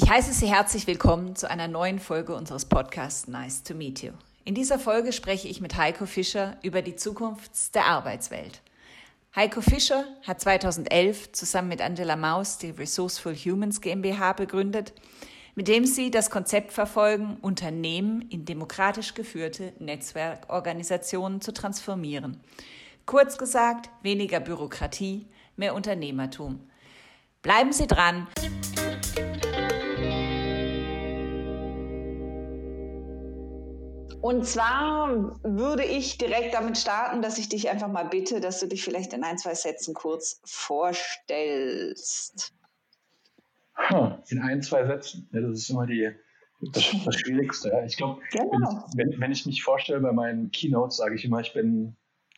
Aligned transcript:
Ich 0.00 0.08
heiße 0.08 0.32
Sie 0.32 0.46
herzlich 0.46 0.86
willkommen 0.86 1.34
zu 1.34 1.50
einer 1.50 1.66
neuen 1.66 1.98
Folge 1.98 2.32
unseres 2.32 2.66
Podcasts 2.66 3.26
Nice 3.26 3.64
to 3.64 3.74
Meet 3.74 4.04
You. 4.04 4.12
In 4.44 4.54
dieser 4.54 4.78
Folge 4.78 5.12
spreche 5.12 5.48
ich 5.48 5.60
mit 5.60 5.76
Heiko 5.76 6.06
Fischer 6.06 6.56
über 6.62 6.82
die 6.82 6.94
Zukunft 6.94 7.74
der 7.74 7.86
Arbeitswelt. 7.86 8.62
Heiko 9.34 9.60
Fischer 9.60 10.04
hat 10.24 10.40
2011 10.40 11.32
zusammen 11.32 11.66
mit 11.66 11.82
Angela 11.82 12.14
Maus 12.14 12.58
die 12.58 12.70
Resourceful 12.70 13.34
Humans 13.34 13.80
GmbH 13.80 14.34
begründet, 14.34 14.92
mit 15.56 15.66
dem 15.66 15.84
sie 15.84 16.12
das 16.12 16.30
Konzept 16.30 16.70
verfolgen, 16.70 17.36
Unternehmen 17.42 18.22
in 18.30 18.44
demokratisch 18.44 19.14
geführte 19.14 19.72
Netzwerkorganisationen 19.80 21.40
zu 21.40 21.52
transformieren. 21.52 22.38
Kurz 23.04 23.36
gesagt, 23.36 23.90
weniger 24.02 24.38
Bürokratie, 24.38 25.26
mehr 25.56 25.74
Unternehmertum. 25.74 26.60
Bleiben 27.42 27.72
Sie 27.72 27.88
dran! 27.88 28.28
Und 34.20 34.46
zwar 34.46 35.38
würde 35.44 35.84
ich 35.84 36.18
direkt 36.18 36.54
damit 36.54 36.76
starten, 36.76 37.22
dass 37.22 37.38
ich 37.38 37.48
dich 37.48 37.70
einfach 37.70 37.86
mal 37.88 38.02
bitte, 38.04 38.40
dass 38.40 38.58
du 38.58 38.66
dich 38.66 38.82
vielleicht 38.82 39.12
in 39.12 39.22
ein, 39.22 39.38
zwei 39.38 39.54
Sätzen 39.54 39.94
kurz 39.94 40.40
vorstellst. 40.44 42.52
In 44.28 44.40
ein, 44.40 44.60
zwei 44.60 44.84
Sätzen. 44.86 45.28
Ja, 45.32 45.40
das 45.40 45.60
ist 45.60 45.70
immer 45.70 45.86
die, 45.86 46.10
das, 46.72 46.92
das 47.04 47.14
Schwierigste. 47.14 47.84
Ich 47.86 47.96
glaube, 47.96 48.20
genau. 48.32 48.86
wenn, 48.96 49.20
wenn, 49.20 49.30
ich 49.30 49.46
mich 49.46 49.62
vorstelle 49.62 50.00
bei 50.00 50.10
meinen 50.10 50.50
Keynotes, 50.50 50.96
sage 50.96 51.14
ich 51.14 51.24
immer, 51.24 51.38
ich 51.40 51.52
bin 51.52 51.94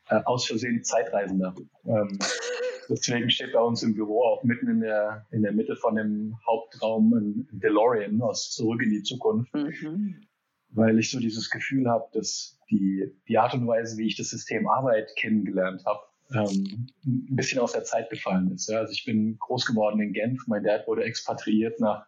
äh, 0.09 0.21
aus 0.27 0.47
Versehen 0.47 0.85
Zeitreisender. 0.85 1.55
Ähm, 1.87 2.19
deswegen 2.91 3.31
steht 3.31 3.55
bei 3.55 3.61
uns 3.61 3.83
im 3.83 3.95
Büro 3.95 4.23
auch 4.23 4.45
mitten 4.45 4.69
in 4.69 4.81
der, 4.81 5.27
in 5.31 5.41
der 5.43 5.53
Mitte 5.53 5.77
von 5.77 5.95
dem 5.95 6.37
Hauptraum 6.47 7.15
ein 7.15 7.49
DeLorean 7.53 8.21
aus 8.21 8.51
Zurück 8.51 8.83
in 8.83 8.91
die 8.91 9.03
Zukunft. 9.03 9.55
Mhm 9.55 10.27
weil 10.73 10.99
ich 10.99 11.11
so 11.11 11.19
dieses 11.19 11.51
Gefühl 11.51 11.89
habe, 11.89 12.07
dass 12.13 12.59
die, 12.71 13.13
die 13.29 13.39
Art 13.39 13.55
und 13.55 13.67
Weise, 13.67 13.97
wie 13.99 14.07
ich 14.07 14.17
das 14.17 14.31
System 14.31 14.69
Arbeit 14.69 15.11
kennengelernt 15.17 15.85
habe, 15.85 16.01
ähm, 16.33 16.87
ein 17.05 17.37
bisschen 17.37 17.61
aus 17.61 17.73
der 17.73 17.85
Zeit 17.85 18.11
gefallen 18.11 18.51
ist. 18.53 18.69
Ja. 18.69 18.79
Also 18.79 18.93
ich 18.93 19.05
bin 19.05 19.37
groß 19.39 19.67
geworden 19.67 20.01
in 20.01 20.13
Genf. 20.13 20.47
Mein 20.47 20.63
Dad 20.63 20.87
wurde 20.87 21.05
expatriiert 21.05 21.81
nach 21.81 22.07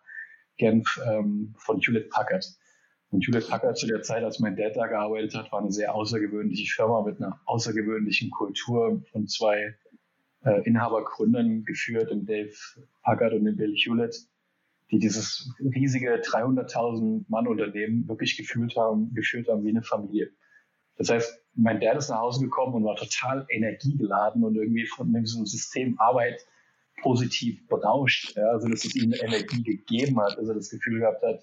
Genf 0.56 1.00
ähm, 1.06 1.54
von 1.58 1.80
Hewlett 1.80 2.10
Packard. 2.10 2.46
Und 3.10 3.26
Hewlett 3.26 3.48
Packard 3.48 3.76
zu 3.76 3.86
der 3.86 4.02
Zeit, 4.02 4.22
als 4.24 4.38
mein 4.38 4.56
Dad 4.56 4.76
da 4.76 4.86
gearbeitet 4.86 5.34
hat, 5.34 5.52
war 5.52 5.60
eine 5.60 5.72
sehr 5.72 5.94
außergewöhnliche 5.94 6.72
Firma 6.72 7.02
mit 7.02 7.20
einer 7.20 7.40
außergewöhnlichen 7.46 8.30
Kultur 8.30 9.02
von 9.10 9.26
zwei 9.26 9.76
äh, 10.44 10.62
Inhabergründern 10.64 11.64
geführt, 11.64 12.10
dem 12.10 12.24
Dave 12.24 12.54
Packard 13.02 13.34
und 13.34 13.44
dem 13.44 13.56
Bill 13.56 13.74
Hewlett 13.74 14.16
die 14.90 14.98
dieses 14.98 15.54
riesige 15.58 16.20
300.000 16.20 17.24
Mann 17.28 17.46
Unternehmen 17.46 18.06
wirklich 18.08 18.36
gefühlt 18.36 18.76
haben, 18.76 19.14
geführt 19.14 19.48
haben 19.48 19.64
wie 19.64 19.70
eine 19.70 19.82
Familie. 19.82 20.30
Das 20.96 21.10
heißt, 21.10 21.40
mein 21.54 21.80
Dad 21.80 21.96
ist 21.96 22.10
nach 22.10 22.20
Hause 22.20 22.44
gekommen 22.44 22.74
und 22.74 22.84
war 22.84 22.96
total 22.96 23.46
energiegeladen 23.48 24.44
und 24.44 24.56
irgendwie 24.56 24.86
von 24.86 25.12
diesem 25.12 25.46
System 25.46 25.98
Arbeit 25.98 26.46
positiv 27.00 27.66
berauscht. 27.68 28.36
Ja, 28.36 28.50
also, 28.50 28.68
dass 28.68 28.84
es 28.84 28.94
ihm 28.94 29.12
Energie 29.12 29.62
gegeben 29.62 30.20
hat, 30.20 30.36
dass 30.38 30.48
er 30.48 30.54
das 30.54 30.70
Gefühl 30.70 31.00
gehabt 31.00 31.22
hat, 31.22 31.42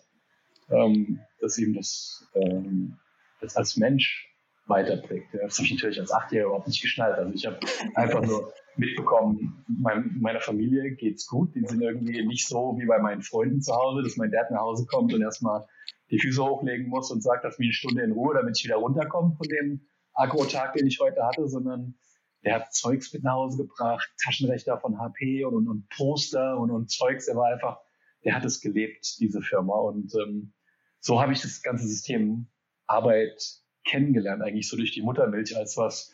ähm, 0.69 1.19
dass 1.41 1.57
ihm 1.57 1.73
das, 1.73 2.27
ähm, 2.35 2.97
das 3.41 3.55
als 3.55 3.77
Mensch 3.77 4.29
weiterbringt. 4.67 5.25
Ja, 5.33 5.41
das 5.43 5.57
habe 5.57 5.65
ich 5.65 5.73
natürlich 5.73 5.99
als 5.99 6.11
Achtjähriger 6.11 6.47
überhaupt 6.47 6.67
nicht 6.67 6.81
geschnallt. 6.81 7.17
Also 7.17 7.33
ich 7.33 7.45
habe 7.45 7.59
einfach 7.95 8.21
nur 8.21 8.53
mitbekommen, 8.79 9.63
mein, 9.67 10.17
meiner 10.19 10.41
Familie 10.41 10.95
geht's 10.95 11.27
gut. 11.27 11.53
Die 11.55 11.65
sind 11.65 11.81
irgendwie 11.81 12.25
nicht 12.25 12.47
so 12.47 12.77
wie 12.79 12.85
bei 12.85 12.99
meinen 12.99 13.21
Freunden 13.21 13.61
zu 13.61 13.73
Hause, 13.73 14.03
dass 14.03 14.17
mein 14.17 14.31
Dad 14.31 14.49
nach 14.51 14.61
Hause 14.61 14.85
kommt 14.85 15.13
und 15.13 15.21
erstmal 15.21 15.67
die 16.09 16.19
Füße 16.19 16.43
hochlegen 16.43 16.87
muss 16.87 17.11
und 17.11 17.21
sagt, 17.21 17.43
lass 17.43 17.59
mich 17.59 17.67
eine 17.67 17.73
Stunde 17.73 18.03
in 18.03 18.11
Ruhe, 18.11 18.33
damit 18.33 18.57
ich 18.57 18.65
wieder 18.65 18.77
runterkomme 18.77 19.35
von 19.35 19.47
dem 19.47 19.81
Agro-Tag, 20.13 20.73
den 20.73 20.87
ich 20.87 20.99
heute 20.99 21.23
hatte, 21.23 21.47
sondern 21.47 21.95
der 22.43 22.55
hat 22.55 22.73
Zeugs 22.73 23.13
mit 23.13 23.23
nach 23.23 23.33
Hause 23.33 23.57
gebracht, 23.57 24.09
Taschenrechner 24.23 24.79
von 24.79 24.97
HP 24.99 25.43
und, 25.45 25.55
und, 25.55 25.67
und 25.67 25.89
Poster 25.89 26.57
und, 26.57 26.71
und 26.71 26.89
Zeugs. 26.89 27.27
Er 27.27 27.35
war 27.35 27.53
einfach, 27.53 27.79
der 28.23 28.35
hat 28.35 28.45
es 28.45 28.61
gelebt, 28.61 29.19
diese 29.19 29.41
Firma. 29.41 29.75
Und 29.75 30.13
ähm, 30.15 30.53
so 30.99 31.21
habe 31.21 31.33
ich 31.33 31.41
das 31.41 31.61
ganze 31.61 31.87
System 31.87 32.47
Arbeit 32.87 33.41
kennengelernt, 33.85 34.41
eigentlich 34.41 34.67
so 34.67 34.77
durch 34.77 34.91
die 34.91 35.01
Muttermilch 35.01 35.55
als 35.55 35.77
was, 35.77 36.13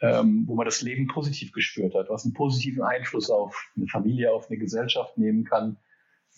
ähm, 0.00 0.44
wo 0.46 0.54
man 0.54 0.66
das 0.66 0.82
Leben 0.82 1.06
positiv 1.06 1.52
gespürt 1.52 1.94
hat, 1.94 2.10
was 2.10 2.24
einen 2.24 2.34
positiven 2.34 2.82
Einfluss 2.82 3.30
auf 3.30 3.70
eine 3.76 3.86
Familie, 3.86 4.32
auf 4.32 4.50
eine 4.50 4.58
Gesellschaft 4.58 5.16
nehmen 5.16 5.44
kann, 5.44 5.78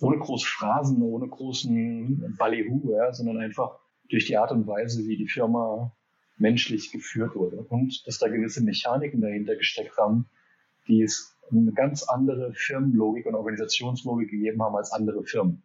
ohne 0.01 0.19
große 0.19 0.47
Phrasen, 0.47 1.03
ohne 1.03 1.29
großen 1.29 2.37
Ballyhoo, 2.39 2.93
ja, 2.93 3.13
sondern 3.13 3.39
einfach 3.39 3.79
durch 4.09 4.27
die 4.27 4.37
Art 4.37 4.53
und 4.53 4.67
Weise, 4.67 5.07
wie 5.07 5.17
die 5.17 5.29
Firma 5.29 5.93
menschlich 6.37 6.93
geführt 6.93 7.35
wurde 7.35 7.59
und 7.65 8.07
dass 8.07 8.19
da 8.19 8.29
gewisse 8.29 8.63
Mechaniken 8.63 9.21
dahinter 9.21 9.57
gesteckt 9.57 9.97
haben, 9.99 10.29
die 10.87 11.03
es 11.03 11.37
eine 11.51 11.73
ganz 11.73 12.05
andere 12.05 12.53
Firmenlogik 12.55 13.27
und 13.27 13.35
Organisationslogik 13.35 14.31
gegeben 14.31 14.63
haben 14.63 14.77
als 14.77 14.93
andere 14.93 15.25
Firmen. 15.25 15.63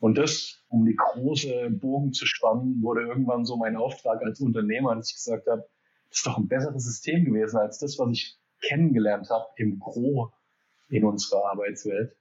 Und 0.00 0.18
das, 0.18 0.64
um 0.68 0.84
die 0.84 0.96
große 0.96 1.70
Bogen 1.70 2.12
zu 2.12 2.26
spannen, 2.26 2.82
wurde 2.82 3.02
irgendwann 3.02 3.44
so 3.44 3.56
mein 3.56 3.76
Auftrag 3.76 4.20
als 4.22 4.40
Unternehmer, 4.40 4.96
dass 4.96 5.10
ich 5.10 5.14
gesagt 5.14 5.46
habe, 5.46 5.64
das 6.12 6.18
ist 6.18 6.26
doch 6.26 6.36
ein 6.36 6.48
besseres 6.48 6.84
System 6.84 7.24
gewesen 7.24 7.56
als 7.56 7.78
das, 7.78 7.98
was 7.98 8.10
ich 8.10 8.38
kennengelernt 8.60 9.30
habe 9.30 9.46
im 9.56 9.78
Gro 9.78 10.32
in 10.88 11.04
unserer 11.04 11.50
Arbeitswelt. 11.50 12.14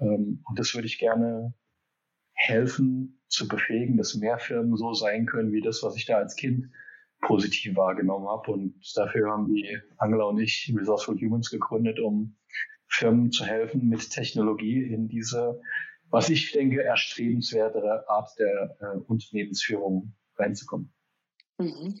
Ähm, 0.00 0.42
und 0.48 0.58
das 0.58 0.74
würde 0.74 0.86
ich 0.86 0.98
gerne 0.98 1.54
helfen 2.32 3.20
zu 3.28 3.46
befähigen, 3.46 3.96
dass 3.96 4.14
mehr 4.14 4.38
Firmen 4.38 4.76
so 4.76 4.94
sein 4.94 5.26
können 5.26 5.52
wie 5.52 5.60
das, 5.60 5.82
was 5.82 5.94
ich 5.96 6.06
da 6.06 6.16
als 6.16 6.36
Kind 6.36 6.70
positiv 7.20 7.76
wahrgenommen 7.76 8.28
habe. 8.28 8.50
Und 8.50 8.80
dafür 8.96 9.30
haben 9.30 9.46
die 9.52 9.78
Angela 9.98 10.24
und 10.24 10.40
ich 10.40 10.74
Resourceful 10.76 11.20
Humans 11.20 11.50
gegründet, 11.50 12.00
um 12.00 12.36
Firmen 12.88 13.30
zu 13.30 13.44
helfen, 13.44 13.88
mit 13.88 14.10
Technologie 14.10 14.82
in 14.82 15.08
diese 15.08 15.60
was 16.14 16.28
ich 16.28 16.52
denke, 16.52 16.80
erstrebenswertere 16.80 18.08
Art 18.08 18.30
der 18.38 18.76
äh, 18.80 18.98
Unternehmensführung 19.08 20.14
reinzukommen. 20.36 20.92
Mhm. 21.58 21.98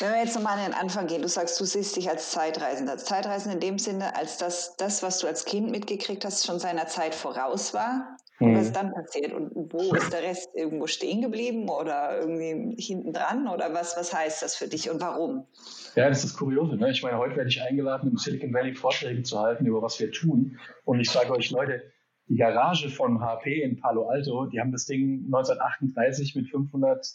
Wenn 0.00 0.12
wir 0.12 0.18
jetzt 0.18 0.34
nochmal 0.34 0.58
an 0.58 0.64
den 0.70 0.74
Anfang 0.74 1.06
gehen, 1.06 1.20
du 1.20 1.28
sagst, 1.28 1.60
du 1.60 1.64
siehst 1.64 1.94
dich 1.94 2.08
als 2.08 2.30
Zeitreisender. 2.30 2.92
Als 2.92 3.04
Zeitreisender 3.04 3.54
in 3.54 3.60
dem 3.60 3.78
Sinne, 3.78 4.16
als 4.16 4.38
dass 4.38 4.76
das, 4.76 5.02
was 5.02 5.18
du 5.18 5.26
als 5.26 5.44
Kind 5.44 5.70
mitgekriegt 5.70 6.24
hast, 6.24 6.46
schon 6.46 6.58
seiner 6.58 6.86
Zeit 6.86 7.14
voraus 7.14 7.74
war. 7.74 8.16
Mhm. 8.38 8.56
Was 8.56 8.66
ist 8.66 8.76
dann 8.76 8.94
passiert? 8.94 9.34
Und 9.34 9.50
wo 9.54 9.94
ist 9.94 10.10
der 10.10 10.22
Rest 10.22 10.48
irgendwo 10.54 10.86
stehen 10.86 11.20
geblieben 11.20 11.68
oder 11.68 12.18
irgendwie 12.18 12.82
hinten 12.82 13.12
dran? 13.12 13.46
Oder 13.46 13.74
was, 13.74 13.94
was 13.98 14.14
heißt 14.14 14.42
das 14.42 14.56
für 14.56 14.68
dich 14.68 14.88
und 14.88 15.02
warum? 15.02 15.46
Ja, 15.96 16.08
das 16.08 16.24
ist 16.24 16.32
das 16.32 16.38
Kuriose. 16.38 16.76
Ne? 16.76 16.90
Ich 16.90 17.02
meine, 17.02 17.18
heute 17.18 17.36
werde 17.36 17.50
ich 17.50 17.60
eingeladen, 17.60 18.10
im 18.10 18.16
Silicon 18.16 18.54
Valley 18.54 18.74
Vorträge 18.74 19.22
zu 19.22 19.38
halten 19.38 19.66
über 19.66 19.82
was 19.82 20.00
wir 20.00 20.10
tun. 20.10 20.58
Und 20.86 21.00
ich 21.00 21.10
sage 21.10 21.30
euch, 21.30 21.50
Leute, 21.50 21.82
die 22.28 22.36
Garage 22.36 22.88
von 22.88 23.20
HP 23.20 23.62
in 23.62 23.78
Palo 23.78 24.08
Alto, 24.08 24.46
die 24.46 24.60
haben 24.60 24.72
das 24.72 24.86
Ding 24.86 25.24
1938 25.26 26.36
mit 26.36 26.48
500 26.48 27.06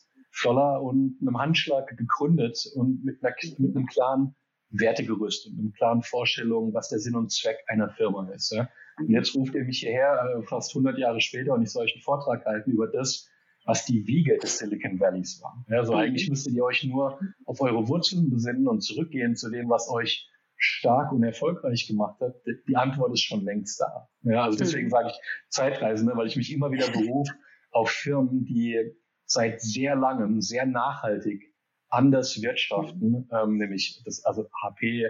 Dollar 0.44 0.82
und 0.82 1.18
einem 1.22 1.38
Handschlag 1.38 1.96
gegründet 1.98 2.58
und 2.76 3.04
mit, 3.04 3.24
einer, 3.24 3.36
mit 3.58 3.76
einem 3.76 3.86
klaren 3.86 4.36
Wertegerüst 4.70 5.48
und 5.48 5.60
einer 5.60 5.72
klaren 5.72 6.02
Vorstellung, 6.02 6.74
was 6.74 6.90
der 6.90 7.00
Sinn 7.00 7.16
und 7.16 7.32
Zweck 7.32 7.58
einer 7.68 7.90
Firma 7.90 8.30
ist. 8.32 8.52
Ja. 8.52 8.70
Und 8.98 9.10
jetzt 9.10 9.36
ruft 9.36 9.56
ihr 9.56 9.64
mich 9.64 9.80
hierher, 9.80 10.38
äh, 10.38 10.44
fast 10.44 10.72
100 10.76 10.98
Jahre 10.98 11.22
später, 11.22 11.54
und 11.54 11.62
ich 11.62 11.72
soll 11.72 11.84
euch 11.84 11.94
einen 11.94 12.02
Vortrag 12.02 12.46
halten 12.46 12.72
über 12.72 12.88
das, 12.88 13.30
was 13.66 13.86
die 13.86 14.06
Wiege 14.08 14.38
des 14.38 14.60
Silicon 14.60 15.00
Valleys 15.00 15.42
war. 15.42 15.66
Ja, 15.70 15.80
also 15.80 15.96
eigentlich 15.96 16.30
müsstet 16.30 16.54
ihr 16.54 16.64
euch 16.64 16.84
nur 16.84 17.20
auf 17.46 17.62
eure 17.62 17.88
Wurzeln 17.88 18.30
besinnen 18.30 18.68
und 18.68 18.82
zurückgehen 18.82 19.36
zu 19.36 19.50
dem, 19.50 19.70
was 19.70 19.90
euch 19.90 20.30
stark 20.58 21.12
und 21.12 21.24
erfolgreich 21.24 21.88
gemacht 21.88 22.20
hat, 22.22 22.36
die 22.68 22.78
Antwort 22.78 23.14
ist 23.14 23.24
schon 23.24 23.44
längst 23.44 23.82
da. 23.82 24.08
Ja, 24.22 24.44
also 24.44 24.58
deswegen 24.58 24.86
mhm. 24.86 24.92
sage 24.92 25.10
ich 25.10 25.20
Zeitreisende, 25.50 26.16
weil 26.16 26.28
ich 26.28 26.38
mich 26.38 26.54
immer 26.54 26.72
wieder 26.72 26.90
berufe 26.92 27.34
auf 27.72 27.90
Firmen, 27.90 28.46
die 28.46 28.96
seit 29.36 29.62
sehr 29.62 29.96
langem, 29.96 30.42
sehr 30.42 30.66
nachhaltig 30.66 31.54
anders 31.90 32.42
wirtschaften, 32.42 33.10
mhm. 33.10 33.30
ähm, 33.32 33.58
nämlich 33.58 34.02
das, 34.04 34.26
also 34.26 34.48
HP, 34.62 35.08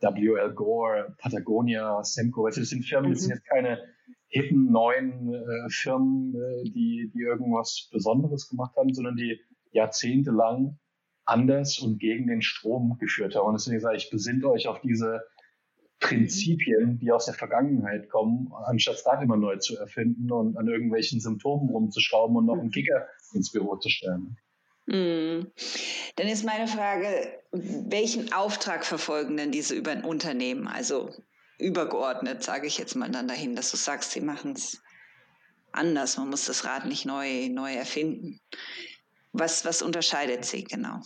WL 0.00 0.52
Gore, 0.54 1.16
Patagonia, 1.18 2.02
Semco, 2.04 2.46
also 2.46 2.60
das 2.60 2.68
sind 2.68 2.84
Firmen, 2.84 3.12
das 3.12 3.22
sind 3.22 3.30
mhm. 3.30 3.36
jetzt 3.36 3.48
keine 3.48 3.78
hippen 4.28 4.70
neuen 4.70 5.32
äh, 5.32 5.70
Firmen, 5.70 6.34
äh, 6.34 6.70
die, 6.70 7.10
die 7.14 7.20
irgendwas 7.20 7.88
Besonderes 7.90 8.48
gemacht 8.48 8.76
haben, 8.76 8.92
sondern 8.92 9.16
die 9.16 9.40
jahrzehntelang 9.72 10.78
anders 11.24 11.78
und 11.78 11.98
gegen 11.98 12.26
den 12.26 12.42
Strom 12.42 12.98
geführt 12.98 13.34
haben. 13.34 13.46
Und 13.46 13.54
deswegen 13.54 13.80
sage 13.80 13.96
ich, 13.96 14.10
besinnt 14.10 14.44
euch 14.44 14.68
auf 14.68 14.80
diese 14.80 15.22
Prinzipien, 16.00 16.98
die 16.98 17.10
aus 17.10 17.26
der 17.26 17.34
Vergangenheit 17.34 18.08
kommen, 18.08 18.52
anstatt 18.66 19.02
das 19.04 19.22
immer 19.22 19.36
neu 19.36 19.56
zu 19.56 19.76
erfinden 19.76 20.30
und 20.30 20.56
an 20.56 20.68
irgendwelchen 20.68 21.20
Symptomen 21.20 21.70
rumzuschrauben 21.70 22.36
und 22.36 22.46
noch 22.46 22.58
einen 22.58 22.70
Kicker 22.70 23.06
ins 23.32 23.52
Büro 23.52 23.76
zu 23.76 23.88
stellen. 23.88 24.36
Mm. 24.86 25.46
Dann 26.16 26.28
ist 26.28 26.44
meine 26.44 26.66
Frage, 26.66 27.42
welchen 27.52 28.32
Auftrag 28.32 28.84
verfolgen 28.84 29.36
denn 29.36 29.52
diese 29.52 29.74
über 29.74 29.90
ein 29.90 30.04
Unternehmen? 30.04 30.66
Also 30.66 31.10
übergeordnet, 31.58 32.42
sage 32.42 32.66
ich 32.66 32.78
jetzt 32.78 32.94
mal 32.94 33.10
dann 33.10 33.28
dahin, 33.28 33.56
dass 33.56 33.70
du 33.70 33.76
sagst, 33.76 34.12
sie 34.12 34.20
machen 34.20 34.52
es 34.52 34.80
anders. 35.72 36.16
Man 36.16 36.30
muss 36.30 36.46
das 36.46 36.64
Rad 36.64 36.86
nicht 36.86 37.04
neu, 37.04 37.48
neu 37.48 37.74
erfinden. 37.74 38.40
Was, 39.32 39.64
was 39.64 39.82
unterscheidet 39.82 40.44
sie 40.44 40.64
genau? 40.64 41.02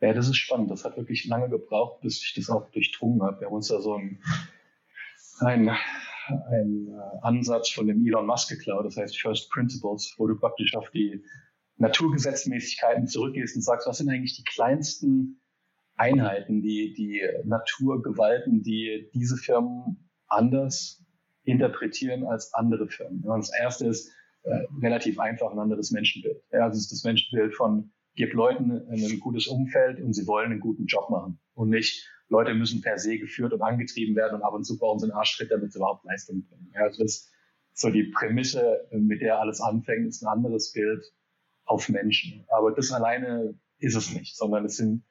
Ja, 0.00 0.14
das 0.14 0.28
ist 0.28 0.36
spannend. 0.36 0.70
Das 0.70 0.84
hat 0.84 0.96
wirklich 0.96 1.26
lange 1.26 1.48
gebraucht, 1.48 2.00
bis 2.00 2.22
ich 2.22 2.34
das 2.34 2.48
auch 2.48 2.70
durchdrungen 2.70 3.22
habe. 3.22 3.40
Wir 3.40 3.46
haben 3.48 3.54
uns 3.54 3.68
da 3.68 3.80
so 3.80 3.94
ein, 3.94 4.22
ein, 5.40 5.76
ein 6.30 6.88
äh, 6.88 7.18
Ansatz 7.22 7.70
von 7.70 7.86
dem 7.86 8.04
Elon 8.06 8.26
Musk 8.26 8.48
geklaut, 8.48 8.86
das 8.86 8.96
heißt 8.96 9.20
First 9.20 9.50
Principles, 9.50 10.14
wo 10.18 10.26
du 10.26 10.36
praktisch 10.36 10.74
auf 10.74 10.90
die 10.90 11.22
Naturgesetzmäßigkeiten 11.76 13.06
zurückgehst 13.06 13.56
und 13.56 13.62
sagst, 13.62 13.86
was 13.86 13.98
sind 13.98 14.10
eigentlich 14.10 14.36
die 14.36 14.44
kleinsten 14.44 15.40
Einheiten, 15.96 16.62
die, 16.62 16.94
die 16.94 17.22
Naturgewalten, 17.44 18.62
die 18.62 19.10
diese 19.14 19.36
Firmen 19.36 20.08
anders 20.28 21.04
interpretieren 21.44 22.24
als 22.24 22.54
andere 22.54 22.88
Firmen. 22.88 23.22
Und 23.24 23.40
das 23.40 23.52
erste 23.58 23.86
ist 23.86 24.10
äh, 24.42 24.66
relativ 24.82 25.18
einfach 25.18 25.50
ein 25.50 25.58
anderes 25.58 25.90
Menschenbild. 25.90 26.42
Ja, 26.52 26.64
also 26.64 26.76
es 26.76 26.84
ist 26.84 26.92
das 26.92 27.04
Menschenbild 27.04 27.54
von 27.54 27.92
gib 28.14 28.32
Leuten 28.34 28.70
ein 28.90 29.20
gutes 29.20 29.46
Umfeld 29.46 30.00
und 30.00 30.12
sie 30.12 30.26
wollen 30.26 30.52
einen 30.52 30.60
guten 30.60 30.86
Job 30.86 31.10
machen. 31.10 31.38
Und 31.54 31.70
nicht, 31.70 32.08
Leute 32.30 32.54
müssen 32.54 32.80
per 32.80 32.98
se 32.98 33.18
geführt 33.18 33.52
und 33.52 33.60
angetrieben 33.60 34.16
werden 34.16 34.36
und 34.36 34.42
ab 34.42 34.54
und 34.54 34.64
zu 34.64 34.78
brauchen 34.78 35.00
sie 35.00 35.06
einen 35.06 35.12
Arschtritt, 35.12 35.50
damit 35.50 35.72
sie 35.72 35.78
überhaupt 35.78 36.04
Leistung 36.04 36.46
bringen. 36.46 36.70
Ja, 36.74 36.82
also 36.82 37.02
das 37.02 37.12
ist 37.12 37.32
so 37.72 37.90
die 37.90 38.04
Prämisse, 38.04 38.88
mit 38.92 39.20
der 39.20 39.40
alles 39.40 39.60
anfängt, 39.60 40.06
ist 40.06 40.22
ein 40.22 40.28
anderes 40.28 40.72
Bild 40.72 41.04
auf 41.64 41.88
Menschen. 41.88 42.44
Aber 42.48 42.72
das 42.72 42.92
alleine 42.92 43.58
ist 43.78 43.96
es 43.96 44.14
nicht, 44.14 44.36
sondern 44.36 44.64
es 44.64 44.76
sind 44.76 45.04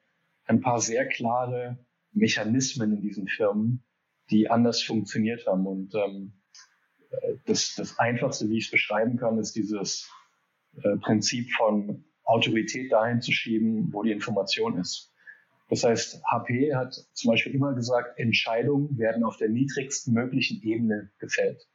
ein 0.46 0.60
paar 0.60 0.80
sehr 0.80 1.06
klare 1.06 1.78
Mechanismen 2.12 2.92
in 2.92 3.02
diesen 3.02 3.28
Firmen, 3.28 3.84
die 4.30 4.48
anders 4.48 4.82
funktioniert 4.82 5.46
haben. 5.46 5.66
Und 5.66 5.94
ähm, 5.94 6.40
das, 7.46 7.74
das 7.76 7.98
Einfachste, 7.98 8.48
wie 8.48 8.58
ich 8.58 8.66
es 8.66 8.70
beschreiben 8.70 9.16
kann, 9.16 9.38
ist 9.38 9.54
dieses 9.56 10.10
äh, 10.82 10.96
Prinzip 10.96 11.50
von 11.52 12.04
Autorität 12.24 12.92
dahin 12.92 13.20
zu 13.20 13.32
schieben, 13.32 13.92
wo 13.92 14.02
die 14.02 14.12
Information 14.12 14.78
ist. 14.78 15.09
Das 15.70 15.84
heißt, 15.84 16.20
HP 16.24 16.74
hat 16.74 16.92
zum 17.12 17.30
Beispiel 17.30 17.54
immer 17.54 17.74
gesagt, 17.74 18.18
Entscheidungen 18.18 18.98
werden 18.98 19.22
auf 19.22 19.36
der 19.36 19.48
niedrigsten 19.48 20.12
möglichen 20.12 20.60
Ebene 20.62 21.10
gefällt. 21.20 21.68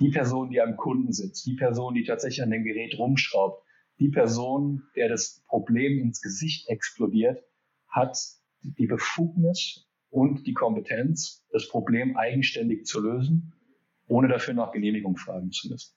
Die 0.00 0.08
Person, 0.08 0.48
die 0.48 0.62
am 0.62 0.76
Kunden 0.76 1.12
sitzt, 1.12 1.46
die 1.46 1.54
Person, 1.54 1.94
die 1.94 2.04
tatsächlich 2.04 2.42
an 2.42 2.50
dem 2.50 2.64
Gerät 2.64 2.98
rumschraubt, 2.98 3.62
die 4.00 4.08
Person, 4.08 4.82
der 4.96 5.10
das 5.10 5.44
Problem 5.46 6.00
ins 6.00 6.22
Gesicht 6.22 6.68
explodiert, 6.68 7.44
hat 7.86 8.18
die 8.62 8.86
Befugnis 8.86 9.86
und 10.08 10.46
die 10.46 10.54
Kompetenz, 10.54 11.44
das 11.52 11.68
Problem 11.68 12.16
eigenständig 12.16 12.86
zu 12.86 13.00
lösen, 13.02 13.52
ohne 14.08 14.28
dafür 14.28 14.54
nach 14.54 14.72
Genehmigung 14.72 15.16
fragen 15.16 15.50
zu 15.52 15.68
müssen. 15.68 15.94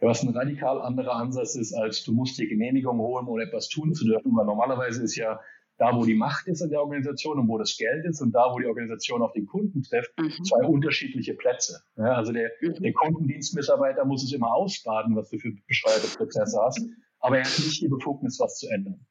Was 0.00 0.22
ein 0.22 0.30
radikal 0.30 0.80
anderer 0.80 1.16
Ansatz 1.16 1.54
ist, 1.54 1.74
als 1.74 2.02
du 2.02 2.12
musst 2.12 2.38
die 2.38 2.48
Genehmigung 2.48 2.98
holen, 2.98 3.26
um 3.26 3.38
etwas 3.38 3.68
tun 3.68 3.94
zu 3.94 4.04
dürfen, 4.04 4.34
weil 4.34 4.46
normalerweise 4.46 5.02
ist 5.02 5.16
ja 5.16 5.38
da, 5.78 5.94
wo 5.96 6.04
die 6.04 6.14
Macht 6.14 6.48
ist 6.48 6.60
in 6.60 6.70
der 6.70 6.80
Organisation 6.80 7.38
und 7.38 7.48
wo 7.48 7.56
das 7.56 7.76
Geld 7.76 8.04
ist 8.04 8.20
und 8.20 8.32
da, 8.32 8.52
wo 8.52 8.58
die 8.58 8.66
Organisation 8.66 9.22
auf 9.22 9.32
den 9.32 9.46
Kunden 9.46 9.82
trifft, 9.82 10.12
mhm. 10.18 10.44
zwei 10.44 10.66
unterschiedliche 10.66 11.34
Plätze. 11.34 11.80
Ja, 11.96 12.14
also 12.14 12.32
der, 12.32 12.50
mhm. 12.60 12.74
der 12.74 12.92
Kundendienstmitarbeiter 12.92 14.04
muss 14.04 14.24
es 14.24 14.32
immer 14.32 14.52
ausbaden, 14.52 15.14
was 15.16 15.30
du 15.30 15.38
für 15.38 15.52
bescheuerte 15.66 16.08
Prozesse 16.16 16.58
hast, 16.60 16.80
aber 17.20 17.38
er 17.38 17.44
hat 17.44 17.58
nicht 17.58 17.80
die 17.80 17.88
Befugnis, 17.88 18.38
was 18.40 18.58
zu 18.58 18.68
ändern. 18.68 19.06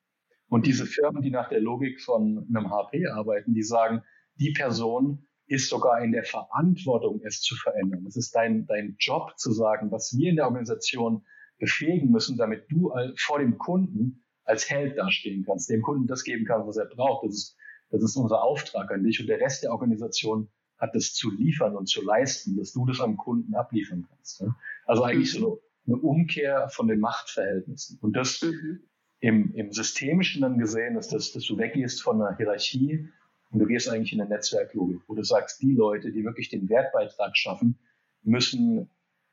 Und 0.49 0.65
diese 0.65 0.85
Firmen, 0.85 1.21
die 1.21 1.31
nach 1.31 1.49
der 1.49 1.61
Logik 1.61 2.01
von 2.01 2.45
einem 2.49 2.69
HP 2.69 3.07
arbeiten, 3.07 3.53
die 3.53 3.63
sagen, 3.63 4.01
die 4.35 4.51
Person 4.51 5.27
ist 5.47 5.69
sogar 5.69 6.03
in 6.03 6.11
der 6.11 6.23
Verantwortung, 6.23 7.21
es 7.23 7.41
zu 7.41 7.55
verändern. 7.55 8.05
Es 8.05 8.17
ist 8.17 8.35
dein, 8.35 8.65
dein 8.65 8.95
Job 8.99 9.37
zu 9.37 9.51
sagen, 9.51 9.91
was 9.91 10.13
wir 10.17 10.29
in 10.29 10.35
der 10.35 10.45
Organisation 10.45 11.25
befähigen 11.57 12.11
müssen, 12.11 12.37
damit 12.37 12.69
du 12.69 12.91
vor 13.17 13.39
dem 13.39 13.57
Kunden 13.57 14.23
als 14.47 14.69
Held 14.69 14.97
dastehen 14.97 15.45
kannst, 15.45 15.69
dem 15.69 15.81
Kunden 15.81 16.07
das 16.07 16.23
geben 16.23 16.45
kannst, 16.45 16.67
was 16.67 16.77
er 16.77 16.85
braucht. 16.85 17.27
Das 17.27 17.35
ist, 17.35 17.57
das 17.91 18.03
ist 18.03 18.15
unser 18.15 18.44
Auftrag 18.44 18.91
an 18.91 19.03
dich. 19.03 19.19
Und 19.19 19.27
der 19.27 19.39
Rest 19.39 19.63
der 19.63 19.71
Organisation 19.71 20.49
hat 20.77 20.95
das 20.95 21.13
zu 21.13 21.31
liefern 21.31 21.75
und 21.75 21.88
zu 21.88 22.03
leisten, 22.03 22.55
dass 22.57 22.71
du 22.71 22.85
das 22.85 23.01
am 23.01 23.17
Kunden 23.17 23.55
abliefern 23.55 24.07
kannst. 24.09 24.44
Also 24.85 25.03
eigentlich 25.03 25.31
so 25.31 25.61
eine 25.85 25.97
Umkehr 25.97 26.69
von 26.69 26.88
den 26.88 26.99
Machtverhältnissen. 26.99 27.99
Und 28.01 28.15
das 28.15 28.41
mhm. 28.41 28.83
im, 29.19 29.53
im 29.53 29.71
Systemischen 29.71 30.41
dann 30.41 30.57
gesehen 30.57 30.97
ist, 30.97 31.11
dass, 31.13 31.33
dass 31.33 31.44
du 31.44 31.57
weggehst 31.57 32.01
von 32.01 32.21
einer 32.21 32.38
Hierarchie 32.38 33.09
und 33.51 33.59
du 33.59 33.65
gehst 33.65 33.89
eigentlich 33.89 34.13
in 34.13 34.21
eine 34.21 34.29
Netzwerklogik, 34.29 35.01
wo 35.07 35.15
du 35.15 35.23
sagst, 35.23 35.61
die 35.61 35.73
Leute, 35.73 36.11
die 36.11 36.23
wirklich 36.23 36.49
den 36.49 36.69
Wertbeitrag 36.69 37.35
schaffen, 37.38 37.79
müssen 38.23 38.89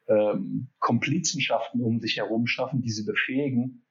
ähm, 0.07 0.69
Komplizenschaften 0.79 1.81
um 1.81 2.01
sich 2.01 2.17
herum 2.17 2.47
schaffen, 2.47 2.83
die 2.83 2.91
sie 2.91 3.05
befähigen, 3.05 3.84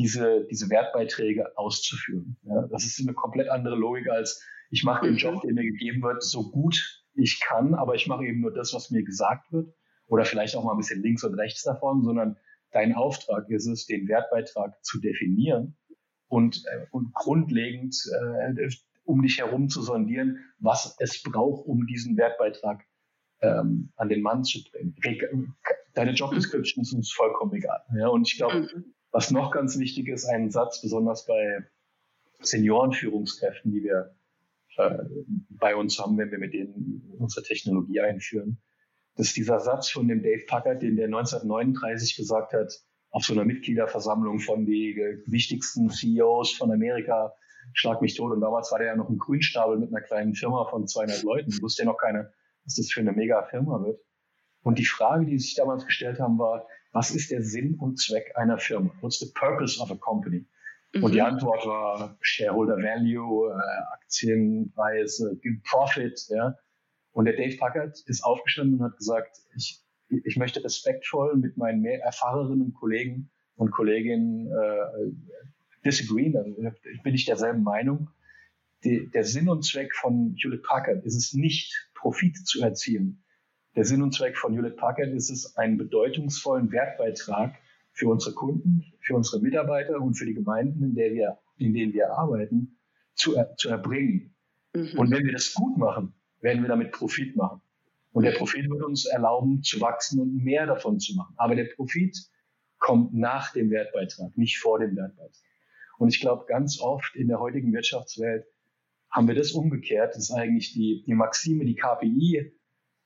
diese, 0.00 0.46
diese 0.50 0.70
Wertbeiträge 0.70 1.56
auszuführen. 1.56 2.36
Ja, 2.42 2.66
das 2.68 2.84
ist 2.84 3.00
eine 3.00 3.14
komplett 3.14 3.48
andere 3.48 3.76
Logik 3.76 4.08
als 4.08 4.42
ich 4.70 4.84
mache 4.84 5.06
den 5.06 5.16
Job, 5.16 5.42
der 5.42 5.52
mir 5.52 5.64
gegeben 5.64 6.02
wird, 6.02 6.22
so 6.22 6.50
gut 6.50 7.02
ich 7.14 7.40
kann, 7.40 7.74
aber 7.74 7.96
ich 7.96 8.06
mache 8.06 8.24
eben 8.24 8.40
nur 8.40 8.52
das, 8.52 8.72
was 8.72 8.90
mir 8.90 9.02
gesagt 9.02 9.52
wird 9.52 9.74
oder 10.06 10.24
vielleicht 10.24 10.56
auch 10.56 10.64
mal 10.64 10.72
ein 10.72 10.78
bisschen 10.78 11.02
links 11.02 11.24
und 11.24 11.34
rechts 11.34 11.62
davon, 11.62 12.02
sondern 12.04 12.36
dein 12.70 12.94
Auftrag 12.94 13.48
ist 13.50 13.66
es, 13.66 13.86
den 13.86 14.08
Wertbeitrag 14.08 14.82
zu 14.84 15.00
definieren 15.00 15.76
und, 16.28 16.64
äh, 16.66 16.86
und 16.92 17.12
grundlegend 17.14 17.96
äh, 18.12 18.68
um 19.04 19.22
dich 19.22 19.38
herum 19.38 19.68
zu 19.68 19.82
sondieren, 19.82 20.38
was 20.60 20.96
es 21.00 21.20
braucht, 21.22 21.66
um 21.66 21.86
diesen 21.86 22.16
Wertbeitrag 22.16 22.84
ähm, 23.40 23.92
an 23.96 24.08
den 24.08 24.22
Mann 24.22 24.44
zu 24.44 24.60
bringen. 25.00 25.56
Deine 25.94 26.12
Job 26.12 26.32
Description 26.32 26.82
ist 26.82 26.92
uns 26.92 27.12
vollkommen 27.12 27.54
egal. 27.54 27.82
Ja? 27.98 28.08
Und 28.08 28.28
ich 28.28 28.36
glaube, 28.36 28.60
mhm. 28.60 28.94
Was 29.10 29.30
noch 29.30 29.50
ganz 29.50 29.78
wichtig 29.78 30.08
ist, 30.08 30.26
ein 30.26 30.50
Satz, 30.50 30.80
besonders 30.80 31.26
bei 31.26 31.66
Seniorenführungskräften, 32.40 33.72
die 33.72 33.82
wir 33.82 34.14
äh, 34.76 34.98
bei 35.50 35.76
uns 35.76 35.98
haben, 35.98 36.16
wenn 36.18 36.30
wir 36.30 36.38
mit 36.38 36.54
denen 36.54 37.16
unsere 37.18 37.44
Technologie 37.44 38.00
einführen, 38.00 38.62
das 39.16 39.28
ist 39.28 39.36
dieser 39.36 39.60
Satz 39.60 39.90
von 39.90 40.08
dem 40.08 40.22
Dave 40.22 40.44
Packard, 40.46 40.82
den 40.82 40.96
der 40.96 41.06
1939 41.06 42.16
gesagt 42.16 42.52
hat, 42.52 42.72
auf 43.10 43.24
so 43.24 43.32
einer 43.32 43.44
Mitgliederversammlung 43.44 44.38
von 44.38 44.64
die 44.64 44.96
wichtigsten 45.26 45.90
CEOs 45.90 46.52
von 46.52 46.72
Amerika, 46.72 47.34
schlag 47.72 48.00
mich 48.00 48.14
tot. 48.14 48.32
Und 48.32 48.40
damals 48.40 48.70
war 48.70 48.78
der 48.78 48.88
ja 48.88 48.96
noch 48.96 49.08
ein 49.08 49.18
Grünstapel 49.18 49.78
mit 49.78 49.90
einer 49.90 50.00
kleinen 50.00 50.34
Firma 50.34 50.64
von 50.70 50.86
200 50.86 51.22
Leuten. 51.22 51.52
Wusste 51.60 51.82
ja 51.82 51.86
noch 51.86 51.98
keine, 51.98 52.32
was 52.64 52.76
das 52.76 52.90
für 52.90 53.00
eine 53.00 53.12
mega 53.12 53.42
Firma 53.42 53.82
wird. 53.84 54.00
Und 54.62 54.78
die 54.78 54.86
Frage, 54.86 55.26
die 55.26 55.38
sich 55.38 55.54
damals 55.54 55.86
gestellt 55.86 56.20
haben, 56.20 56.38
war, 56.38 56.66
was 56.92 57.10
ist 57.10 57.30
der 57.30 57.42
Sinn 57.42 57.76
und 57.76 57.98
Zweck 57.98 58.32
einer 58.36 58.58
Firma? 58.58 58.90
What's 59.00 59.18
the 59.18 59.30
purpose 59.34 59.80
of 59.80 59.90
a 59.90 59.96
company? 59.96 60.46
Mhm. 60.94 61.04
Und 61.04 61.12
die 61.12 61.20
mhm. 61.20 61.26
Antwort 61.26 61.66
war 61.66 62.16
Shareholder 62.20 62.76
Value, 62.76 63.50
äh, 63.50 63.94
Aktienpreis, 63.94 65.20
äh, 65.20 65.36
Profit, 65.64 66.20
ja. 66.28 66.56
Und 67.12 67.24
der 67.24 67.36
Dave 67.36 67.56
Packard 67.56 68.00
ist 68.06 68.22
aufgestanden 68.24 68.78
und 68.78 68.84
hat 68.84 68.96
gesagt, 68.96 69.38
ich, 69.56 69.82
ich 70.08 70.36
möchte 70.36 70.62
respektvoll 70.62 71.36
mit 71.36 71.56
meinen 71.56 71.80
mehr 71.80 72.00
erfahreneren 72.02 72.72
Kollegen 72.72 73.30
und 73.56 73.72
Kolleginnen 73.72 74.46
äh, 74.46 75.12
disagreeen, 75.84 76.36
also 76.36 76.50
ich 76.92 77.02
bin 77.02 77.12
nicht 77.12 77.28
derselben 77.28 77.62
Meinung. 77.62 78.10
Die, 78.84 79.10
der 79.10 79.24
Sinn 79.24 79.48
und 79.48 79.64
Zweck 79.64 79.94
von 79.94 80.34
Hewlett 80.40 80.62
Packard 80.62 81.04
ist 81.04 81.16
es 81.16 81.34
nicht, 81.34 81.90
Profit 81.94 82.36
zu 82.46 82.62
erzielen. 82.62 83.22
Der 83.76 83.84
Sinn 83.84 84.02
und 84.02 84.14
Zweck 84.14 84.36
von 84.36 84.52
Hewlett 84.52 84.76
Packard 84.76 85.10
ist 85.10 85.30
es, 85.30 85.56
einen 85.56 85.78
bedeutungsvollen 85.78 86.72
Wertbeitrag 86.72 87.54
für 87.92 88.08
unsere 88.08 88.34
Kunden, 88.34 88.84
für 89.00 89.14
unsere 89.14 89.40
Mitarbeiter 89.40 90.00
und 90.00 90.14
für 90.14 90.26
die 90.26 90.34
Gemeinden, 90.34 90.82
in, 90.82 90.94
der 90.94 91.12
wir, 91.12 91.38
in 91.56 91.72
denen 91.72 91.92
wir 91.92 92.10
arbeiten, 92.12 92.78
zu, 93.14 93.36
zu 93.56 93.68
erbringen. 93.68 94.34
Mhm. 94.74 94.98
Und 94.98 95.10
wenn 95.10 95.24
wir 95.24 95.32
das 95.32 95.54
gut 95.54 95.76
machen, 95.76 96.14
werden 96.40 96.62
wir 96.62 96.68
damit 96.68 96.92
Profit 96.92 97.36
machen. 97.36 97.60
Und 98.12 98.24
der 98.24 98.32
Profit 98.32 98.68
wird 98.68 98.82
uns 98.82 99.06
erlauben, 99.06 99.62
zu 99.62 99.80
wachsen 99.80 100.20
und 100.20 100.34
mehr 100.42 100.66
davon 100.66 100.98
zu 100.98 101.14
machen. 101.14 101.34
Aber 101.36 101.54
der 101.54 101.68
Profit 101.76 102.16
kommt 102.78 103.14
nach 103.14 103.52
dem 103.52 103.70
Wertbeitrag, 103.70 104.36
nicht 104.36 104.58
vor 104.58 104.80
dem 104.80 104.96
Wertbeitrag. 104.96 105.44
Und 105.98 106.08
ich 106.08 106.20
glaube, 106.20 106.46
ganz 106.46 106.80
oft 106.80 107.14
in 107.14 107.28
der 107.28 107.38
heutigen 107.38 107.72
Wirtschaftswelt 107.72 108.46
haben 109.10 109.28
wir 109.28 109.34
das 109.34 109.52
umgekehrt. 109.52 110.14
Das 110.14 110.30
ist 110.30 110.32
eigentlich 110.32 110.72
die, 110.72 111.04
die 111.06 111.14
Maxime, 111.14 111.64
die 111.64 111.76
KPI 111.76 112.52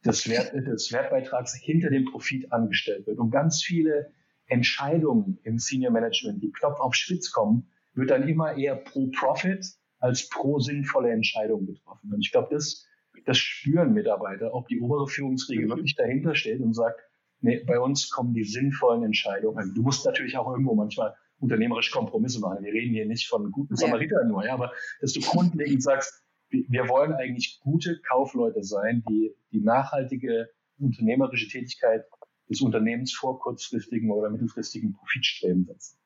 des, 0.04 0.28
Wert, 0.28 0.54
des 0.54 0.92
Wertbeitrags 0.92 1.54
hinter 1.54 1.90
dem 1.90 2.04
Profit 2.04 2.52
angestellt 2.52 3.06
wird. 3.06 3.18
Und 3.18 3.30
ganz 3.30 3.62
viele 3.62 4.12
Entscheidungen 4.46 5.38
im 5.42 5.58
Senior 5.58 5.92
Management, 5.92 6.42
die 6.42 6.52
Klopf 6.52 6.78
auf 6.80 6.94
Spitz 6.94 7.32
kommen, 7.32 7.68
wird 7.94 8.10
dann 8.10 8.28
immer 8.28 8.56
eher 8.56 8.76
pro 8.76 9.08
Profit 9.08 9.64
als 9.98 10.28
pro 10.28 10.58
sinnvolle 10.58 11.10
Entscheidung 11.10 11.66
getroffen. 11.66 12.12
Und 12.12 12.20
ich 12.20 12.30
glaube, 12.30 12.48
das, 12.50 12.86
das 13.24 13.38
spüren 13.38 13.94
Mitarbeiter, 13.94 14.52
ob 14.52 14.68
die 14.68 14.80
obere 14.80 15.08
Führungsriege 15.08 15.64
mhm. 15.64 15.70
wirklich 15.70 15.94
dahinter 15.94 16.34
steht 16.34 16.60
und 16.60 16.74
sagt, 16.74 17.00
nee, 17.40 17.62
bei 17.66 17.78
uns 17.78 18.10
kommen 18.10 18.34
die 18.34 18.44
sinnvollen 18.44 19.04
Entscheidungen. 19.04 19.72
Du 19.74 19.82
musst 19.82 20.04
natürlich 20.04 20.36
auch 20.36 20.50
irgendwo 20.50 20.74
manchmal 20.74 21.14
unternehmerisch 21.38 21.90
Kompromisse 21.90 22.40
machen. 22.40 22.64
Wir 22.64 22.72
reden 22.72 22.92
hier 22.92 23.06
nicht 23.06 23.28
von 23.28 23.50
guten 23.50 23.76
Samaritern 23.76 24.28
nur, 24.28 24.44
ja, 24.44 24.54
aber 24.54 24.72
dass 25.00 25.12
du 25.12 25.20
grundlegend 25.20 25.82
sagst, 25.82 26.23
wir 26.68 26.88
wollen 26.88 27.12
eigentlich 27.14 27.60
gute 27.60 28.00
Kaufleute 28.00 28.62
sein, 28.62 29.02
die 29.08 29.34
die 29.52 29.60
nachhaltige 29.60 30.48
unternehmerische 30.78 31.48
Tätigkeit 31.48 32.04
des 32.48 32.60
Unternehmens 32.60 33.12
vor 33.12 33.38
kurzfristigen 33.40 34.10
oder 34.10 34.30
mittelfristigen 34.30 34.92
Profitstreben 34.92 35.64
setzen. 35.64 35.98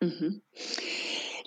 Mhm. 0.00 0.42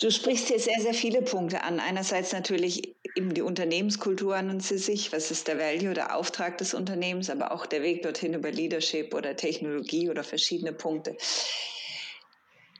Du 0.01 0.11
sprichst 0.11 0.49
hier 0.49 0.59
sehr, 0.59 0.79
sehr 0.81 0.93
viele 0.93 1.21
Punkte 1.21 1.63
an. 1.63 1.79
Einerseits 1.79 2.33
natürlich 2.33 2.95
eben 3.15 3.33
die 3.33 3.41
Unternehmenskultur 3.41 4.35
an 4.35 4.49
und 4.49 4.61
für 4.61 4.77
sich. 4.77 5.13
Was 5.13 5.31
ist 5.31 5.47
der 5.47 5.57
Value, 5.57 5.93
der 5.93 6.15
Auftrag 6.15 6.57
des 6.57 6.73
Unternehmens, 6.73 7.29
aber 7.29 7.51
auch 7.51 7.65
der 7.65 7.81
Weg 7.81 8.01
dorthin 8.03 8.33
über 8.33 8.51
Leadership 8.51 9.13
oder 9.13 9.35
Technologie 9.35 10.09
oder 10.09 10.23
verschiedene 10.23 10.73
Punkte. 10.73 11.15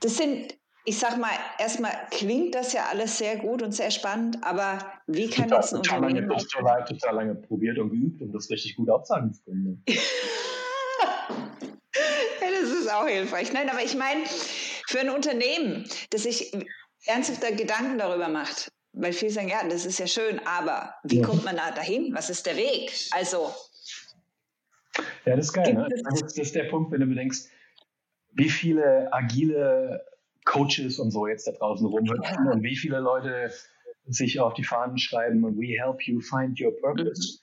Das 0.01 0.17
sind, 0.17 0.57
ich 0.85 0.99
sag 0.99 1.17
mal, 1.17 1.31
erstmal 1.57 1.91
klingt 2.11 2.53
das 2.53 2.71
ja 2.73 2.85
alles 2.85 3.17
sehr 3.17 3.37
gut 3.37 3.63
und 3.63 3.71
sehr 3.71 3.89
spannend, 3.89 4.37
aber 4.43 4.79
wie 5.07 5.27
kann 5.29 5.49
total, 5.49 5.61
jetzt 5.61 5.73
ein 5.73 5.81
total 5.81 5.97
Unternehmen... 6.03 6.29
Lange, 6.29 6.47
total, 6.47 6.85
total 6.85 7.15
lange 7.15 7.35
probiert 7.35 7.79
und 7.79 7.89
geübt, 7.89 8.21
um 8.21 8.31
das 8.31 8.49
richtig 8.51 8.75
gut 8.75 8.89
aufsagen 8.89 9.33
zu 9.33 9.43
können. 9.43 9.83
ja, 9.87 9.95
das 12.61 12.69
ist 12.69 12.93
auch 12.93 13.07
hilfreich. 13.07 13.51
Nein, 13.51 13.67
aber 13.69 13.83
ich 13.83 13.95
meine, 13.95 14.21
für 14.87 14.99
ein 14.99 15.09
Unternehmen, 15.09 15.89
das 16.11 16.23
sich 16.23 16.55
ernsthafter 17.07 17.51
Gedanken 17.51 17.97
darüber 17.97 18.27
macht, 18.27 18.71
weil 18.93 19.11
viele 19.11 19.31
sagen, 19.31 19.49
ja, 19.49 19.67
das 19.67 19.87
ist 19.87 19.97
ja 19.97 20.05
schön, 20.05 20.39
aber 20.45 20.93
wie 21.03 21.19
ja. 21.19 21.25
kommt 21.25 21.43
man 21.43 21.55
da 21.57 21.71
dahin? 21.71 22.13
Was 22.13 22.29
ist 22.29 22.45
der 22.45 22.57
Weg? 22.57 22.91
Also. 23.11 23.51
Ja, 25.25 25.35
das 25.35 25.47
ist 25.47 25.53
geil. 25.53 25.73
Ne? 25.73 25.87
Das, 25.89 26.21
ist, 26.21 26.37
das 26.37 26.37
ist 26.37 26.55
der 26.55 26.65
Punkt, 26.65 26.91
wenn 26.91 27.01
du 27.01 27.07
bedenkst, 27.07 27.49
wie 28.33 28.49
viele 28.49 29.11
agile 29.11 30.05
Coaches 30.45 30.99
und 30.99 31.11
so 31.11 31.27
jetzt 31.27 31.47
da 31.47 31.51
draußen 31.51 31.85
rumhüpfen 31.85 32.47
und 32.47 32.63
wie 32.63 32.75
viele 32.75 32.99
Leute 32.99 33.51
sich 34.05 34.39
auf 34.39 34.53
die 34.53 34.63
Fahnen 34.63 34.97
schreiben 34.97 35.43
und 35.43 35.57
we 35.57 35.79
help 35.81 36.01
you 36.03 36.21
find 36.21 36.59
your 36.61 36.75
purpose. 36.79 37.39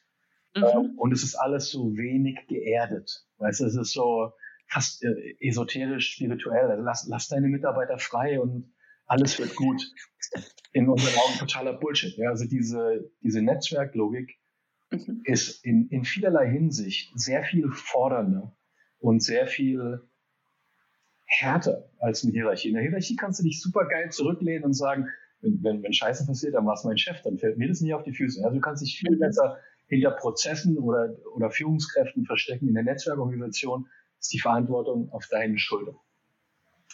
Mhm. 0.56 0.64
Ähm, 0.64 0.98
und 0.98 1.12
es 1.12 1.22
ist 1.22 1.34
alles 1.34 1.70
so 1.70 1.96
wenig 1.96 2.46
geerdet. 2.46 3.26
Weißt 3.38 3.60
du, 3.60 3.66
es 3.66 3.74
ist 3.74 3.92
so 3.92 4.32
fast 4.68 5.04
äh, 5.04 5.36
esoterisch, 5.40 6.12
spirituell. 6.14 6.70
Also 6.70 6.82
lass, 6.82 7.06
lass 7.08 7.28
deine 7.28 7.48
Mitarbeiter 7.48 7.98
frei 7.98 8.40
und 8.40 8.72
alles 9.06 9.38
wird 9.38 9.56
gut. 9.56 9.82
In 10.72 10.88
unseren 10.88 11.14
Augen 11.16 11.38
totaler 11.38 11.74
Bullshit. 11.74 12.16
Ja, 12.16 12.30
also 12.30 12.46
diese, 12.46 13.10
diese 13.20 13.42
Netzwerklogik 13.42 14.38
mhm. 14.90 15.22
ist 15.24 15.64
in, 15.64 15.88
in 15.88 16.04
vielerlei 16.04 16.48
Hinsicht 16.48 17.10
sehr 17.18 17.42
viel 17.42 17.70
fordernder 17.72 18.56
und 18.98 19.22
sehr 19.22 19.46
viel 19.46 20.08
härter 21.38 21.88
als 21.98 22.22
eine 22.22 22.32
Hierarchie. 22.32 22.68
In 22.68 22.74
der 22.74 22.82
Hierarchie 22.82 23.16
kannst 23.16 23.40
du 23.40 23.44
dich 23.44 23.60
super 23.60 23.86
geil 23.86 24.10
zurücklehnen 24.10 24.64
und 24.64 24.74
sagen, 24.74 25.08
wenn, 25.40 25.62
wenn, 25.62 25.82
wenn 25.82 25.92
Scheiße 25.92 26.26
passiert, 26.26 26.54
dann 26.54 26.66
war 26.66 26.74
es 26.74 26.84
mein 26.84 26.98
Chef, 26.98 27.20
dann 27.22 27.38
fällt 27.38 27.58
mir 27.58 27.68
das 27.68 27.80
nicht 27.80 27.94
auf 27.94 28.02
die 28.02 28.12
Füße. 28.12 28.44
Also 28.44 28.54
du 28.54 28.60
kannst 28.60 28.82
dich 28.82 28.98
viel 28.98 29.16
mhm. 29.16 29.20
besser 29.20 29.58
hinter 29.86 30.10
Prozessen 30.12 30.78
oder, 30.78 31.14
oder 31.34 31.50
Führungskräften 31.50 32.24
verstecken. 32.24 32.68
In 32.68 32.74
der 32.74 32.84
Netzwerkorganisation 32.84 33.88
ist 34.20 34.32
die 34.32 34.38
Verantwortung 34.38 35.10
auf 35.10 35.26
deinen 35.28 35.58
Schultern. 35.58 35.96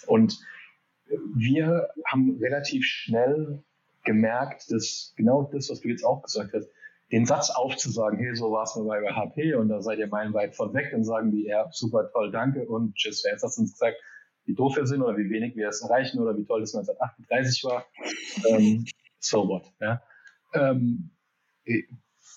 Und 0.06 0.38
wir 1.34 1.88
haben 2.06 2.38
relativ 2.40 2.84
schnell 2.84 3.62
gemerkt, 4.04 4.70
dass 4.70 5.12
genau 5.16 5.42
das, 5.52 5.68
was 5.70 5.80
du 5.80 5.88
jetzt 5.88 6.04
auch 6.04 6.22
gesagt 6.22 6.52
hast, 6.54 6.68
den 7.10 7.24
Satz 7.24 7.50
aufzusagen, 7.50 8.18
hey, 8.18 8.34
so 8.34 8.52
war 8.52 8.64
es 8.64 8.76
mal 8.76 9.00
bei 9.00 9.10
HP 9.10 9.54
und 9.54 9.68
da 9.68 9.80
seid 9.80 9.98
ihr 9.98 10.08
meilenweit 10.08 10.54
von 10.54 10.74
weg, 10.74 10.88
dann 10.92 11.04
sagen 11.04 11.30
die, 11.30 11.46
ja, 11.46 11.68
super 11.72 12.10
toll, 12.12 12.30
danke 12.30 12.66
und 12.66 12.94
tschüss. 12.94 13.22
Wer 13.24 13.32
hast 13.32 13.56
du 13.56 13.62
uns 13.62 13.72
gesagt, 13.72 13.96
wie 14.48 14.54
doof 14.54 14.76
wir 14.76 14.86
sind 14.86 15.02
oder 15.02 15.16
wie 15.16 15.28
wenig 15.28 15.54
wir 15.56 15.68
es 15.68 15.82
erreichen 15.82 16.18
oder 16.18 16.36
wie 16.36 16.44
toll 16.44 16.60
das 16.60 16.74
1938 16.74 17.64
war. 17.64 17.84
Ähm, 18.48 18.86
so 19.20 19.46
what. 19.46 19.70
Ja. 19.78 20.02
Ähm, 20.54 21.10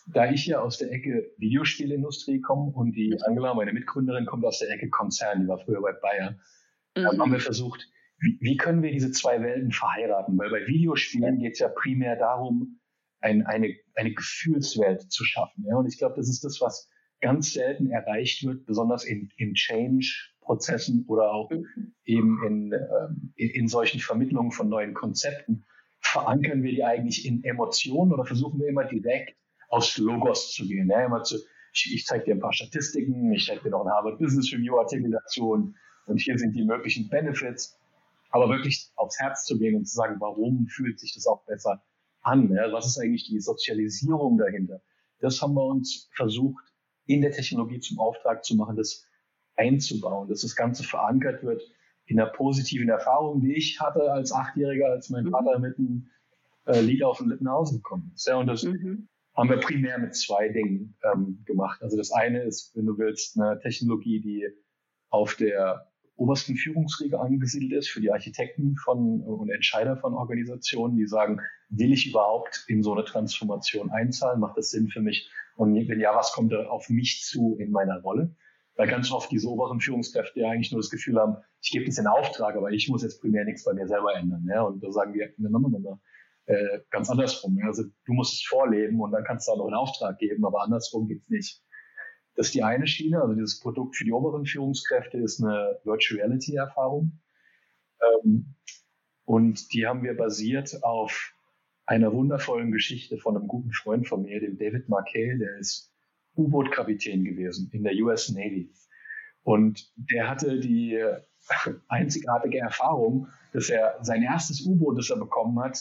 da 0.07 0.29
ich 0.29 0.45
ja 0.45 0.59
aus 0.59 0.77
der 0.77 0.91
Ecke 0.91 1.31
Videospielindustrie 1.37 2.41
komme 2.41 2.71
und 2.73 2.91
die 2.91 3.17
Angela, 3.23 3.53
meine 3.53 3.71
Mitgründerin, 3.71 4.25
kommt 4.25 4.43
aus 4.43 4.59
der 4.59 4.69
Ecke 4.71 4.89
Konzern, 4.89 5.41
die 5.41 5.47
war 5.47 5.59
früher 5.59 5.81
bei 5.81 5.93
Bayer, 5.93 6.37
mhm. 6.97 7.19
haben 7.19 7.31
wir 7.31 7.39
versucht, 7.39 7.87
wie, 8.19 8.37
wie 8.41 8.57
können 8.57 8.83
wir 8.83 8.91
diese 8.91 9.11
zwei 9.11 9.41
Welten 9.41 9.71
verheiraten? 9.71 10.37
Weil 10.37 10.49
bei 10.49 10.67
Videospielen 10.67 11.39
geht 11.39 11.53
es 11.53 11.59
ja 11.59 11.69
primär 11.69 12.17
darum, 12.17 12.81
ein, 13.21 13.45
eine, 13.45 13.73
eine 13.95 14.13
Gefühlswelt 14.13 15.09
zu 15.09 15.23
schaffen. 15.23 15.65
Ja? 15.65 15.77
Und 15.77 15.87
ich 15.87 15.97
glaube, 15.97 16.15
das 16.17 16.27
ist 16.27 16.43
das, 16.43 16.59
was 16.59 16.89
ganz 17.21 17.53
selten 17.53 17.89
erreicht 17.89 18.43
wird, 18.43 18.65
besonders 18.65 19.05
in, 19.05 19.29
in 19.37 19.55
Change-Prozessen 20.41 21.05
oder 21.07 21.31
auch 21.31 21.49
mhm. 21.49 21.93
eben 22.05 22.43
in, 22.45 22.73
ähm, 22.73 23.33
in, 23.35 23.49
in 23.49 23.67
solchen 23.67 23.99
Vermittlungen 23.99 24.51
von 24.51 24.69
neuen 24.69 24.93
Konzepten. 24.93 25.65
Verankern 25.99 26.63
wir 26.63 26.71
die 26.71 26.83
eigentlich 26.83 27.25
in 27.25 27.43
Emotionen 27.43 28.11
oder 28.11 28.25
versuchen 28.25 28.59
wir 28.59 28.67
immer 28.67 28.85
direkt 28.85 29.35
aus 29.69 29.97
Logos 29.97 30.51
zu 30.51 30.67
gehen? 30.67 30.89
Ja? 30.89 31.05
Immer 31.05 31.23
zu, 31.23 31.37
ich, 31.73 31.93
ich 31.93 32.05
zeige 32.05 32.25
dir 32.25 32.35
ein 32.35 32.39
paar 32.39 32.53
Statistiken, 32.53 33.31
ich 33.31 33.45
zeige 33.45 33.63
dir 33.63 33.69
noch 33.69 33.81
einen 33.81 33.91
Harvard 33.91 34.19
Business 34.19 34.51
Review 34.51 34.77
Artikel 34.77 35.11
dazu 35.11 35.51
und, 35.51 35.75
und 36.07 36.19
hier 36.19 36.37
sind 36.37 36.55
die 36.55 36.65
möglichen 36.65 37.09
Benefits 37.09 37.77
aber 38.33 38.47
wirklich 38.47 38.89
aufs 38.95 39.19
Herz 39.19 39.43
zu 39.43 39.59
gehen 39.59 39.75
und 39.75 39.85
zu 39.85 39.93
sagen, 39.93 40.15
warum 40.19 40.65
fühlt 40.67 40.97
sich 41.01 41.13
das 41.13 41.27
auch 41.27 41.43
besser 41.43 41.83
an? 42.21 42.49
Ja? 42.53 42.71
Was 42.71 42.87
ist 42.87 42.97
eigentlich 42.97 43.27
die 43.27 43.41
Sozialisierung 43.41 44.37
dahinter? 44.37 44.81
Das 45.19 45.41
haben 45.41 45.53
wir 45.53 45.65
uns 45.65 46.09
versucht, 46.15 46.63
in 47.05 47.21
der 47.21 47.31
Technologie 47.31 47.79
zum 47.79 47.99
Auftrag 47.99 48.45
zu 48.45 48.55
machen, 48.55 48.77
das 48.77 49.05
einzubauen, 49.61 50.27
dass 50.27 50.41
das 50.41 50.55
Ganze 50.55 50.83
verankert 50.83 51.43
wird 51.43 51.61
in 52.05 52.17
der 52.17 52.25
positiven 52.25 52.89
Erfahrung, 52.89 53.41
die 53.41 53.55
ich 53.55 53.79
hatte 53.79 54.11
als 54.11 54.31
Achtjähriger, 54.31 54.87
als 54.87 55.09
mein 55.09 55.25
mhm. 55.25 55.31
Vater 55.31 55.59
mit 55.59 55.77
einem 55.77 56.09
äh, 56.65 56.81
Lied 56.81 57.03
auf 57.03 57.19
den 57.19 57.29
Lippen 57.29 57.45
nach 57.45 57.53
Hause 57.53 57.77
gekommen 57.77 58.11
ist. 58.15 58.27
Ja, 58.27 58.37
und 58.37 58.47
das 58.47 58.63
mhm. 58.63 59.07
haben 59.35 59.49
wir 59.49 59.57
primär 59.57 59.97
mit 59.99 60.15
zwei 60.15 60.49
Dingen 60.49 60.97
ähm, 61.03 61.43
gemacht. 61.45 61.81
Also 61.81 61.97
das 61.97 62.11
eine 62.11 62.43
ist, 62.43 62.75
wenn 62.75 62.85
du 62.85 62.97
willst, 62.97 63.39
eine 63.39 63.59
Technologie, 63.59 64.19
die 64.19 64.47
auf 65.09 65.35
der 65.35 65.87
obersten 66.15 66.55
Führungsriege 66.55 67.19
angesiedelt 67.19 67.73
ist, 67.73 67.89
für 67.89 68.01
die 68.01 68.11
Architekten 68.11 68.75
von 68.75 69.21
und 69.21 69.49
Entscheider 69.49 69.97
von 69.97 70.13
Organisationen, 70.13 70.95
die 70.95 71.07
sagen, 71.07 71.39
will 71.69 71.93
ich 71.93 72.09
überhaupt 72.09 72.65
in 72.67 72.83
so 72.83 72.93
eine 72.93 73.05
Transformation 73.05 73.89
einzahlen? 73.89 74.39
Macht 74.39 74.57
das 74.57 74.69
Sinn 74.69 74.89
für 74.89 75.01
mich? 75.01 75.31
Und 75.55 75.73
wenn 75.75 75.99
ja, 75.99 76.15
was 76.15 76.31
kommt 76.33 76.51
da 76.51 76.65
auf 76.65 76.89
mich 76.89 77.23
zu 77.23 77.57
in 77.59 77.71
meiner 77.71 78.01
Rolle? 78.01 78.35
Weil 78.75 78.87
ganz 78.87 79.11
oft 79.11 79.31
diese 79.31 79.49
oberen 79.49 79.81
Führungskräfte 79.81 80.39
ja 80.39 80.49
eigentlich 80.49 80.71
nur 80.71 80.81
das 80.81 80.89
Gefühl 80.89 81.19
haben, 81.19 81.37
ich 81.61 81.71
gebe 81.71 81.85
das 81.85 81.97
in 81.97 82.07
Auftrag, 82.07 82.55
aber 82.55 82.71
ich 82.71 82.87
muss 82.89 83.03
jetzt 83.03 83.21
primär 83.21 83.45
nichts 83.45 83.63
bei 83.63 83.73
mir 83.73 83.87
selber 83.87 84.15
ändern. 84.15 84.45
Ja? 84.49 84.63
Und 84.63 84.83
da 84.83 84.91
sagen 84.91 85.13
wir, 85.13 85.29
nein, 85.37 85.99
äh, 86.45 86.79
ganz 86.89 87.09
andersrum. 87.09 87.59
Also 87.63 87.83
du 88.05 88.13
musst 88.13 88.33
es 88.33 88.43
vorleben 88.43 88.99
und 89.01 89.11
dann 89.11 89.23
kannst 89.23 89.47
du 89.47 89.51
auch 89.51 89.57
noch 89.57 89.67
einen 89.67 89.75
Auftrag 89.75 90.17
geben, 90.17 90.45
aber 90.45 90.63
andersrum 90.63 91.07
geht's 91.07 91.29
nicht. 91.29 91.61
Das 92.35 92.47
ist 92.47 92.55
die 92.55 92.63
eine 92.63 92.87
Schiene, 92.87 93.21
also 93.21 93.33
dieses 93.33 93.59
Produkt 93.59 93.95
für 93.95 94.05
die 94.05 94.13
oberen 94.13 94.45
Führungskräfte 94.45 95.17
ist 95.17 95.43
eine 95.43 95.79
Virtual 95.83 96.19
Reality 96.19 96.55
Erfahrung. 96.55 97.19
Ähm, 98.01 98.55
und 99.25 99.73
die 99.73 99.85
haben 99.85 100.03
wir 100.03 100.15
basiert 100.15 100.83
auf 100.83 101.33
einer 101.85 102.13
wundervollen 102.13 102.71
Geschichte 102.71 103.17
von 103.17 103.35
einem 103.35 103.47
guten 103.47 103.73
Freund 103.73 104.07
von 104.07 104.23
mir, 104.23 104.39
dem 104.39 104.57
David 104.57 104.87
Markey, 104.87 105.37
der 105.37 105.57
ist 105.57 105.90
U-Boot-Kapitän 106.35 107.23
gewesen 107.23 107.69
in 107.71 107.83
der 107.83 107.93
US 108.03 108.29
Navy. 108.29 108.71
Und 109.43 109.91
der 109.95 110.29
hatte 110.29 110.59
die 110.59 111.03
einzigartige 111.87 112.59
Erfahrung, 112.59 113.27
dass 113.53 113.69
er 113.69 113.97
sein 114.01 114.23
erstes 114.23 114.65
U-Boot, 114.65 114.97
das 114.97 115.09
er 115.09 115.17
bekommen 115.17 115.59
hat, 115.59 115.77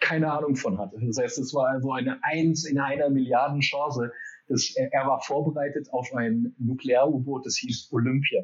keine 0.00 0.32
Ahnung 0.32 0.56
von 0.56 0.78
hatte. 0.78 0.98
Das 1.00 1.18
heißt, 1.18 1.38
es 1.38 1.54
war 1.54 1.68
also 1.68 1.92
eine 1.92 2.22
Eins 2.24 2.64
in 2.64 2.78
einer 2.78 3.10
Milliarden 3.10 3.60
Chance, 3.60 4.10
das, 4.48 4.74
er, 4.76 4.92
er 4.92 5.06
war 5.06 5.20
vorbereitet 5.20 5.88
auf 5.92 6.12
ein 6.14 6.54
Nuklear-U-Boot, 6.58 7.46
das 7.46 7.56
hieß 7.58 7.90
Olympia. 7.92 8.42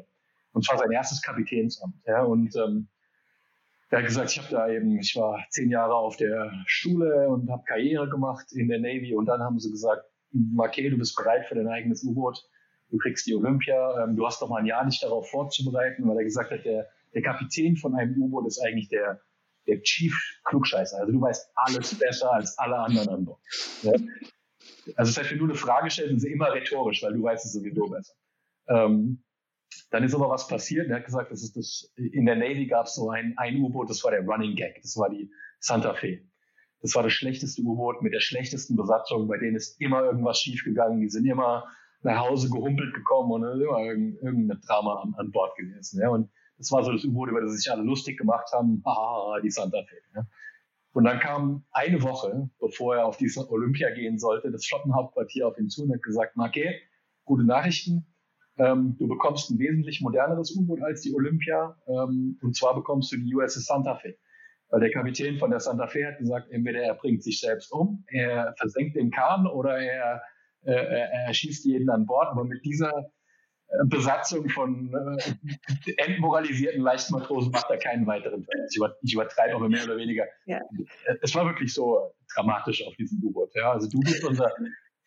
Und 0.53 0.65
zwar 0.65 0.77
sein 0.77 0.91
erstes 0.91 1.21
Kapitänsamt. 1.21 1.95
Ja, 2.05 2.23
und 2.23 2.55
ähm, 2.55 2.87
er 3.89 3.99
hat 3.99 4.05
gesagt, 4.05 4.31
ich 4.31 4.39
habe 4.39 4.49
da 4.49 4.69
eben, 4.69 4.97
ich 4.97 5.15
war 5.15 5.45
zehn 5.49 5.69
Jahre 5.69 5.95
auf 5.95 6.15
der 6.15 6.51
Schule 6.65 7.27
und 7.29 7.49
habe 7.49 7.63
Karriere 7.65 8.09
gemacht 8.09 8.51
in 8.53 8.67
der 8.67 8.79
Navy 8.79 9.15
und 9.15 9.25
dann 9.25 9.41
haben 9.41 9.59
sie 9.59 9.71
gesagt, 9.71 10.08
Marquet, 10.31 10.89
du 10.89 10.97
bist 10.97 11.15
bereit 11.15 11.45
für 11.47 11.55
dein 11.55 11.67
eigenes 11.67 12.03
U-Boot, 12.03 12.43
du 12.89 12.97
kriegst 12.97 13.25
die 13.27 13.35
Olympia, 13.35 14.03
ähm, 14.03 14.15
du 14.15 14.25
hast 14.25 14.41
doch 14.41 14.49
mal 14.49 14.59
ein 14.59 14.65
Jahr 14.65 14.85
nicht 14.85 15.01
darauf 15.03 15.29
vorzubereiten, 15.29 16.07
weil 16.07 16.17
er 16.17 16.23
gesagt 16.23 16.51
hat, 16.51 16.65
der, 16.65 16.87
der 17.13 17.21
Kapitän 17.21 17.75
von 17.77 17.95
einem 17.95 18.21
U-Boot 18.21 18.47
ist 18.47 18.59
eigentlich 18.59 18.89
der, 18.89 19.21
der 19.67 19.81
Chief 19.81 20.15
Klugscheißer. 20.45 20.99
Also 20.99 21.11
du 21.11 21.21
weißt 21.21 21.51
alles 21.55 21.97
besser 21.97 22.33
als 22.33 22.57
alle 22.57 22.77
anderen 22.77 23.09
an 23.09 23.25
Bord. 23.25 23.39
Ja? 23.83 23.93
Also 24.95 25.11
das 25.11 25.17
heißt, 25.17 25.31
wenn 25.31 25.39
du 25.39 25.45
eine 25.45 25.55
Frage 25.55 25.89
stellst, 25.89 26.13
ist 26.13 26.21
sie 26.21 26.31
immer 26.31 26.51
rhetorisch, 26.53 27.03
weil 27.03 27.13
du 27.13 27.23
weißt 27.23 27.45
es 27.45 27.53
sowieso 27.53 27.87
besser. 27.87 28.13
Ähm, 28.67 29.23
dann 29.91 30.03
ist 30.03 30.13
aber 30.13 30.29
was 30.29 30.47
passiert. 30.47 30.89
Er 30.89 30.97
hat 30.97 31.05
gesagt, 31.05 31.31
das 31.31 31.43
ist 31.43 31.55
das, 31.55 31.91
in 31.95 32.25
der 32.25 32.35
Navy 32.35 32.67
gab 32.67 32.85
es 32.85 32.95
so 32.95 33.09
ein, 33.09 33.33
ein 33.37 33.61
U-Boot, 33.61 33.89
das 33.89 34.03
war 34.03 34.11
der 34.11 34.21
Running 34.21 34.55
Gag, 34.55 34.81
das 34.81 34.97
war 34.97 35.09
die 35.09 35.31
Santa 35.59 35.93
Fe. 35.93 36.21
Das 36.81 36.95
war 36.95 37.03
das 37.03 37.13
schlechteste 37.13 37.61
U-Boot 37.61 38.01
mit 38.01 38.13
der 38.13 38.21
schlechtesten 38.21 38.75
Besatzung, 38.75 39.27
bei 39.27 39.37
denen 39.37 39.55
ist 39.55 39.79
immer 39.81 40.03
irgendwas 40.03 40.39
schiefgegangen, 40.39 41.01
die 41.01 41.09
sind 41.09 41.25
immer 41.25 41.65
nach 42.01 42.27
Hause 42.27 42.49
gehumpelt 42.49 42.93
gekommen 42.93 43.31
und 43.31 43.43
immer 43.43 43.83
irgendein 43.83 44.61
Drama 44.61 45.01
an, 45.01 45.13
an 45.17 45.31
Bord 45.31 45.55
gewesen. 45.57 45.99
Ja. 46.01 46.09
Und 46.09 46.29
das 46.57 46.71
war 46.71 46.83
so 46.83 46.91
das 46.91 47.03
U-Boot, 47.03 47.29
über 47.29 47.41
das 47.41 47.53
sich 47.53 47.71
alle 47.71 47.83
lustig 47.83 48.17
gemacht 48.17 48.49
haben, 48.53 48.81
ah, 48.85 49.39
die 49.43 49.51
Santa 49.51 49.83
Fe. 49.83 49.95
Ja. 50.15 50.25
Und 50.93 51.03
dann 51.03 51.19
kam 51.19 51.65
eine 51.71 52.01
Woche, 52.01 52.49
bevor 52.59 52.95
er 52.95 53.05
auf 53.05 53.17
diese 53.17 53.49
Olympia 53.51 53.91
gehen 53.93 54.17
sollte, 54.17 54.51
das 54.51 54.65
Flottenhauptquartier 54.65 55.47
auf 55.47 55.57
ihn 55.59 55.69
zu 55.69 55.83
und 55.83 55.93
hat 55.93 56.01
gesagt, 56.01 56.35
Marke, 56.35 56.73
gute 57.25 57.43
Nachrichten, 57.45 58.05
Ähm, 58.57 58.97
du 58.99 59.07
bekommst 59.07 59.49
ein 59.49 59.57
wesentlich 59.57 60.01
moderneres 60.01 60.53
U-Boot 60.53 60.81
als 60.81 61.01
die 61.01 61.13
Olympia. 61.13 61.77
Ähm, 61.87 62.37
und 62.41 62.55
zwar 62.57 62.75
bekommst 62.75 63.09
du 63.11 63.17
die 63.17 63.33
USS 63.33 63.65
Santa 63.65 63.95
Fe. 63.95 64.17
Weil 64.69 64.81
der 64.81 64.91
Kapitän 64.91 65.37
von 65.37 65.49
der 65.49 65.59
Santa 65.59 65.87
Fe 65.87 66.07
hat 66.07 66.19
gesagt, 66.19 66.51
entweder 66.51 66.81
er 66.81 66.93
bringt 66.93 67.23
sich 67.23 67.39
selbst 67.39 67.71
um, 67.71 68.03
er 68.07 68.53
versenkt 68.57 68.95
den 68.95 69.09
Kahn 69.09 69.47
oder 69.47 69.77
er, 69.77 70.21
äh, 70.63 70.71
er 70.71 71.33
schießt 71.33 71.65
jeden 71.65 71.89
an 71.89 72.05
Bord. 72.05 72.27
Aber 72.27 72.43
mit 72.43 72.63
dieser 72.63 72.91
äh, 73.69 73.85
Besatzung 73.85 74.47
von 74.49 74.93
äh, 74.93 75.93
entmoralisierten 75.97 76.81
Leichtmatrosen 76.81 77.51
macht 77.51 77.69
er 77.71 77.77
keinen 77.77 78.05
weiteren. 78.05 78.45
Ich, 78.69 78.77
über, 78.77 78.95
ich 79.01 79.13
übertreibe 79.13 79.55
aber 79.55 79.69
mehr 79.69 79.83
oder 79.85 79.97
weniger. 79.97 80.25
Ja. 80.45 80.59
Es 81.21 81.33
war 81.33 81.45
wirklich 81.45 81.73
so 81.73 82.13
dramatisch 82.35 82.85
auf 82.85 82.95
diesem 82.95 83.23
U-Boot. 83.23 83.51
Ja. 83.55 83.71
Also 83.71 83.89
du 83.89 83.99
bist 84.01 84.23
unser 84.23 84.53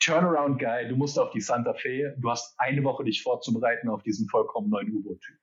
Turnaround-Guy, 0.00 0.88
du 0.88 0.96
musst 0.96 1.18
auf 1.18 1.30
die 1.30 1.40
Santa 1.40 1.74
Fe, 1.74 2.16
du 2.18 2.30
hast 2.30 2.54
eine 2.58 2.82
Woche 2.82 3.04
dich 3.04 3.22
vorzubereiten 3.22 3.88
auf 3.88 4.02
diesen 4.02 4.28
vollkommen 4.28 4.70
neuen 4.70 4.92
U-Boot-Typ. 4.92 5.36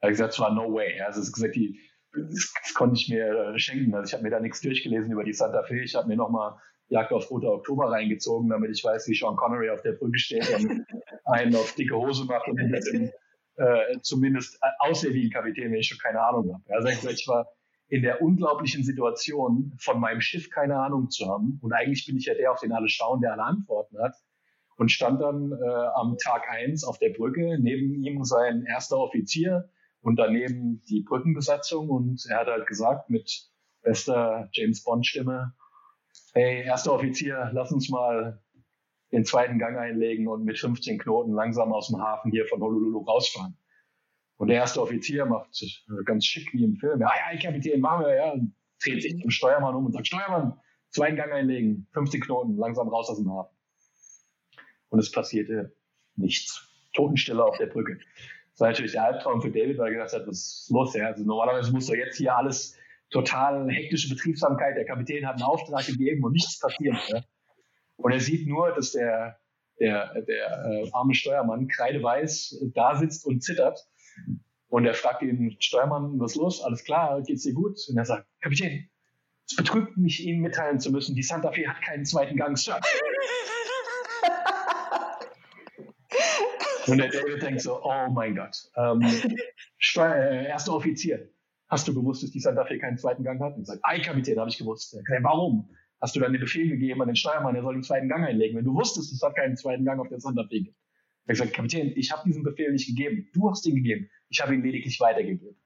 Er 0.00 0.08
hat 0.08 0.10
gesagt, 0.10 0.32
es 0.32 0.40
war 0.40 0.52
no 0.52 0.72
way. 0.72 1.00
Also 1.00 1.20
es 1.20 1.28
ist 1.28 1.34
gesagt, 1.34 1.54
die, 1.54 1.78
das, 2.12 2.74
konnte 2.74 3.00
ich 3.00 3.08
mir 3.08 3.54
äh, 3.54 3.58
schenken. 3.58 3.94
Also 3.94 4.08
ich 4.08 4.14
habe 4.14 4.22
mir 4.22 4.30
da 4.30 4.40
nichts 4.40 4.60
durchgelesen 4.60 5.12
über 5.12 5.24
die 5.24 5.32
Santa 5.32 5.62
Fe. 5.62 5.80
Ich 5.80 5.94
habe 5.94 6.08
mir 6.08 6.16
nochmal 6.16 6.56
Jagd 6.88 7.12
auf 7.12 7.30
Roter 7.30 7.52
Oktober 7.52 7.90
reingezogen, 7.90 8.48
damit 8.48 8.70
ich 8.70 8.82
weiß, 8.82 9.06
wie 9.08 9.14
Sean 9.14 9.36
Connery 9.36 9.70
auf 9.70 9.82
der 9.82 9.92
Brücke 9.92 10.18
steht 10.18 10.52
und 10.54 10.84
einen 11.24 11.54
auf 11.54 11.74
dicke 11.74 11.94
Hose 11.94 12.24
macht 12.24 12.48
und 12.48 12.56
den, 12.56 13.12
äh, 13.56 14.00
zumindest 14.02 14.56
äh, 14.56 14.68
aussieht 14.80 15.14
wie 15.14 15.26
ein 15.26 15.30
Kapitän, 15.30 15.70
wenn 15.70 15.78
ich 15.78 15.88
schon 15.88 15.98
keine 15.98 16.20
Ahnung 16.20 16.52
habe. 16.52 16.64
Also 16.74 17.08
ich 17.08 17.28
war 17.28 17.48
in 17.88 18.02
der 18.02 18.22
unglaublichen 18.22 18.84
Situation, 18.84 19.72
von 19.78 20.00
meinem 20.00 20.20
Schiff 20.20 20.50
keine 20.50 20.76
Ahnung 20.76 21.10
zu 21.10 21.28
haben. 21.28 21.58
Und 21.60 21.72
eigentlich 21.72 22.06
bin 22.06 22.16
ich 22.16 22.26
ja 22.26 22.34
der, 22.34 22.52
auf 22.52 22.60
den 22.60 22.72
alle 22.72 22.88
schauen, 22.88 23.20
der 23.20 23.32
alle 23.32 23.42
Antworten 23.42 23.98
hat. 23.98 24.14
Und 24.76 24.90
stand 24.90 25.20
dann 25.20 25.52
äh, 25.52 25.86
am 25.94 26.16
Tag 26.16 26.48
eins 26.48 26.84
auf 26.84 26.98
der 26.98 27.10
Brücke, 27.10 27.58
neben 27.60 28.02
ihm 28.02 28.24
sein 28.24 28.64
erster 28.64 28.96
Offizier 28.96 29.68
und 30.02 30.16
daneben 30.16 30.82
die 30.88 31.02
Brückenbesatzung. 31.02 31.88
Und 31.88 32.24
er 32.28 32.40
hat 32.40 32.46
halt 32.46 32.66
gesagt 32.66 33.10
mit 33.10 33.50
bester 33.82 34.48
James 34.52 34.82
Bond 34.82 35.06
Stimme, 35.06 35.54
hey, 36.32 36.62
erster 36.64 36.92
Offizier, 36.92 37.50
lass 37.52 37.72
uns 37.72 37.88
mal 37.88 38.42
den 39.12 39.24
zweiten 39.24 39.58
Gang 39.58 39.76
einlegen 39.76 40.28
und 40.28 40.44
mit 40.44 40.58
15 40.58 40.98
Knoten 40.98 41.32
langsam 41.32 41.72
aus 41.72 41.88
dem 41.88 42.00
Hafen 42.00 42.30
hier 42.30 42.46
von 42.46 42.60
Honolulu 42.60 43.00
rausfahren. 43.00 43.56
Und 44.36 44.48
der 44.48 44.56
erste 44.56 44.80
Offizier 44.80 45.26
macht 45.26 45.50
ganz 46.04 46.24
schick 46.24 46.52
wie 46.54 46.64
im 46.64 46.76
Film, 46.76 47.00
ja, 47.00 47.10
ja, 47.32 47.38
Kapitän, 47.38 47.80
machen 47.80 48.06
wir, 48.06 48.14
ja, 48.14 48.32
und 48.32 48.54
dreht 48.82 49.02
sich 49.02 49.20
zum 49.20 49.30
Steuermann 49.30 49.74
um 49.74 49.86
und 49.86 49.92
sagt, 49.92 50.06
Steuermann, 50.06 50.58
zweiten 50.88 51.16
Gang 51.16 51.32
einlegen, 51.32 51.88
15 51.92 52.20
Knoten, 52.22 52.56
langsam 52.56 52.88
raus 52.88 53.10
aus 53.10 53.18
dem 53.18 53.30
Hafen. 53.30 53.54
Und 54.88 54.98
es 54.98 55.10
passierte 55.10 55.76
nichts. 56.16 56.66
Totenstille 56.94 57.44
auf 57.44 57.58
der 57.58 57.66
Brücke. 57.66 57.98
Das 58.60 58.66
war 58.66 58.72
natürlich 58.72 58.92
der 58.92 59.04
Albtraum 59.04 59.40
für 59.40 59.50
David, 59.50 59.78
weil 59.78 59.86
er 59.86 59.92
gedacht 59.92 60.12
hat, 60.12 60.26
was 60.26 60.36
ist 60.36 60.70
los? 60.70 60.94
Ja? 60.94 61.06
Also 61.06 61.24
normalerweise 61.24 61.72
muss 61.72 61.86
doch 61.86 61.94
jetzt 61.94 62.18
hier 62.18 62.36
alles 62.36 62.76
total 63.08 63.70
hektische 63.70 64.10
Betriebsamkeit. 64.10 64.76
Der 64.76 64.84
Kapitän 64.84 65.26
hat 65.26 65.36
einen 65.36 65.44
Auftrag 65.44 65.86
gegeben 65.86 66.22
und 66.22 66.32
nichts 66.32 66.58
passiert. 66.58 66.94
Ja? 67.08 67.22
Und 67.96 68.12
er 68.12 68.20
sieht 68.20 68.46
nur, 68.46 68.70
dass 68.74 68.92
der, 68.92 69.38
der, 69.78 70.12
der 70.28 70.64
äh, 70.66 70.90
arme 70.92 71.14
Steuermann 71.14 71.68
kreideweiß 71.68 72.66
da 72.74 72.96
sitzt 72.96 73.24
und 73.24 73.42
zittert. 73.42 73.80
Und 74.68 74.84
er 74.84 74.92
fragt 74.92 75.22
ihn, 75.22 75.56
Steuermann, 75.58 76.20
was 76.20 76.32
ist 76.32 76.36
los? 76.36 76.62
Alles 76.62 76.84
klar, 76.84 77.22
geht's 77.22 77.44
dir 77.44 77.54
gut? 77.54 77.78
Und 77.88 77.96
er 77.96 78.04
sagt, 78.04 78.26
Kapitän, 78.42 78.90
es 79.48 79.56
betrübt 79.56 79.96
mich, 79.96 80.22
Ihnen 80.22 80.42
mitteilen 80.42 80.80
zu 80.80 80.92
müssen, 80.92 81.14
die 81.14 81.22
Santa 81.22 81.50
Fe 81.50 81.66
hat 81.66 81.80
keinen 81.80 82.04
zweiten 82.04 82.36
Gang, 82.36 82.58
Sir. 82.58 82.78
Und 86.90 86.98
der 86.98 87.08
David 87.08 87.42
denkt 87.42 87.60
so, 87.60 87.82
oh 87.82 88.08
mein 88.10 88.36
Gott. 88.36 88.56
Ähm, 88.76 89.02
äh, 89.96 90.46
erster 90.46 90.74
Offizier, 90.74 91.28
hast 91.68 91.86
du 91.88 91.94
gewusst, 91.94 92.22
dass 92.22 92.30
die 92.30 92.40
Santa 92.40 92.64
Fe 92.64 92.78
keinen 92.78 92.98
zweiten 92.98 93.24
Gang 93.24 93.40
hat? 93.40 93.56
Und 93.56 93.66
sagt, 93.66 93.80
ei, 93.82 94.00
Kapitän, 94.00 94.38
habe 94.38 94.50
ich 94.50 94.58
gewusst. 94.58 94.90
Sagt, 94.90 95.06
warum? 95.22 95.70
Hast 96.00 96.16
du 96.16 96.20
dann 96.20 96.32
den 96.32 96.40
Befehl 96.40 96.68
gegeben 96.68 97.02
an 97.02 97.08
den 97.08 97.16
Steuermann, 97.16 97.54
er 97.54 97.62
soll 97.62 97.74
den 97.74 97.82
zweiten 97.82 98.08
Gang 98.08 98.24
einlegen, 98.24 98.56
wenn 98.56 98.64
du 98.64 98.74
wusstest, 98.74 99.12
es 99.12 99.22
hat 99.22 99.36
keinen 99.36 99.56
zweiten 99.56 99.84
Gang 99.84 100.00
auf 100.00 100.08
der 100.08 100.20
Santa 100.20 100.44
Fe 100.44 100.62
gibt? 100.62 100.76
Er 101.26 101.34
gesagt, 101.34 101.52
Kapitän, 101.52 101.92
ich 101.94 102.10
habe 102.10 102.22
diesen 102.24 102.42
Befehl 102.42 102.72
nicht 102.72 102.88
gegeben. 102.88 103.28
Du 103.34 103.50
hast 103.50 103.66
ihn 103.66 103.76
gegeben. 103.76 104.10
Ich 104.30 104.40
habe 104.40 104.54
ihn 104.54 104.62
lediglich 104.62 104.98
weitergegeben. 104.98 105.56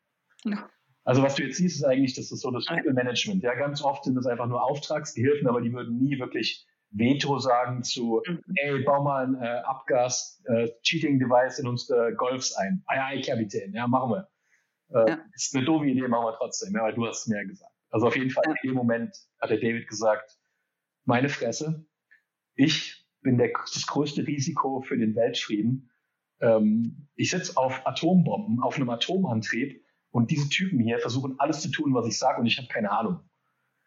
Ja. 0.44 0.68
Also 1.04 1.22
was 1.22 1.36
du 1.36 1.44
jetzt 1.44 1.58
siehst, 1.58 1.76
ist 1.76 1.84
eigentlich, 1.84 2.14
das 2.14 2.32
ist 2.32 2.40
so 2.40 2.50
das 2.50 2.66
Management. 2.68 3.42
Ja, 3.42 3.54
ganz 3.54 3.82
oft 3.82 4.04
sind 4.04 4.16
es 4.16 4.26
einfach 4.26 4.46
nur 4.46 4.62
Auftragsgehilfen, 4.62 5.46
aber 5.46 5.60
die 5.60 5.72
würden 5.72 5.98
nie 5.98 6.18
wirklich 6.18 6.66
Veto 6.94 7.38
sagen 7.38 7.82
zu, 7.82 8.22
mhm. 8.26 8.42
ey, 8.54 8.82
bau 8.84 9.02
mal 9.02 9.26
ein 9.26 9.34
äh, 9.34 9.62
Abgas-Cheating-Device 9.64 11.58
äh, 11.58 11.62
in 11.62 11.68
unsere 11.68 12.14
Golfs 12.14 12.54
ein. 12.54 12.82
Ei, 12.86 13.00
ei, 13.00 13.20
Kapitän, 13.20 13.72
ja, 13.72 13.86
machen 13.86 14.10
wir. 14.10 14.28
Äh, 14.90 15.10
ja. 15.10 15.18
Ist 15.34 15.54
eine 15.54 15.64
doofe 15.64 15.86
Idee, 15.86 16.06
machen 16.08 16.26
wir 16.26 16.36
trotzdem, 16.36 16.74
ja, 16.74 16.82
weil 16.82 16.94
du 16.94 17.06
hast 17.06 17.22
es 17.22 17.26
mir 17.26 17.44
gesagt. 17.44 17.72
Also 17.90 18.06
auf 18.06 18.16
jeden 18.16 18.30
Fall, 18.30 18.44
ja. 18.46 18.54
in 18.62 18.70
dem 18.70 18.76
Moment 18.76 19.14
hat 19.40 19.50
der 19.50 19.58
David 19.58 19.88
gesagt, 19.88 20.38
meine 21.04 21.28
Fresse, 21.28 21.86
ich 22.54 23.04
bin 23.20 23.38
der, 23.38 23.50
das 23.52 23.86
größte 23.86 24.26
Risiko 24.26 24.80
für 24.82 24.96
den 24.96 25.16
Weltfrieden. 25.16 25.90
Ähm, 26.40 27.08
ich 27.16 27.30
sitze 27.30 27.56
auf 27.56 27.84
Atombomben, 27.86 28.60
auf 28.62 28.76
einem 28.76 28.90
Atomantrieb 28.90 29.84
und 30.10 30.30
diese 30.30 30.48
Typen 30.48 30.78
hier 30.78 31.00
versuchen 31.00 31.34
alles 31.38 31.60
zu 31.60 31.70
tun, 31.70 31.92
was 31.94 32.06
ich 32.06 32.18
sage 32.18 32.40
und 32.40 32.46
ich 32.46 32.58
habe 32.58 32.68
keine 32.68 32.92
Ahnung. 32.92 33.20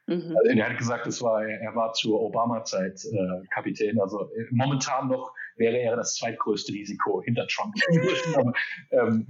Mhm. 0.08 0.36
Also, 0.38 0.58
er 0.58 0.70
hat 0.70 0.78
gesagt, 0.78 1.06
es 1.06 1.22
war, 1.22 1.46
er 1.46 1.76
war 1.76 1.92
zur 1.94 2.22
Obama-Zeit 2.22 3.04
äh, 3.12 3.48
Kapitän. 3.54 4.00
Also 4.00 4.32
äh, 4.34 4.46
momentan 4.52 5.10
noch 5.10 5.34
wäre 5.58 5.78
er 5.80 5.98
das 5.98 6.16
zweitgrößte 6.16 6.72
Risiko 6.72 7.22
hinter 7.24 7.46
Trump. 7.48 7.76
Aber, 8.36 8.54
ähm, 8.92 9.28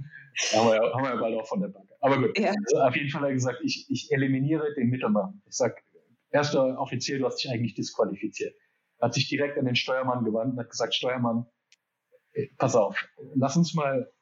haben, 0.52 0.68
wir, 0.68 0.92
haben 0.94 1.02
wir 1.02 1.16
bald 1.20 1.36
auch 1.36 1.48
von 1.48 1.60
der 1.60 1.68
Bank. 1.68 1.88
Aber 2.00 2.18
gut, 2.18 2.38
ja. 2.38 2.50
also 2.50 2.80
auf 2.80 2.94
jeden 2.94 3.10
Fall 3.10 3.22
hat 3.22 3.28
er 3.28 3.34
gesagt, 3.34 3.58
ich, 3.64 3.86
ich 3.90 4.12
eliminiere 4.12 4.72
den 4.74 4.88
Mittelmann. 4.88 5.42
Ich 5.46 5.56
sage, 5.56 5.74
erster 6.30 6.78
Offizier, 6.78 7.18
du 7.18 7.26
hast 7.26 7.42
dich 7.42 7.50
eigentlich 7.50 7.74
disqualifiziert. 7.74 8.54
Er 8.98 9.06
hat 9.06 9.14
sich 9.14 9.28
direkt 9.28 9.58
an 9.58 9.64
den 9.64 9.76
Steuermann 9.76 10.24
gewandt 10.24 10.52
und 10.52 10.60
hat 10.60 10.70
gesagt, 10.70 10.94
Steuermann, 10.94 11.46
äh, 12.34 12.46
pass 12.56 12.76
auf, 12.76 13.08
lass 13.34 13.56
uns 13.56 13.74
mal 13.74 14.12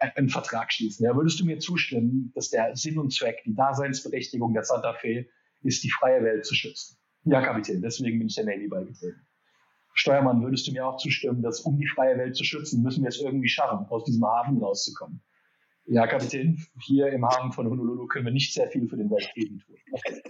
äh, 0.00 0.08
einen 0.16 0.30
Vertrag 0.30 0.72
schließen. 0.72 1.04
Ja, 1.04 1.14
würdest 1.14 1.40
du 1.40 1.44
mir 1.44 1.58
zustimmen, 1.58 2.32
dass 2.34 2.48
der 2.48 2.74
Sinn 2.74 2.98
und 2.98 3.12
Zweck, 3.12 3.42
die 3.44 3.54
Daseinsberechtigung 3.54 4.54
der 4.54 4.64
Santa 4.64 4.94
Fe 4.94 5.26
ist, 5.66 5.84
die 5.84 5.90
freie 5.90 6.22
Welt 6.22 6.46
zu 6.46 6.54
schützen? 6.54 6.98
Ja, 7.24 7.42
Kapitän, 7.42 7.82
deswegen 7.82 8.18
bin 8.18 8.28
ich 8.28 8.34
der 8.34 8.44
Navy 8.44 8.68
beigetreten. 8.68 9.20
Steuermann, 9.94 10.42
würdest 10.42 10.66
du 10.68 10.72
mir 10.72 10.86
auch 10.86 10.98
zustimmen, 10.98 11.42
dass 11.42 11.60
um 11.60 11.78
die 11.78 11.86
freie 11.86 12.18
Welt 12.18 12.36
zu 12.36 12.44
schützen, 12.44 12.82
müssen 12.82 13.02
wir 13.02 13.08
es 13.08 13.20
irgendwie 13.20 13.48
schaffen, 13.48 13.86
aus 13.88 14.04
diesem 14.04 14.24
Hafen 14.24 14.58
rauszukommen? 14.58 15.22
Ja, 15.86 16.06
Kapitän, 16.06 16.64
hier 16.84 17.08
im 17.08 17.24
Hafen 17.24 17.52
von 17.52 17.68
Honolulu 17.68 18.06
können 18.06 18.26
wir 18.26 18.32
nicht 18.32 18.52
sehr 18.52 18.68
viel 18.68 18.88
für 18.88 18.96
den 18.96 19.10
Weltfrieden 19.10 19.60
tun. 19.60 19.76
Okay. 19.92 20.22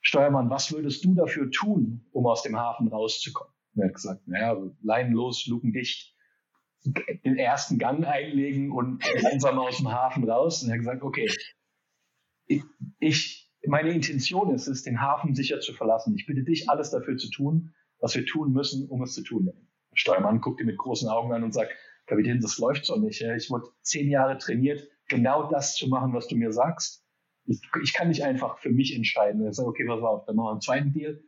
Steuermann, 0.00 0.50
was 0.50 0.72
würdest 0.72 1.04
du 1.04 1.14
dafür 1.14 1.50
tun, 1.50 2.04
um 2.12 2.26
aus 2.26 2.42
dem 2.42 2.56
Hafen 2.58 2.88
rauszukommen? 2.88 3.52
er 3.76 3.86
hat 3.86 3.94
gesagt, 3.94 4.28
naja, 4.28 4.56
Leinen 4.82 5.12
los, 5.12 5.46
Luken 5.46 5.72
dicht, 5.72 6.14
den 6.84 7.36
ersten 7.36 7.78
Gang 7.78 8.04
einlegen 8.04 8.72
und 8.72 9.02
langsam 9.22 9.58
aus 9.58 9.78
dem 9.78 9.90
Hafen 9.90 10.28
raus. 10.28 10.62
Und 10.62 10.68
er 10.68 10.74
hat 10.74 10.80
gesagt, 10.80 11.02
okay, 11.02 11.30
ich, 12.46 12.62
ich, 12.98 13.41
meine 13.66 13.92
Intention 13.92 14.54
ist 14.54 14.66
es, 14.66 14.82
den 14.82 15.00
Hafen 15.00 15.34
sicher 15.34 15.60
zu 15.60 15.72
verlassen. 15.72 16.14
Ich 16.16 16.26
bitte 16.26 16.42
dich, 16.42 16.68
alles 16.68 16.90
dafür 16.90 17.16
zu 17.16 17.30
tun, 17.30 17.74
was 17.98 18.14
wir 18.14 18.26
tun 18.26 18.52
müssen, 18.52 18.88
um 18.88 19.02
es 19.02 19.14
zu 19.14 19.22
tun. 19.22 19.46
Der 19.46 19.54
Steuermann 19.94 20.40
guckt 20.40 20.60
ihn 20.60 20.66
mit 20.66 20.78
großen 20.78 21.08
Augen 21.08 21.32
an 21.32 21.44
und 21.44 21.52
sagt, 21.52 21.72
Kapitän, 22.06 22.40
das 22.40 22.58
läuft 22.58 22.84
so 22.84 22.96
nicht. 22.96 23.20
Ich 23.20 23.50
wurde 23.50 23.68
zehn 23.82 24.10
Jahre 24.10 24.38
trainiert, 24.38 24.88
genau 25.08 25.48
das 25.48 25.76
zu 25.76 25.88
machen, 25.88 26.12
was 26.12 26.26
du 26.26 26.36
mir 26.36 26.52
sagst. 26.52 27.04
Ich, 27.44 27.92
kann 27.92 28.08
nicht 28.08 28.24
einfach 28.24 28.58
für 28.58 28.70
mich 28.70 28.94
entscheiden. 28.94 29.46
Ich 29.46 29.56
sage, 29.56 29.68
okay, 29.68 29.84
pass 29.86 30.02
auf, 30.02 30.24
dann 30.26 30.36
machen 30.36 30.46
wir 30.46 30.50
einen 30.52 30.60
zweiten 30.60 30.92
Deal. 30.92 31.22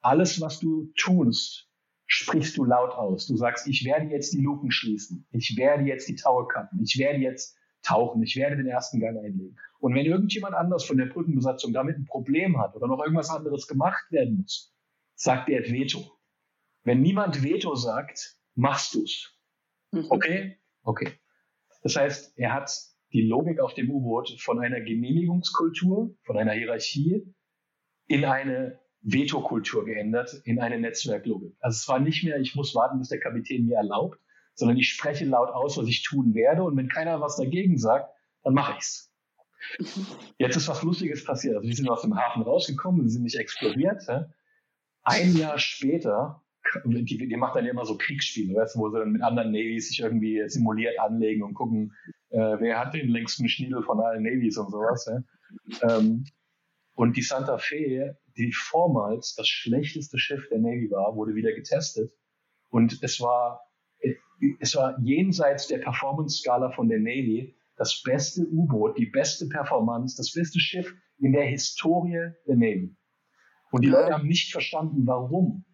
Alles, 0.00 0.40
was 0.40 0.60
du 0.60 0.92
tust, 0.96 1.70
sprichst 2.06 2.56
du 2.56 2.64
laut 2.64 2.92
aus. 2.92 3.26
Du 3.26 3.36
sagst, 3.36 3.66
ich 3.66 3.84
werde 3.84 4.06
jetzt 4.06 4.32
die 4.32 4.40
Luken 4.40 4.70
schließen. 4.70 5.26
Ich 5.30 5.56
werde 5.56 5.84
jetzt 5.84 6.08
die 6.08 6.16
Taue 6.16 6.46
cutten. 6.46 6.82
Ich 6.82 6.98
werde 6.98 7.18
jetzt 7.18 7.56
tauchen. 7.84 8.22
Ich 8.22 8.36
werde 8.36 8.56
den 8.56 8.66
ersten 8.66 9.00
Gang 9.00 9.16
einlegen. 9.18 9.56
Und 9.78 9.94
wenn 9.94 10.06
irgendjemand 10.06 10.54
anders 10.54 10.84
von 10.84 10.96
der 10.96 11.06
Brückenbesatzung 11.06 11.72
damit 11.72 11.96
ein 11.96 12.06
Problem 12.06 12.58
hat 12.58 12.74
oder 12.74 12.86
noch 12.86 13.00
irgendwas 13.00 13.30
anderes 13.30 13.66
gemacht 13.66 14.04
werden 14.10 14.38
muss, 14.38 14.74
sagt 15.14 15.48
der 15.48 15.62
Veto. 15.70 16.18
Wenn 16.82 17.00
niemand 17.00 17.42
Veto 17.42 17.74
sagt, 17.74 18.36
machst 18.54 18.94
du's. 18.94 19.38
Mhm. 19.92 20.06
Okay? 20.08 20.58
Okay. 20.82 21.12
Das 21.82 21.96
heißt, 21.96 22.38
er 22.38 22.52
hat 22.52 22.72
die 23.12 23.22
Logik 23.22 23.60
auf 23.60 23.74
dem 23.74 23.90
U-Boot 23.90 24.40
von 24.40 24.58
einer 24.58 24.80
Genehmigungskultur, 24.80 26.16
von 26.24 26.36
einer 26.36 26.52
Hierarchie 26.52 27.22
in 28.06 28.24
eine 28.24 28.80
Vetokultur 29.02 29.84
geändert, 29.84 30.40
in 30.44 30.60
eine 30.60 30.80
Netzwerklogik. 30.80 31.54
Also 31.60 31.76
es 31.76 31.88
war 31.88 32.00
nicht 32.00 32.24
mehr, 32.24 32.40
ich 32.40 32.54
muss 32.54 32.74
warten, 32.74 32.98
bis 32.98 33.10
der 33.10 33.20
Kapitän 33.20 33.66
mir 33.66 33.76
erlaubt, 33.76 34.18
sondern 34.54 34.76
ich 34.76 34.88
spreche 34.90 35.24
laut 35.24 35.50
aus, 35.50 35.76
was 35.76 35.86
ich 35.88 36.02
tun 36.02 36.34
werde 36.34 36.62
und 36.62 36.76
wenn 36.76 36.88
keiner 36.88 37.20
was 37.20 37.36
dagegen 37.36 37.78
sagt, 37.78 38.10
dann 38.42 38.54
mache 38.54 38.76
ich's. 38.78 39.12
Mhm. 39.78 40.06
Jetzt 40.38 40.56
ist 40.56 40.68
was 40.68 40.82
Lustiges 40.82 41.24
passiert. 41.24 41.56
Also 41.56 41.68
wir 41.68 41.74
sind 41.74 41.88
aus 41.88 42.02
dem 42.02 42.16
Hafen 42.16 42.42
rausgekommen, 42.42 43.02
wir 43.02 43.10
sind 43.10 43.22
nicht 43.22 43.38
explodiert. 43.38 44.02
Ein 45.02 45.36
Jahr 45.36 45.58
später 45.58 46.44
die, 46.84 47.28
die 47.28 47.36
macht 47.36 47.56
dann 47.56 47.66
immer 47.66 47.84
so 47.84 47.96
Kriegsspiele, 47.96 48.54
weißt, 48.54 48.76
wo 48.76 48.88
sie 48.90 48.98
dann 48.98 49.12
mit 49.12 49.22
anderen 49.22 49.52
Navys 49.52 49.88
sich 49.88 50.00
irgendwie 50.00 50.42
simuliert 50.48 50.98
anlegen 50.98 51.42
und 51.42 51.54
gucken, 51.54 51.94
äh, 52.30 52.56
wer 52.58 52.78
hat 52.78 52.94
den 52.94 53.08
längsten 53.08 53.48
Schniedel 53.48 53.82
von 53.82 54.00
allen 54.00 54.22
Navys 54.22 54.56
und 54.56 54.70
sowas. 54.70 55.06
Ja? 55.06 55.98
Ähm, 55.98 56.24
und 56.94 57.16
die 57.16 57.22
Santa 57.22 57.58
Fe, 57.58 58.18
die 58.36 58.52
vormals 58.52 59.34
das 59.34 59.48
schlechteste 59.48 60.18
Schiff 60.18 60.48
der 60.48 60.58
Navy 60.58 60.90
war, 60.90 61.16
wurde 61.16 61.34
wieder 61.34 61.52
getestet. 61.52 62.12
Und 62.70 63.02
es 63.02 63.20
war, 63.20 63.63
es 64.60 64.74
war 64.74 64.98
jenseits 65.00 65.68
der 65.68 65.78
Performance-Skala 65.78 66.70
von 66.72 66.88
der 66.88 66.98
Navy 66.98 67.54
das 67.76 68.02
beste 68.02 68.46
U-Boot, 68.50 68.98
die 68.98 69.06
beste 69.06 69.48
Performance, 69.48 70.16
das 70.16 70.32
beste 70.32 70.60
Schiff 70.60 70.94
in 71.18 71.32
der 71.32 71.44
Historie 71.44 72.30
der 72.46 72.56
Navy. 72.56 72.94
Und 73.70 73.82
die 73.82 73.88
Leute 73.88 74.12
haben 74.12 74.28
nicht 74.28 74.52
verstanden, 74.52 75.06
warum. 75.06 75.64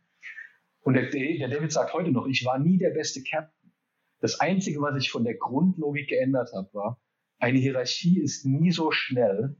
Und 0.82 0.94
der, 0.94 1.10
der 1.10 1.48
David 1.48 1.72
sagt 1.72 1.92
heute 1.92 2.10
noch, 2.10 2.26
ich 2.26 2.44
war 2.44 2.58
nie 2.58 2.78
der 2.78 2.90
beste 2.90 3.22
Captain. 3.22 3.72
Das 4.20 4.40
Einzige, 4.40 4.80
was 4.80 4.96
ich 4.96 5.10
von 5.10 5.24
der 5.24 5.34
Grundlogik 5.34 6.08
geändert 6.08 6.50
habe, 6.54 6.72
war, 6.72 7.00
eine 7.38 7.58
Hierarchie 7.58 8.20
ist 8.20 8.46
nie 8.46 8.70
so 8.70 8.90
schnell 8.90 9.56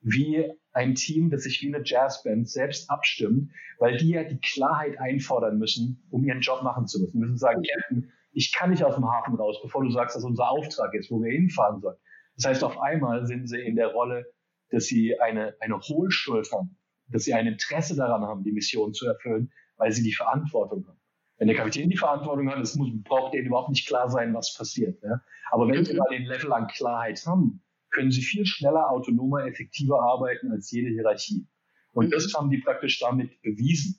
wie 0.00 0.50
ein 0.72 0.94
Team, 0.94 1.30
das 1.30 1.44
sich 1.44 1.62
wie 1.62 1.74
eine 1.74 1.84
Jazzband 1.84 2.48
selbst 2.48 2.90
abstimmt, 2.90 3.50
weil 3.78 3.96
die 3.96 4.10
ja 4.10 4.24
die 4.24 4.40
Klarheit 4.40 4.98
einfordern 4.98 5.58
müssen, 5.58 6.02
um 6.10 6.24
ihren 6.24 6.40
Job 6.40 6.62
machen 6.62 6.86
zu 6.86 7.00
müssen. 7.00 7.12
Die 7.12 7.18
müssen 7.18 7.38
sagen, 7.38 7.62
Captain, 7.62 8.12
ich 8.32 8.52
kann 8.52 8.70
nicht 8.70 8.84
aus 8.84 8.94
dem 8.94 9.10
Hafen 9.10 9.34
raus, 9.34 9.60
bevor 9.62 9.84
du 9.84 9.90
sagst, 9.90 10.16
dass 10.16 10.24
unser 10.24 10.50
Auftrag 10.50 10.94
ist, 10.94 11.10
wo 11.10 11.22
wir 11.22 11.32
hinfahren 11.32 11.80
sollen. 11.80 11.96
Das 12.36 12.46
heißt, 12.46 12.64
auf 12.64 12.78
einmal 12.78 13.26
sind 13.26 13.46
sie 13.48 13.60
in 13.60 13.76
der 13.76 13.88
Rolle, 13.88 14.24
dass 14.70 14.84
sie 14.84 15.18
eine, 15.20 15.54
eine 15.60 15.78
Hohlschuld 15.78 16.50
haben, 16.50 16.78
dass 17.08 17.24
sie 17.24 17.34
ein 17.34 17.46
Interesse 17.46 17.94
daran 17.94 18.22
haben, 18.22 18.42
die 18.42 18.52
Mission 18.52 18.94
zu 18.94 19.06
erfüllen, 19.06 19.52
weil 19.76 19.92
sie 19.92 20.02
die 20.02 20.14
Verantwortung 20.14 20.86
haben. 20.86 20.98
Wenn 21.36 21.48
der 21.48 21.56
Kapitän 21.56 21.90
die 21.90 21.96
Verantwortung 21.96 22.50
hat, 22.50 22.58
es 22.60 22.74
muss, 22.76 22.88
braucht 23.02 23.34
denen 23.34 23.48
überhaupt 23.48 23.70
nicht 23.70 23.86
klar 23.86 24.08
sein, 24.08 24.32
was 24.34 24.54
passiert. 24.54 25.02
Ja? 25.02 25.20
Aber 25.50 25.68
wenn 25.68 25.84
sie 25.84 25.92
mhm. 25.92 25.98
mal 25.98 26.08
den 26.10 26.24
Level 26.24 26.52
an 26.52 26.68
Klarheit 26.68 27.22
haben, 27.26 27.62
können 27.90 28.10
sie 28.10 28.22
viel 28.22 28.46
schneller, 28.46 28.90
autonomer, 28.90 29.44
effektiver 29.46 30.00
arbeiten 30.00 30.50
als 30.50 30.70
jede 30.70 30.88
Hierarchie. 30.88 31.46
Und 31.92 32.06
mhm. 32.06 32.10
das 32.10 32.32
haben 32.34 32.50
die 32.50 32.58
praktisch 32.58 32.98
damit 33.00 33.42
bewiesen. 33.42 33.98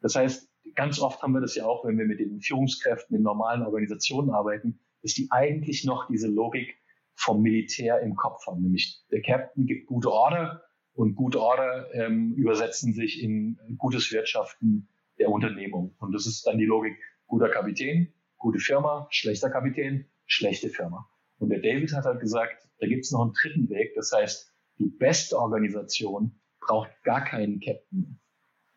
Das 0.00 0.16
heißt, 0.16 0.51
ganz 0.74 1.00
oft 1.00 1.22
haben 1.22 1.32
wir 1.32 1.40
das 1.40 1.54
ja 1.54 1.66
auch, 1.66 1.84
wenn 1.84 1.98
wir 1.98 2.06
mit 2.06 2.20
den 2.20 2.40
Führungskräften 2.40 3.16
in 3.16 3.22
normalen 3.22 3.62
Organisationen 3.62 4.30
arbeiten, 4.30 4.80
dass 5.02 5.14
die 5.14 5.28
eigentlich 5.30 5.84
noch 5.84 6.06
diese 6.08 6.28
Logik 6.28 6.76
vom 7.14 7.42
Militär 7.42 8.00
im 8.00 8.16
Kopf 8.16 8.46
haben. 8.46 8.62
Nämlich 8.62 9.04
der 9.10 9.22
Captain 9.22 9.66
gibt 9.66 9.86
gute 9.86 10.10
Order 10.10 10.62
und 10.94 11.14
gute 11.14 11.40
Order 11.40 11.92
ähm, 11.94 12.34
übersetzen 12.34 12.92
sich 12.92 13.22
in 13.22 13.58
gutes 13.78 14.12
Wirtschaften 14.12 14.88
der 15.18 15.30
Unternehmung. 15.30 15.94
Und 15.98 16.12
das 16.12 16.26
ist 16.26 16.46
dann 16.46 16.58
die 16.58 16.66
Logik 16.66 16.96
guter 17.26 17.48
Kapitän, 17.48 18.12
gute 18.38 18.58
Firma, 18.58 19.06
schlechter 19.10 19.50
Kapitän, 19.50 20.06
schlechte 20.26 20.68
Firma. 20.68 21.08
Und 21.38 21.50
der 21.50 21.60
David 21.60 21.92
hat 21.92 22.04
halt 22.04 22.20
gesagt, 22.20 22.68
da 22.78 22.86
gibt 22.86 23.04
es 23.04 23.10
noch 23.10 23.22
einen 23.22 23.32
dritten 23.32 23.68
Weg. 23.68 23.94
Das 23.94 24.12
heißt, 24.12 24.52
die 24.78 24.86
beste 24.86 25.38
Organisation 25.38 26.40
braucht 26.60 26.90
gar 27.02 27.24
keinen 27.24 27.60
Captain. 27.60 28.20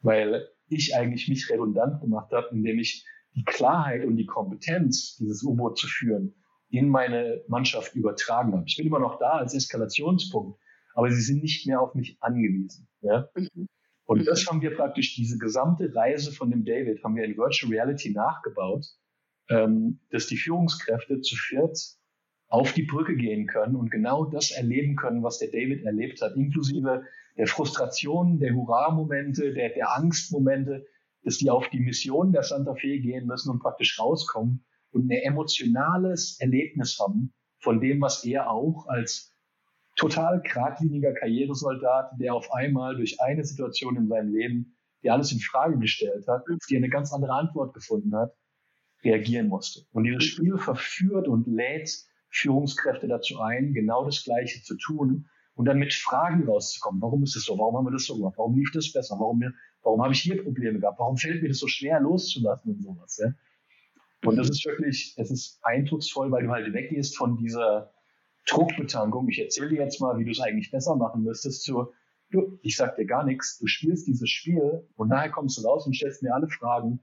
Weil 0.01 0.47
ich 0.67 0.95
eigentlich 0.95 1.27
mich 1.27 1.49
redundant 1.49 2.01
gemacht 2.01 2.31
habe, 2.31 2.47
indem 2.51 2.79
ich 2.79 3.05
die 3.35 3.43
Klarheit 3.43 4.05
und 4.05 4.17
die 4.17 4.25
Kompetenz, 4.25 5.17
dieses 5.17 5.43
U-Boot 5.43 5.77
zu 5.77 5.87
führen, 5.87 6.35
in 6.69 6.89
meine 6.89 7.43
Mannschaft 7.47 7.95
übertragen 7.95 8.53
habe. 8.53 8.63
Ich 8.67 8.77
bin 8.77 8.87
immer 8.87 8.99
noch 8.99 9.19
da 9.19 9.31
als 9.31 9.53
Eskalationspunkt, 9.53 10.59
aber 10.93 11.11
sie 11.11 11.21
sind 11.21 11.41
nicht 11.41 11.67
mehr 11.67 11.81
auf 11.81 11.93
mich 11.95 12.17
angewiesen. 12.21 12.87
Ja? 13.01 13.29
Mhm. 13.35 13.67
Und 14.05 14.27
das 14.27 14.47
haben 14.47 14.61
wir 14.61 14.75
praktisch, 14.75 15.15
diese 15.15 15.37
gesamte 15.37 15.93
Reise 15.93 16.31
von 16.31 16.51
dem 16.51 16.63
David 16.63 17.03
haben 17.03 17.15
wir 17.15 17.23
in 17.23 17.37
Virtual 17.37 17.71
Reality 17.71 18.11
nachgebaut, 18.11 18.85
ähm, 19.49 19.99
dass 20.11 20.27
die 20.27 20.37
Führungskräfte 20.37 21.21
zu 21.21 21.35
viert 21.35 21.77
auf 22.47 22.73
die 22.73 22.83
Brücke 22.83 23.15
gehen 23.15 23.47
können 23.47 23.75
und 23.75 23.89
genau 23.89 24.25
das 24.25 24.51
erleben 24.51 24.95
können, 24.95 25.23
was 25.23 25.39
der 25.39 25.49
David 25.49 25.83
erlebt 25.83 26.21
hat, 26.21 26.35
inklusive 26.35 27.03
der 27.37 27.47
Frustration, 27.47 28.39
der 28.39 28.53
Hurra-Momente, 28.53 29.53
der, 29.53 29.69
der 29.69 29.95
Angstmomente, 29.95 30.85
dass 31.23 31.37
die 31.37 31.49
auf 31.49 31.67
die 31.69 31.79
Mission 31.79 32.31
der 32.31 32.43
Santa 32.43 32.75
Fe 32.75 32.99
gehen 32.99 33.25
müssen 33.25 33.49
und 33.49 33.59
praktisch 33.59 33.99
rauskommen 33.99 34.63
und 34.91 35.09
ein 35.09 35.11
emotionales 35.11 36.39
Erlebnis 36.39 36.97
haben 36.99 37.33
von 37.59 37.81
dem, 37.81 38.01
was 38.01 38.23
er 38.23 38.49
auch 38.49 38.87
als 38.87 39.35
total 39.95 40.41
geradliniger 40.41 41.13
Karrieresoldat, 41.13 42.11
der 42.19 42.33
auf 42.33 42.51
einmal 42.53 42.95
durch 42.95 43.19
eine 43.21 43.43
Situation 43.43 43.97
in 43.97 44.07
seinem 44.07 44.33
Leben, 44.33 44.77
die 45.03 45.09
alles 45.09 45.31
in 45.31 45.39
Frage 45.39 45.77
gestellt 45.79 46.27
hat, 46.27 46.43
die 46.69 46.77
eine 46.77 46.89
ganz 46.89 47.13
andere 47.13 47.33
Antwort 47.33 47.73
gefunden 47.73 48.15
hat, 48.15 48.35
reagieren 49.03 49.47
musste. 49.47 49.81
Und 49.91 50.03
dieses 50.03 50.23
Spiel 50.23 50.57
verführt 50.57 51.27
und 51.27 51.47
lädt 51.47 51.89
Führungskräfte 52.29 53.07
dazu 53.07 53.39
ein, 53.39 53.73
genau 53.73 54.05
das 54.05 54.23
Gleiche 54.23 54.61
zu 54.63 54.75
tun 54.77 55.29
und 55.55 55.65
dann 55.65 55.77
mit 55.77 55.93
Fragen 55.93 56.47
rauszukommen. 56.47 57.01
Warum 57.01 57.23
ist 57.23 57.35
es 57.35 57.45
so? 57.45 57.57
Warum 57.57 57.77
haben 57.77 57.85
wir 57.85 57.91
das 57.91 58.05
so 58.05 58.15
gemacht? 58.15 58.35
Warum 58.37 58.55
lief 58.55 58.71
das 58.73 58.91
besser? 58.91 59.15
Warum, 59.19 59.41
warum 59.83 60.03
habe 60.03 60.13
ich 60.13 60.21
hier 60.21 60.43
Probleme 60.43 60.79
gehabt? 60.79 60.99
Warum 60.99 61.17
fällt 61.17 61.41
mir 61.41 61.49
das 61.49 61.59
so 61.59 61.67
schwer 61.67 61.99
loszulassen 61.99 62.73
und 62.73 62.83
sowas? 62.83 63.19
Ja? 63.23 63.33
Und 64.25 64.35
das 64.37 64.49
ist 64.49 64.65
wirklich, 64.65 65.13
es 65.17 65.31
ist 65.31 65.59
eindrucksvoll, 65.63 66.31
weil 66.31 66.43
du 66.43 66.51
halt 66.51 66.71
weggehst 66.73 67.17
von 67.17 67.37
dieser 67.37 67.93
Druckbetankung. 68.47 69.29
Ich 69.29 69.39
erzähle 69.39 69.69
dir 69.69 69.83
jetzt 69.83 70.01
mal, 70.01 70.17
wie 70.19 70.25
du 70.25 70.31
es 70.31 70.41
eigentlich 70.41 70.71
besser 70.71 70.95
machen 70.95 71.23
müsstest, 71.23 71.63
zu, 71.63 71.93
du, 72.31 72.59
ich 72.61 72.75
sag 72.75 72.95
dir 72.97 73.05
gar 73.05 73.23
nichts, 73.23 73.57
du 73.59 73.67
spielst 73.67 74.07
dieses 74.07 74.29
Spiel 74.29 74.87
und 74.95 75.09
nachher 75.09 75.31
kommst 75.31 75.57
du 75.57 75.67
raus 75.67 75.85
und 75.85 75.95
stellst 75.95 76.21
mir 76.21 76.33
alle 76.33 76.49
Fragen, 76.49 76.99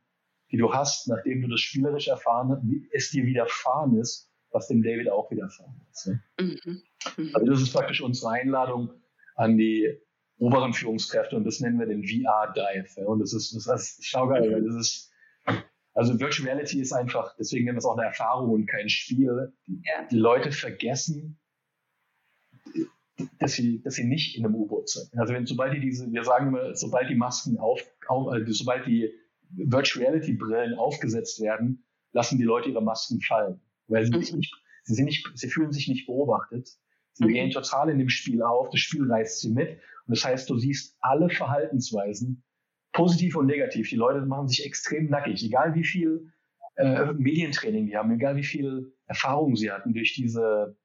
die 0.51 0.59
du 0.59 0.73
hast, 0.73 1.09
nachdem 1.09 1.41
du 1.41 1.49
das 1.49 1.61
spielerisch 1.61 2.09
erfahren 2.09 2.51
hast, 2.51 2.65
wie 2.65 2.89
es 2.93 3.11
dir 3.11 3.25
widerfahren 3.25 3.97
ist 3.97 4.32
was 4.53 4.69
dem 4.69 4.83
David 4.83 5.11
auch 5.11 5.31
widerfahren 5.31 5.81
ist. 5.91 6.07
Ne? 6.07 6.23
Mhm. 6.41 6.83
Mhm. 7.17 7.31
Also 7.35 7.47
das 7.47 7.63
ist 7.63 7.73
praktisch 7.73 8.01
unsere 8.01 8.33
Einladung 8.33 8.91
an 9.35 9.57
die 9.57 9.99
oberen 10.39 10.73
Führungskräfte 10.73 11.37
und 11.37 11.45
das 11.45 11.61
nennen 11.61 11.79
wir 11.79 11.87
den 11.87 12.05
VR-Dive. 12.05 13.01
Ja? 13.01 13.07
Und 13.07 13.21
das 13.21 13.33
ist, 13.33 13.55
das 13.55 13.67
ist 13.67 14.05
schaugeil, 14.05 14.53
weil 14.53 14.65
das 14.65 14.75
ist, 14.75 15.13
also 15.95 16.19
Virtual 16.19 16.49
Reality 16.49 16.81
ist 16.81 16.93
einfach, 16.93 17.35
deswegen 17.39 17.65
nennen 17.65 17.77
wir 17.77 17.81
es 17.81 17.85
auch 17.85 17.97
eine 17.97 18.07
Erfahrung 18.07 18.51
und 18.51 18.67
kein 18.67 18.89
Spiel. 18.89 19.53
Die, 19.67 19.83
ja. 19.85 20.07
die 20.11 20.17
Leute 20.17 20.51
vergessen, 20.51 21.39
dass 23.39 23.53
sie, 23.53 23.83
dass 23.83 23.95
sie 23.95 24.05
nicht 24.05 24.37
in 24.37 24.45
einem 24.45 24.55
U-Boot 24.55 24.89
sind. 24.89 25.11
Also 25.19 25.35
wenn, 25.35 25.47
sobald 25.47 25.75
die 25.75 25.81
diese, 25.81 26.11
wir 26.11 26.25
sagen 26.25 26.49
immer, 26.49 26.75
sobald 26.75 27.11
die 27.11 27.15
Masken 27.15 27.59
auf, 27.59 27.81
auf 28.09 28.29
also 28.29 28.53
sobald 28.53 28.87
die 28.87 29.11
Virtual 29.51 30.05
Reality 30.05 30.33
Brillen 30.33 30.75
aufgesetzt 30.75 31.41
werden, 31.41 31.85
lassen 32.13 32.39
die 32.39 32.45
Leute 32.45 32.71
ihre 32.71 32.83
Masken 32.83 33.21
fallen 33.21 33.61
weil 33.89 34.05
sie, 34.05 34.13
mhm. 34.13 34.39
nicht, 34.39 34.55
sie, 34.85 34.95
sind 34.95 35.05
nicht, 35.07 35.27
sie 35.35 35.49
fühlen 35.49 35.73
sich 35.73 35.89
nicht 35.89 36.07
beobachtet. 36.07 36.69
Sie 37.15 37.25
mhm. 37.25 37.29
gehen 37.29 37.51
total 37.51 37.91
in 37.91 37.99
dem 37.99 38.09
Spiel 38.09 38.43
auf, 38.43 38.71
das 38.71 38.81
Spiel 38.81 39.11
reißt 39.11 39.41
sie 39.41 39.51
mit. 39.51 39.81
Und 40.07 40.17
das 40.17 40.25
heißt, 40.25 40.49
du 40.49 40.59
siehst 40.59 40.97
alle 41.01 41.29
Verhaltensweisen, 41.31 42.45
positiv 42.93 43.37
und 43.37 43.47
negativ. 43.47 43.89
Die 43.89 43.97
Leute 43.97 44.25
machen 44.27 44.49
sich 44.49 44.65
extrem 44.67 45.09
nackig, 45.09 45.45
egal 45.45 45.75
wie 45.75 45.85
viel 45.85 46.33
äh, 46.77 47.13
Medientraining 47.13 47.87
die 47.87 47.97
haben, 47.97 48.13
egal 48.13 48.37
wie 48.37 48.45
viel 48.45 48.93
Erfahrung 49.07 49.57
sie 49.57 49.71
hatten 49.71 49.93
durch 49.93 50.15
diese, 50.15 50.77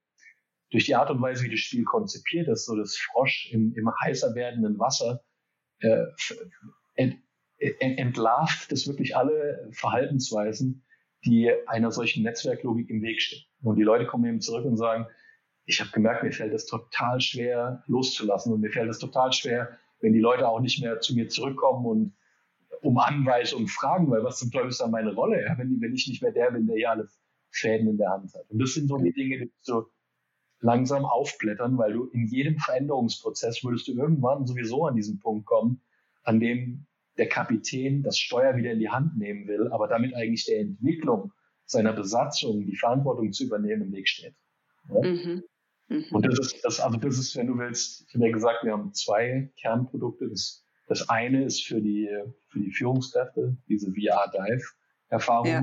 durch 0.71 0.85
die 0.85 0.95
Art 0.95 1.09
und 1.09 1.21
Weise, 1.21 1.43
wie 1.43 1.49
das 1.49 1.59
Spiel 1.59 1.83
konzipiert 1.83 2.47
ist, 2.47 2.65
so 2.65 2.75
das 2.75 2.97
Frosch 2.97 3.49
im, 3.51 3.73
im 3.75 3.89
heißer 4.01 4.35
werdenden 4.35 4.79
Wasser, 4.79 5.23
äh, 5.79 6.05
ent, 6.95 7.17
ent, 7.57 7.99
entlarvt 7.99 8.71
das 8.71 8.87
wirklich 8.87 9.15
alle 9.15 9.69
Verhaltensweisen, 9.71 10.85
die 11.25 11.51
einer 11.67 11.91
solchen 11.91 12.23
Netzwerklogik 12.23 12.89
im 12.89 13.01
Weg 13.01 13.21
stehen. 13.21 13.43
Und 13.61 13.75
die 13.77 13.83
Leute 13.83 14.05
kommen 14.05 14.25
eben 14.25 14.41
zurück 14.41 14.65
und 14.65 14.77
sagen, 14.77 15.07
ich 15.65 15.81
habe 15.81 15.91
gemerkt, 15.91 16.23
mir 16.23 16.31
fällt 16.31 16.53
es 16.53 16.65
total 16.65 17.19
schwer 17.19 17.83
loszulassen 17.87 18.53
und 18.53 18.61
mir 18.61 18.71
fällt 18.71 18.89
es 18.89 18.99
total 18.99 19.33
schwer, 19.33 19.77
wenn 19.99 20.13
die 20.13 20.19
Leute 20.19 20.47
auch 20.47 20.59
nicht 20.59 20.81
mehr 20.81 20.99
zu 21.01 21.15
mir 21.15 21.27
zurückkommen 21.27 21.85
und 21.85 22.13
um 22.81 22.97
Anweisungen 22.99 23.67
fragen, 23.67 24.09
weil 24.09 24.23
was 24.23 24.39
zum 24.39 24.51
Teufel 24.51 24.69
ist 24.69 24.79
dann 24.79 24.91
meine 24.91 25.13
Rolle, 25.13 25.43
ja? 25.43 25.57
wenn, 25.57 25.81
wenn 25.81 25.93
ich 25.93 26.07
nicht 26.07 26.21
mehr 26.21 26.31
der 26.31 26.51
bin, 26.51 26.67
der 26.67 26.77
ja 26.77 26.91
alle 26.91 27.07
Fäden 27.49 27.87
in 27.87 27.97
der 27.97 28.11
Hand 28.11 28.33
hat. 28.33 28.49
Und 28.49 28.59
das 28.61 28.73
sind 28.73 28.87
so 28.87 28.97
die 28.97 29.13
Dinge, 29.13 29.39
die 29.39 29.51
so 29.61 29.87
langsam 30.59 31.05
aufblättern, 31.05 31.77
weil 31.77 31.93
du 31.93 32.05
in 32.05 32.27
jedem 32.27 32.57
Veränderungsprozess 32.57 33.63
würdest 33.63 33.87
du 33.87 33.93
irgendwann 33.93 34.45
sowieso 34.45 34.85
an 34.85 34.95
diesen 34.95 35.19
Punkt 35.19 35.45
kommen, 35.45 35.81
an 36.23 36.39
dem 36.39 36.85
der 37.17 37.27
Kapitän 37.27 38.03
das 38.03 38.17
Steuer 38.17 38.55
wieder 38.55 38.71
in 38.71 38.79
die 38.79 38.89
Hand 38.89 39.17
nehmen 39.17 39.47
will, 39.47 39.69
aber 39.71 39.87
damit 39.87 40.13
eigentlich 40.13 40.45
der 40.45 40.59
Entwicklung 40.59 41.31
seiner 41.65 41.93
Besatzung 41.93 42.65
die 42.65 42.75
Verantwortung 42.75 43.31
zu 43.31 43.45
übernehmen 43.45 43.83
im 43.83 43.91
Weg 43.91 44.07
steht. 44.07 44.35
Ja? 44.89 45.01
Mhm. 45.01 45.43
Mhm. 45.89 46.05
Und 46.11 46.25
das 46.25 46.39
ist, 46.39 46.63
das, 46.63 46.79
also 46.79 46.97
das 46.97 47.17
ist, 47.17 47.35
wenn 47.35 47.47
du 47.47 47.57
willst, 47.57 48.05
ich 48.07 48.15
habe 48.15 48.25
ja 48.25 48.31
gesagt, 48.31 48.63
wir 48.63 48.73
haben 48.73 48.93
zwei 48.93 49.51
Kernprodukte. 49.59 50.29
Das, 50.29 50.63
das 50.87 51.09
eine 51.09 51.45
ist 51.45 51.65
für 51.65 51.81
die, 51.81 52.09
für 52.49 52.59
die 52.59 52.71
Führungskräfte, 52.71 53.57
diese 53.67 53.91
VR-Dive-Erfahrung. 53.91 55.47
Ja. 55.47 55.61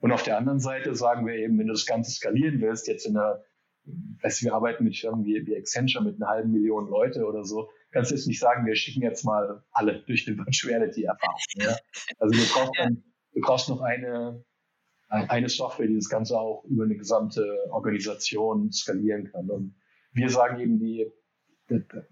Und 0.00 0.12
auf 0.12 0.22
der 0.22 0.38
anderen 0.38 0.60
Seite 0.60 0.94
sagen 0.94 1.26
wir 1.26 1.34
eben, 1.34 1.58
wenn 1.58 1.66
du 1.66 1.72
das 1.72 1.86
Ganze 1.86 2.10
skalieren 2.10 2.60
willst, 2.60 2.88
jetzt 2.88 3.06
in 3.06 3.16
einer, 3.16 3.42
weißt 4.22 4.40
du, 4.40 4.46
wir 4.46 4.54
arbeiten 4.54 4.84
mit 4.84 4.96
Firmen 4.96 5.24
wie, 5.24 5.46
wie 5.46 5.56
Accenture 5.56 6.04
mit 6.04 6.16
einer 6.16 6.30
halben 6.30 6.52
Million 6.52 6.88
Leute 6.88 7.24
oder 7.26 7.44
so, 7.44 7.68
kannst 7.90 8.10
jetzt 8.10 8.26
nicht 8.26 8.40
sagen, 8.40 8.66
wir 8.66 8.76
schicken 8.76 9.02
jetzt 9.02 9.24
mal 9.24 9.62
alle 9.72 10.02
durch 10.02 10.26
eine 10.26 10.38
Virtuality-Erfahrung. 10.38 11.40
Ja? 11.54 11.76
Also 12.18 12.38
du 12.38 12.52
brauchst 12.52 12.78
dann 12.78 13.02
du 13.34 13.40
brauchst 13.40 13.68
noch 13.68 13.80
eine, 13.80 14.44
eine 15.08 15.48
Software, 15.48 15.86
die 15.86 15.96
das 15.96 16.08
Ganze 16.08 16.38
auch 16.38 16.64
über 16.64 16.84
eine 16.84 16.96
gesamte 16.96 17.58
Organisation 17.70 18.70
skalieren 18.72 19.30
kann. 19.30 19.50
Und 19.50 19.74
wir 20.12 20.30
sagen 20.30 20.60
eben, 20.60 20.78
die, 20.78 21.10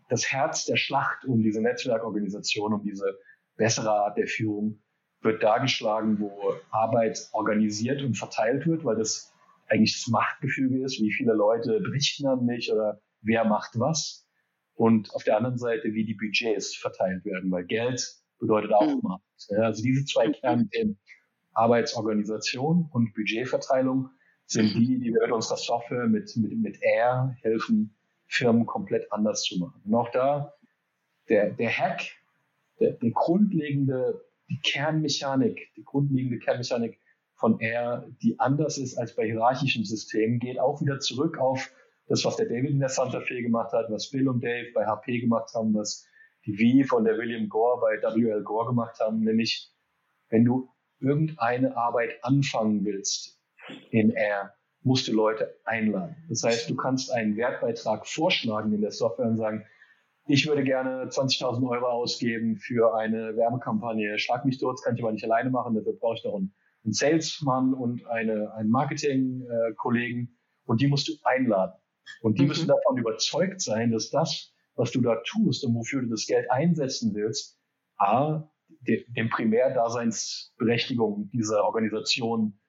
das 0.08 0.30
Herz 0.30 0.64
der 0.66 0.76
Schlacht 0.76 1.24
um 1.24 1.42
diese 1.42 1.60
Netzwerkorganisation, 1.60 2.72
um 2.72 2.82
diese 2.82 3.18
bessere 3.56 3.90
Art 3.90 4.18
der 4.18 4.26
Führung, 4.26 4.82
wird 5.20 5.42
dargeschlagen, 5.42 6.20
wo 6.20 6.54
Arbeit 6.70 7.28
organisiert 7.32 8.02
und 8.02 8.16
verteilt 8.16 8.66
wird, 8.66 8.84
weil 8.84 8.96
das 8.96 9.32
eigentlich 9.66 9.94
das 9.94 10.06
Machtgefüge 10.06 10.84
ist, 10.84 11.00
wie 11.00 11.12
viele 11.12 11.34
Leute 11.34 11.80
berichten 11.80 12.26
an 12.28 12.46
mich 12.46 12.72
oder 12.72 13.00
wer 13.20 13.44
macht 13.44 13.78
was. 13.80 14.27
Und 14.78 15.12
auf 15.12 15.24
der 15.24 15.36
anderen 15.36 15.58
Seite, 15.58 15.92
wie 15.92 16.04
die 16.04 16.14
Budgets 16.14 16.76
verteilt 16.76 17.24
werden, 17.24 17.50
weil 17.50 17.64
Geld 17.64 18.00
bedeutet 18.38 18.72
auch 18.72 18.86
mhm. 18.86 19.18
Ja, 19.48 19.62
also 19.62 19.82
diese 19.82 20.04
zwei 20.04 20.30
Kernthemen, 20.30 21.00
Arbeitsorganisation 21.52 22.88
und 22.92 23.12
Budgetverteilung, 23.12 24.10
sind 24.46 24.74
die, 24.74 25.00
die 25.00 25.12
wir 25.12 25.22
mit 25.22 25.32
unserer 25.32 25.56
Software, 25.56 26.06
mit, 26.06 26.34
mit, 26.36 26.56
mit 26.56 26.78
Air 26.80 27.36
helfen, 27.42 27.96
Firmen 28.28 28.66
komplett 28.66 29.12
anders 29.12 29.42
zu 29.42 29.58
machen. 29.58 29.82
Und 29.84 29.94
auch 29.96 30.10
da, 30.12 30.54
der, 31.28 31.50
der 31.50 31.70
Hack, 31.70 32.02
der, 32.78 32.92
der 32.92 33.10
grundlegende, 33.10 34.24
die 34.48 34.60
Kernmechanik, 34.60 35.72
die 35.76 35.84
grundlegende 35.84 36.38
Kernmechanik 36.38 37.00
von 37.34 37.58
Air, 37.58 38.08
die 38.22 38.38
anders 38.38 38.78
ist 38.78 38.96
als 38.96 39.16
bei 39.16 39.26
hierarchischen 39.26 39.84
Systemen, 39.84 40.38
geht 40.38 40.60
auch 40.60 40.80
wieder 40.80 41.00
zurück 41.00 41.36
auf 41.38 41.68
das, 42.08 42.24
was 42.24 42.36
der 42.36 42.46
David 42.46 42.70
in 42.70 42.80
der 42.80 42.88
Santa 42.88 43.20
Fe 43.20 43.42
gemacht 43.42 43.72
hat, 43.72 43.90
was 43.90 44.10
Bill 44.10 44.28
und 44.28 44.42
Dave 44.42 44.68
bei 44.74 44.86
HP 44.86 45.20
gemacht 45.20 45.52
haben, 45.54 45.74
was 45.74 46.06
die 46.46 46.82
V 46.82 46.88
von 46.88 47.04
der 47.04 47.18
William 47.18 47.48
Gore 47.48 47.80
bei 47.80 48.02
WL 48.02 48.42
Gore 48.42 48.68
gemacht 48.68 48.98
haben, 49.00 49.20
nämlich 49.20 49.70
wenn 50.30 50.44
du 50.44 50.68
irgendeine 51.00 51.76
Arbeit 51.76 52.18
anfangen 52.22 52.84
willst 52.84 53.40
in 53.90 54.10
Air, 54.10 54.54
musst 54.82 55.08
du 55.08 55.12
Leute 55.12 55.54
einladen. 55.64 56.16
Das 56.28 56.42
heißt, 56.42 56.70
du 56.70 56.76
kannst 56.76 57.12
einen 57.12 57.36
Wertbeitrag 57.36 58.06
vorschlagen 58.06 58.72
in 58.72 58.80
der 58.80 58.92
Software 58.92 59.26
und 59.26 59.36
sagen, 59.36 59.64
ich 60.26 60.46
würde 60.46 60.62
gerne 60.62 61.04
20.000 61.04 61.66
Euro 61.68 61.86
ausgeben 61.86 62.56
für 62.56 62.94
eine 62.94 63.36
Werbekampagne. 63.36 64.18
Schlag 64.18 64.44
mich 64.44 64.58
dort, 64.58 64.82
kann 64.82 64.94
ich 64.94 65.02
aber 65.02 65.12
nicht 65.12 65.24
alleine 65.24 65.50
machen, 65.50 65.74
dafür 65.74 65.94
brauche 65.94 66.16
ich 66.16 66.24
noch 66.24 66.34
einen, 66.34 66.52
Salesman 66.90 67.74
und 67.74 68.06
eine, 68.06 68.54
einen 68.54 68.70
Marketing-Kollegen 68.70 70.38
und 70.64 70.80
die 70.80 70.86
musst 70.86 71.08
du 71.08 71.12
einladen. 71.24 71.74
Und 72.22 72.38
die 72.38 72.42
mhm. 72.42 72.48
müssen 72.48 72.68
davon 72.68 72.98
überzeugt 72.98 73.60
sein, 73.60 73.92
dass 73.92 74.10
das, 74.10 74.52
was 74.74 74.92
du 74.92 75.00
da 75.00 75.20
tust 75.24 75.64
und 75.64 75.74
wofür 75.74 76.02
du 76.02 76.08
das 76.08 76.26
Geld 76.26 76.50
einsetzen 76.50 77.14
willst, 77.14 77.58
A, 77.96 78.50
dem 78.80 79.30
Primärdaseinsberechtigung 79.30 81.30
dieser 81.30 81.64
Organisation 81.64 82.60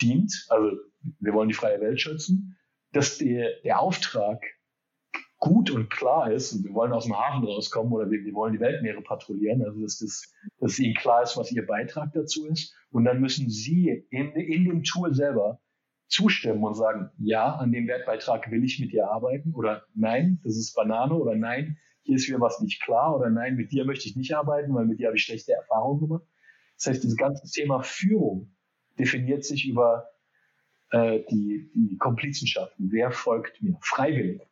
dient. 0.00 0.46
Also 0.48 0.76
wir 1.20 1.32
wollen 1.32 1.48
die 1.48 1.54
freie 1.54 1.80
Welt 1.80 2.00
schützen, 2.00 2.56
dass 2.92 3.18
der, 3.18 3.60
der 3.62 3.80
Auftrag 3.80 4.42
gut 5.38 5.70
und 5.70 5.90
klar 5.90 6.32
ist 6.32 6.52
und 6.52 6.64
wir 6.64 6.72
wollen 6.72 6.92
aus 6.92 7.04
dem 7.04 7.18
Hafen 7.18 7.44
rauskommen 7.44 7.92
oder 7.92 8.10
wir, 8.10 8.24
wir 8.24 8.32
wollen 8.32 8.54
die 8.54 8.60
Weltmeere 8.60 9.02
patrouillieren, 9.02 9.62
also 9.62 9.82
dass, 9.82 9.98
das, 9.98 10.32
dass 10.58 10.78
ihnen 10.78 10.94
klar 10.94 11.22
ist, 11.22 11.36
was 11.36 11.52
ihr 11.52 11.66
Beitrag 11.66 12.12
dazu 12.14 12.46
ist. 12.46 12.74
Und 12.90 13.04
dann 13.04 13.20
müssen 13.20 13.50
sie 13.50 14.06
in, 14.10 14.32
in 14.32 14.64
dem 14.64 14.82
Tool 14.84 15.12
selber 15.12 15.60
zustimmen 16.06 16.64
und 16.64 16.74
sagen, 16.74 17.10
ja, 17.18 17.54
an 17.56 17.72
dem 17.72 17.86
Wertbeitrag 17.86 18.50
will 18.50 18.64
ich 18.64 18.78
mit 18.80 18.92
dir 18.92 19.08
arbeiten 19.08 19.54
oder 19.54 19.84
nein, 19.94 20.40
das 20.44 20.56
ist 20.56 20.74
Banane 20.74 21.14
oder 21.14 21.34
nein, 21.34 21.78
hier 22.02 22.16
ist 22.16 22.28
mir 22.28 22.40
was 22.40 22.60
nicht 22.60 22.82
klar 22.82 23.16
oder 23.16 23.30
nein, 23.30 23.56
mit 23.56 23.72
dir 23.72 23.84
möchte 23.84 24.08
ich 24.08 24.16
nicht 24.16 24.34
arbeiten, 24.34 24.74
weil 24.74 24.84
mit 24.84 24.98
dir 24.98 25.08
habe 25.08 25.16
ich 25.16 25.24
schlechte 25.24 25.52
Erfahrungen 25.52 26.00
gemacht. 26.00 26.24
Das 26.76 26.86
heißt, 26.86 27.02
dieses 27.02 27.16
ganze 27.16 27.50
Thema 27.50 27.82
Führung 27.82 28.54
definiert 28.98 29.44
sich 29.44 29.66
über 29.66 30.06
äh, 30.90 31.20
die, 31.30 31.70
die 31.74 31.96
Komplizenschaften. 31.98 32.90
Wer 32.92 33.10
folgt 33.10 33.62
mir? 33.62 33.76
Freiwillig. 33.80 34.42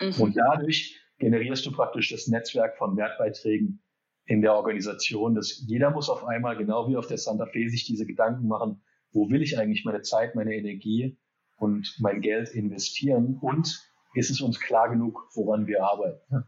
Mhm. 0.00 0.20
Und 0.20 0.36
dadurch 0.36 1.00
generierst 1.18 1.64
du 1.66 1.72
praktisch 1.72 2.10
das 2.10 2.26
Netzwerk 2.26 2.76
von 2.76 2.96
Wertbeiträgen 2.96 3.82
in 4.26 4.42
der 4.42 4.54
Organisation. 4.54 5.34
dass 5.34 5.64
jeder 5.66 5.90
muss 5.90 6.10
auf 6.10 6.24
einmal, 6.24 6.56
genau 6.56 6.88
wie 6.88 6.96
auf 6.96 7.06
der 7.06 7.18
Santa 7.18 7.46
Fe, 7.46 7.68
sich 7.68 7.86
diese 7.86 8.06
Gedanken 8.06 8.46
machen, 8.46 8.82
wo 9.12 9.30
will 9.30 9.42
ich 9.42 9.58
eigentlich 9.58 9.84
meine 9.84 10.02
Zeit, 10.02 10.34
meine 10.34 10.54
Energie 10.54 11.18
und 11.56 11.96
mein 12.00 12.20
Geld 12.20 12.50
investieren 12.50 13.38
und 13.40 13.88
ist 14.14 14.30
es 14.30 14.40
uns 14.40 14.60
klar 14.60 14.88
genug, 14.90 15.28
woran 15.34 15.66
wir 15.66 15.84
arbeiten. 15.84 16.44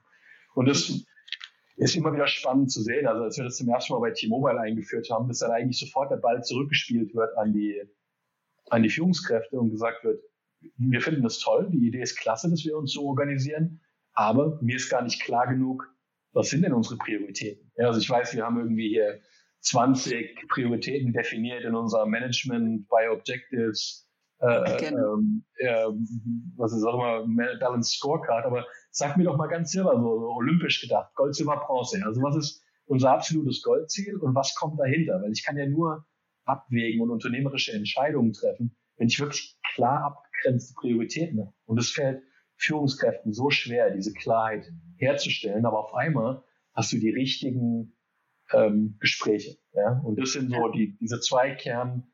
Und 0.54 0.66
das 0.66 1.04
ist 1.76 1.96
immer 1.96 2.12
wieder 2.12 2.26
spannend 2.26 2.70
zu 2.70 2.82
sehen. 2.82 3.06
Also 3.06 3.24
als 3.24 3.36
wir 3.36 3.44
das 3.44 3.56
zum 3.56 3.68
ersten 3.68 3.92
Mal 3.92 4.00
bei 4.00 4.10
T-Mobile 4.10 4.60
eingeführt 4.60 5.08
haben, 5.10 5.28
dass 5.28 5.38
dann 5.38 5.50
eigentlich 5.50 5.78
sofort 5.78 6.10
der 6.10 6.16
Ball 6.16 6.42
zurückgespielt 6.42 7.14
wird 7.14 7.36
an 7.38 7.52
die, 7.52 7.82
an 8.68 8.82
die 8.82 8.90
Führungskräfte 8.90 9.58
und 9.58 9.70
gesagt 9.70 10.04
wird, 10.04 10.20
wir 10.76 11.00
finden 11.00 11.22
das 11.22 11.38
toll, 11.38 11.70
die 11.70 11.86
Idee 11.86 12.02
ist 12.02 12.18
klasse, 12.18 12.50
dass 12.50 12.64
wir 12.64 12.76
uns 12.76 12.92
so 12.92 13.06
organisieren, 13.06 13.80
aber 14.12 14.58
mir 14.60 14.76
ist 14.76 14.90
gar 14.90 15.02
nicht 15.02 15.22
klar 15.22 15.46
genug, 15.46 15.90
was 16.32 16.50
sind 16.50 16.62
denn 16.62 16.74
unsere 16.74 16.96
Prioritäten? 16.96 17.72
Ja, 17.76 17.86
also 17.86 17.98
ich 17.98 18.08
weiß, 18.08 18.34
wir 18.34 18.44
haben 18.44 18.58
irgendwie 18.58 18.88
hier 18.88 19.20
20 19.60 20.48
Prioritäten 20.48 21.12
definiert 21.12 21.64
in 21.64 21.74
unserem 21.74 22.10
Management 22.10 22.88
by 22.88 23.08
Objectives, 23.10 24.08
äh, 24.38 24.76
genau. 24.78 25.18
ähm, 25.18 25.44
äh, 25.58 25.86
was 26.56 26.72
ist 26.72 26.84
auch 26.84 26.94
immer, 26.94 27.58
Balance 27.58 27.96
Scorecard, 27.96 28.46
aber 28.46 28.66
sag 28.90 29.16
mir 29.16 29.24
doch 29.24 29.36
mal 29.36 29.48
ganz 29.48 29.72
selber 29.72 29.92
so, 29.96 30.18
so 30.18 30.30
olympisch 30.30 30.80
gedacht, 30.80 31.14
Gold, 31.14 31.34
Silber, 31.34 31.62
Bronze. 31.66 32.00
Also 32.04 32.22
was 32.22 32.36
ist 32.36 32.64
unser 32.86 33.12
absolutes 33.12 33.62
Goldziel 33.62 34.16
und 34.16 34.34
was 34.34 34.54
kommt 34.54 34.80
dahinter? 34.80 35.20
Weil 35.22 35.32
ich 35.32 35.44
kann 35.44 35.58
ja 35.58 35.66
nur 35.66 36.06
abwägen 36.46 37.02
und 37.02 37.10
unternehmerische 37.10 37.72
Entscheidungen 37.72 38.32
treffen, 38.32 38.74
wenn 38.96 39.08
ich 39.08 39.20
wirklich 39.20 39.58
klar 39.74 40.04
abgegrenzte 40.04 40.74
Prioritäten 40.74 41.40
habe. 41.40 41.52
Und 41.66 41.78
es 41.78 41.90
fällt 41.90 42.22
Führungskräften 42.56 43.32
so 43.32 43.50
schwer, 43.50 43.90
diese 43.90 44.12
Klarheit 44.12 44.70
herzustellen, 44.96 45.64
aber 45.66 45.78
auf 45.78 45.94
einmal 45.94 46.42
hast 46.74 46.92
du 46.92 46.98
die 46.98 47.10
richtigen 47.10 47.94
ähm, 48.52 48.96
Gespräche. 49.00 49.56
Ja? 49.74 50.00
Und 50.04 50.20
das 50.20 50.32
sind 50.32 50.50
so 50.50 50.68
die, 50.68 50.96
diese 51.00 51.20
zwei 51.20 51.54
Kern 51.54 52.04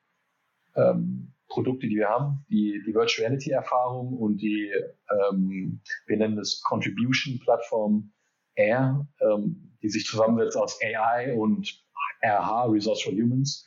ähm, 0.75 1.33
Produkte, 1.49 1.87
die 1.87 1.97
wir 1.97 2.09
haben, 2.09 2.45
die, 2.51 2.83
die 2.87 2.95
Virtual 2.95 3.27
Reality 3.27 3.51
Erfahrung 3.51 4.15
und 4.15 4.39
die, 4.39 4.71
ähm, 5.11 5.81
wir 6.07 6.17
nennen 6.17 6.37
das 6.37 6.61
Contribution 6.63 7.39
Plattform 7.39 8.13
Air, 8.57 9.07
ähm, 9.21 9.77
die 9.83 9.89
sich 9.89 10.05
zusammensetzt 10.07 10.57
aus 10.57 10.79
AI 10.83 11.35
und 11.35 11.85
RH, 12.23 12.65
Resource 12.67 13.03
for 13.03 13.13
Humans, 13.13 13.65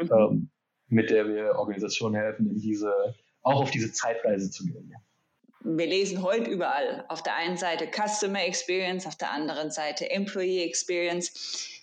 mhm. 0.00 0.10
ähm, 0.12 0.50
mit 0.88 1.10
der 1.10 1.26
wir 1.26 1.54
Organisationen 1.56 2.16
helfen, 2.16 2.50
in 2.50 2.58
diese, 2.58 2.92
auch 3.42 3.62
auf 3.62 3.70
diese 3.70 3.92
Zeitreise 3.92 4.50
zu 4.50 4.66
gehen. 4.66 4.92
Wir 5.64 5.86
lesen 5.86 6.22
heute 6.22 6.50
überall 6.50 7.04
auf 7.08 7.22
der 7.22 7.36
einen 7.36 7.56
Seite 7.56 7.86
Customer 7.86 8.44
Experience, 8.44 9.06
auf 9.06 9.16
der 9.16 9.30
anderen 9.30 9.70
Seite 9.70 10.10
Employee 10.10 10.64
Experience. 10.64 11.81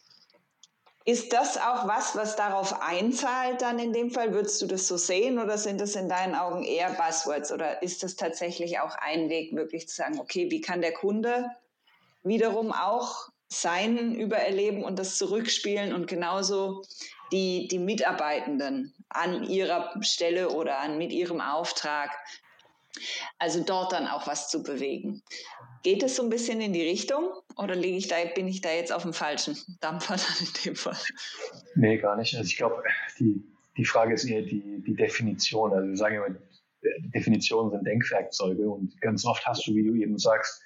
Ist 1.10 1.34
das 1.34 1.58
auch 1.58 1.88
was, 1.88 2.16
was 2.16 2.36
darauf 2.36 2.84
einzahlt 2.84 3.64
dann 3.64 3.80
in 3.80 3.94
dem 3.94 4.12
Fall? 4.12 4.32
Würdest 4.32 4.62
du 4.62 4.68
das 4.68 4.88
so 4.88 4.96
sehen 4.96 5.40
oder 5.40 5.58
sind 5.58 5.82
das 5.82 5.96
in 5.96 6.08
deinen 6.08 6.36
Augen 6.36 6.64
eher 6.64 6.92
Buzzwords 6.92 7.52
oder 7.52 7.82
ist 7.82 8.04
das 8.04 8.16
tatsächlich 8.16 8.80
auch 8.80 8.94
ein 8.94 9.28
Weg, 9.28 9.56
wirklich 9.56 9.90
zu 9.90 9.96
sagen, 9.96 10.20
okay, 10.20 10.52
wie 10.52 10.62
kann 10.62 10.82
der 10.82 10.94
Kunde 10.94 11.50
wiederum 12.22 12.72
auch 12.72 13.30
sein 13.48 14.14
Übererleben 14.14 14.84
und 14.84 15.00
das 15.00 15.18
zurückspielen 15.18 15.96
und 15.96 16.06
genauso 16.06 16.84
die, 17.32 17.68
die 17.68 17.80
Mitarbeitenden 17.80 18.94
an 19.10 19.46
ihrer 19.46 19.92
Stelle 20.04 20.50
oder 20.52 20.78
an, 20.78 21.00
mit 21.00 21.12
ihrem 21.12 21.42
Auftrag 21.42 22.12
also 23.40 23.64
dort 23.64 23.94
dann 23.94 24.08
auch 24.08 24.28
was 24.28 24.48
zu 24.48 24.62
bewegen. 24.62 25.24
Geht 25.84 26.04
es 26.04 26.16
so 26.16 26.24
ein 26.24 26.30
bisschen 26.30 26.60
in 26.62 26.74
die 26.74 26.82
Richtung 26.82 27.32
oder 27.56 27.76
liege 27.76 27.98
ich 27.98 28.08
da, 28.08 28.16
bin 28.36 28.48
ich 28.48 28.62
da 28.62 28.72
jetzt 28.72 28.92
auf 28.92 29.04
dem 29.04 29.14
falschen 29.14 29.56
Dampfer 29.80 30.16
dann 30.16 30.48
in 30.48 30.54
dem 30.66 30.76
Fall? 30.76 30.98
Nee, 31.76 31.98
gar 31.98 32.18
nicht. 32.18 32.36
Also 32.36 32.48
ich 32.48 32.58
glaube, 32.58 32.84
die, 33.20 33.42
die 33.78 33.86
Frage 33.86 34.14
ist 34.14 34.26
eher 34.26 34.42
die, 34.42 34.84
die 34.86 34.96
Definition. 34.96 35.72
Also 35.74 35.88
wir 35.88 35.98
sagen 35.98 36.16
immer, 36.16 36.36
Definitionen 37.14 37.72
sind 37.72 37.86
Denkwerkzeuge 37.86 38.70
und 38.70 39.00
ganz 39.02 39.26
oft 39.26 39.46
hast 39.46 39.68
du, 39.68 39.76
wie 39.76 39.84
du 39.84 39.96
eben 39.96 40.18
sagst, 40.18 40.62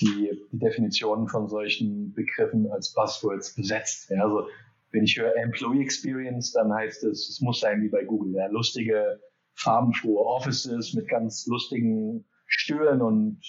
die, 0.00 0.30
die 0.52 0.58
Definitionen 0.58 1.28
von 1.28 1.48
solchen 1.48 2.12
Begriffen 2.14 2.70
als 2.70 2.92
Buzzwords 2.92 3.54
besetzt. 3.54 4.10
Ja, 4.10 4.24
also 4.24 4.48
wenn 4.92 5.04
ich 5.04 5.18
höre 5.18 5.36
Employee 5.36 5.82
Experience, 5.82 6.52
dann 6.52 6.72
heißt 6.72 7.04
es, 7.04 7.28
es 7.28 7.40
muss 7.40 7.60
sein 7.60 7.82
wie 7.82 7.88
bei 7.88 8.04
Google, 8.04 8.34
ja, 8.34 8.46
lustige 8.46 9.20
farbenfrohe 9.54 10.24
Offices 10.24 10.94
mit 10.94 11.08
ganz 11.08 11.46
lustigen 11.46 12.24
Stühlen 12.46 13.02
und 13.02 13.40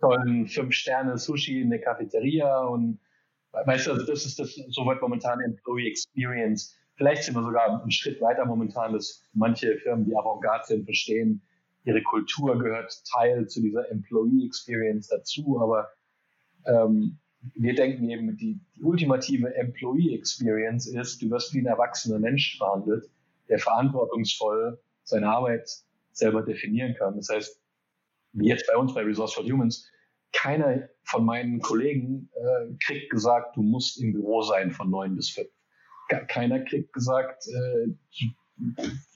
tollen 0.00 0.46
Fünf-Sterne-Sushi 0.46 1.60
in 1.60 1.70
der 1.70 1.80
Cafeteria 1.80 2.64
und 2.64 2.98
weißt 3.52 3.86
du, 3.86 3.92
also 3.92 4.06
das 4.06 4.26
ist 4.26 4.38
das, 4.38 4.54
so 4.68 4.86
wird 4.86 5.00
momentan 5.02 5.40
Employee 5.40 5.88
Experience. 5.88 6.76
Vielleicht 6.96 7.24
sind 7.24 7.34
wir 7.34 7.42
sogar 7.42 7.80
einen 7.80 7.90
Schritt 7.90 8.20
weiter 8.20 8.44
momentan, 8.44 8.92
dass 8.92 9.22
manche 9.32 9.76
Firmen, 9.78 10.04
die 10.04 10.16
Avantgarde 10.16 10.66
sind, 10.66 10.84
verstehen, 10.84 11.42
ihre 11.84 12.02
Kultur 12.02 12.58
gehört 12.58 12.92
Teil 13.10 13.46
zu 13.48 13.62
dieser 13.62 13.90
Employee 13.90 14.46
Experience 14.46 15.08
dazu, 15.08 15.60
aber 15.60 15.88
ähm, 16.66 17.18
wir 17.54 17.74
denken 17.74 18.08
eben, 18.10 18.36
die, 18.36 18.60
die 18.76 18.82
ultimative 18.82 19.54
Employee 19.54 20.14
Experience 20.14 20.86
ist, 20.86 21.22
du 21.22 21.30
wirst 21.30 21.54
wie 21.54 21.60
ein 21.60 21.66
erwachsener 21.66 22.18
Mensch 22.18 22.58
behandelt, 22.58 23.08
der 23.48 23.58
verantwortungsvoll 23.58 24.78
seine 25.04 25.28
Arbeit 25.28 25.68
selber 26.12 26.42
definieren 26.42 26.94
kann. 26.94 27.16
Das 27.16 27.30
heißt, 27.30 27.59
wie 28.32 28.48
jetzt 28.48 28.66
bei 28.66 28.76
uns 28.76 28.94
bei 28.94 29.02
Resource 29.02 29.34
for 29.34 29.44
Humans, 29.44 29.90
keiner 30.32 30.88
von 31.04 31.24
meinen 31.24 31.60
Kollegen 31.60 32.30
äh, 32.34 32.74
kriegt 32.84 33.10
gesagt, 33.10 33.56
du 33.56 33.62
musst 33.62 34.00
im 34.00 34.12
Büro 34.12 34.42
sein 34.42 34.70
von 34.70 34.90
neun 34.90 35.16
bis 35.16 35.30
fünf. 35.30 35.48
Keiner 36.28 36.60
kriegt 36.64 36.92
gesagt, 36.92 37.46
äh, 37.46 37.94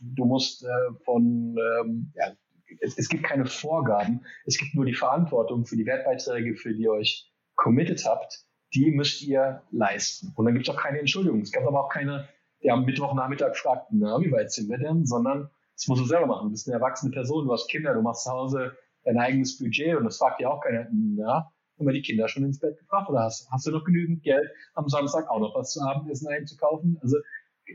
du 0.01 0.25
musst 0.25 0.65
äh, 0.65 0.95
von, 1.05 1.57
ähm, 1.81 2.13
ja, 2.15 2.33
es, 2.81 2.97
es, 2.99 3.09
gibt 3.09 3.25
keine 3.25 3.47
Vorgaben, 3.47 4.25
es 4.47 4.59
gibt 4.59 4.75
nur 4.75 4.85
die 4.85 4.95
Verantwortung 4.95 5.67
für 5.67 5.77
die 5.77 5.87
Wertbeiträge, 5.87 6.57
für 6.57 6.73
die 6.73 6.83
ihr 6.83 6.93
euch 6.93 7.31
committed 7.57 8.05
habt, 8.05 8.45
die 8.75 8.91
müsst 8.91 9.23
ihr 9.23 9.63
leisten. 9.71 10.33
Und 10.35 10.45
dann 10.47 10.55
gibt 10.55 10.69
es 10.69 10.75
auch 10.75 10.81
keine 10.81 10.99
Entschuldigung. 10.99 11.41
Es 11.41 11.53
gab 11.53 11.65
aber 11.65 11.85
auch 11.85 11.89
keine, 11.89 12.29
der 12.63 12.75
am 12.75 12.85
Mittwochnachmittag 12.85 13.57
fragt, 13.57 13.89
na, 13.91 14.21
wie 14.21 14.33
weit 14.33 14.53
sind 14.53 14.69
wir 14.69 14.79
denn? 14.79 15.07
Sondern 15.07 15.51
das 15.75 15.87
musst 15.89 16.03
du 16.03 16.07
selber 16.07 16.27
machen. 16.27 16.47
Du 16.47 16.51
bist 16.51 16.69
eine 16.69 16.77
erwachsene 16.77 17.13
Person, 17.13 17.47
du 17.47 17.53
hast 17.53 17.69
Kinder, 17.69 17.95
du 17.95 18.03
machst 18.03 18.25
zu 18.25 18.31
Hause 18.31 18.77
dein 19.05 19.19
eigenes 19.19 19.59
Budget 19.59 19.97
und 19.97 20.05
das 20.05 20.19
fragt 20.19 20.41
ja 20.41 20.51
auch 20.51 20.61
keiner, 20.61 20.87
na, 20.93 21.53
haben 21.79 21.87
wir 21.87 21.93
die 21.93 22.03
Kinder 22.03 22.29
schon 22.29 22.45
ins 22.45 22.61
Bett 22.61 22.79
gebracht 22.79 23.09
oder 23.09 23.21
hast, 23.21 23.51
hast 23.51 23.67
du 23.67 23.71
noch 23.71 23.85
genügend 23.85 24.23
Geld, 24.23 24.49
am 24.75 24.89
Samstag 24.89 25.29
auch 25.29 25.41
noch 25.41 25.55
was 25.55 25.73
zu 25.73 25.81
Abendessen 25.81 26.29
einzukaufen? 26.29 26.99
Also 27.03 27.19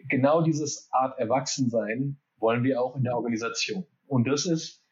genau 0.07 0.41
dieses 0.41 0.89
Art 0.91 1.19
Erwachsensein 1.19 2.19
wollen 2.37 2.63
wir 2.63 2.81
auch 2.81 2.95
in 2.95 3.03
der 3.03 3.15
Organisation. 3.15 3.85
Und 4.07 4.27
das 4.27 4.45
ist 4.45 4.83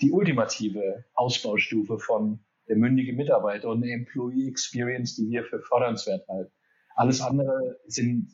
die 0.00 0.12
ultimative 0.12 1.04
Ausbaustufe 1.14 1.98
von 1.98 2.40
der 2.68 2.76
mündige 2.76 3.12
Mitarbeiter 3.12 3.68
und 3.68 3.82
eine 3.82 3.92
Employee 3.92 4.48
Experience, 4.48 5.16
die 5.16 5.28
wir 5.28 5.44
für 5.44 5.60
fördernswert 5.60 6.26
halten. 6.28 6.52
Alles 6.94 7.20
andere 7.20 7.78
sind 7.86 8.30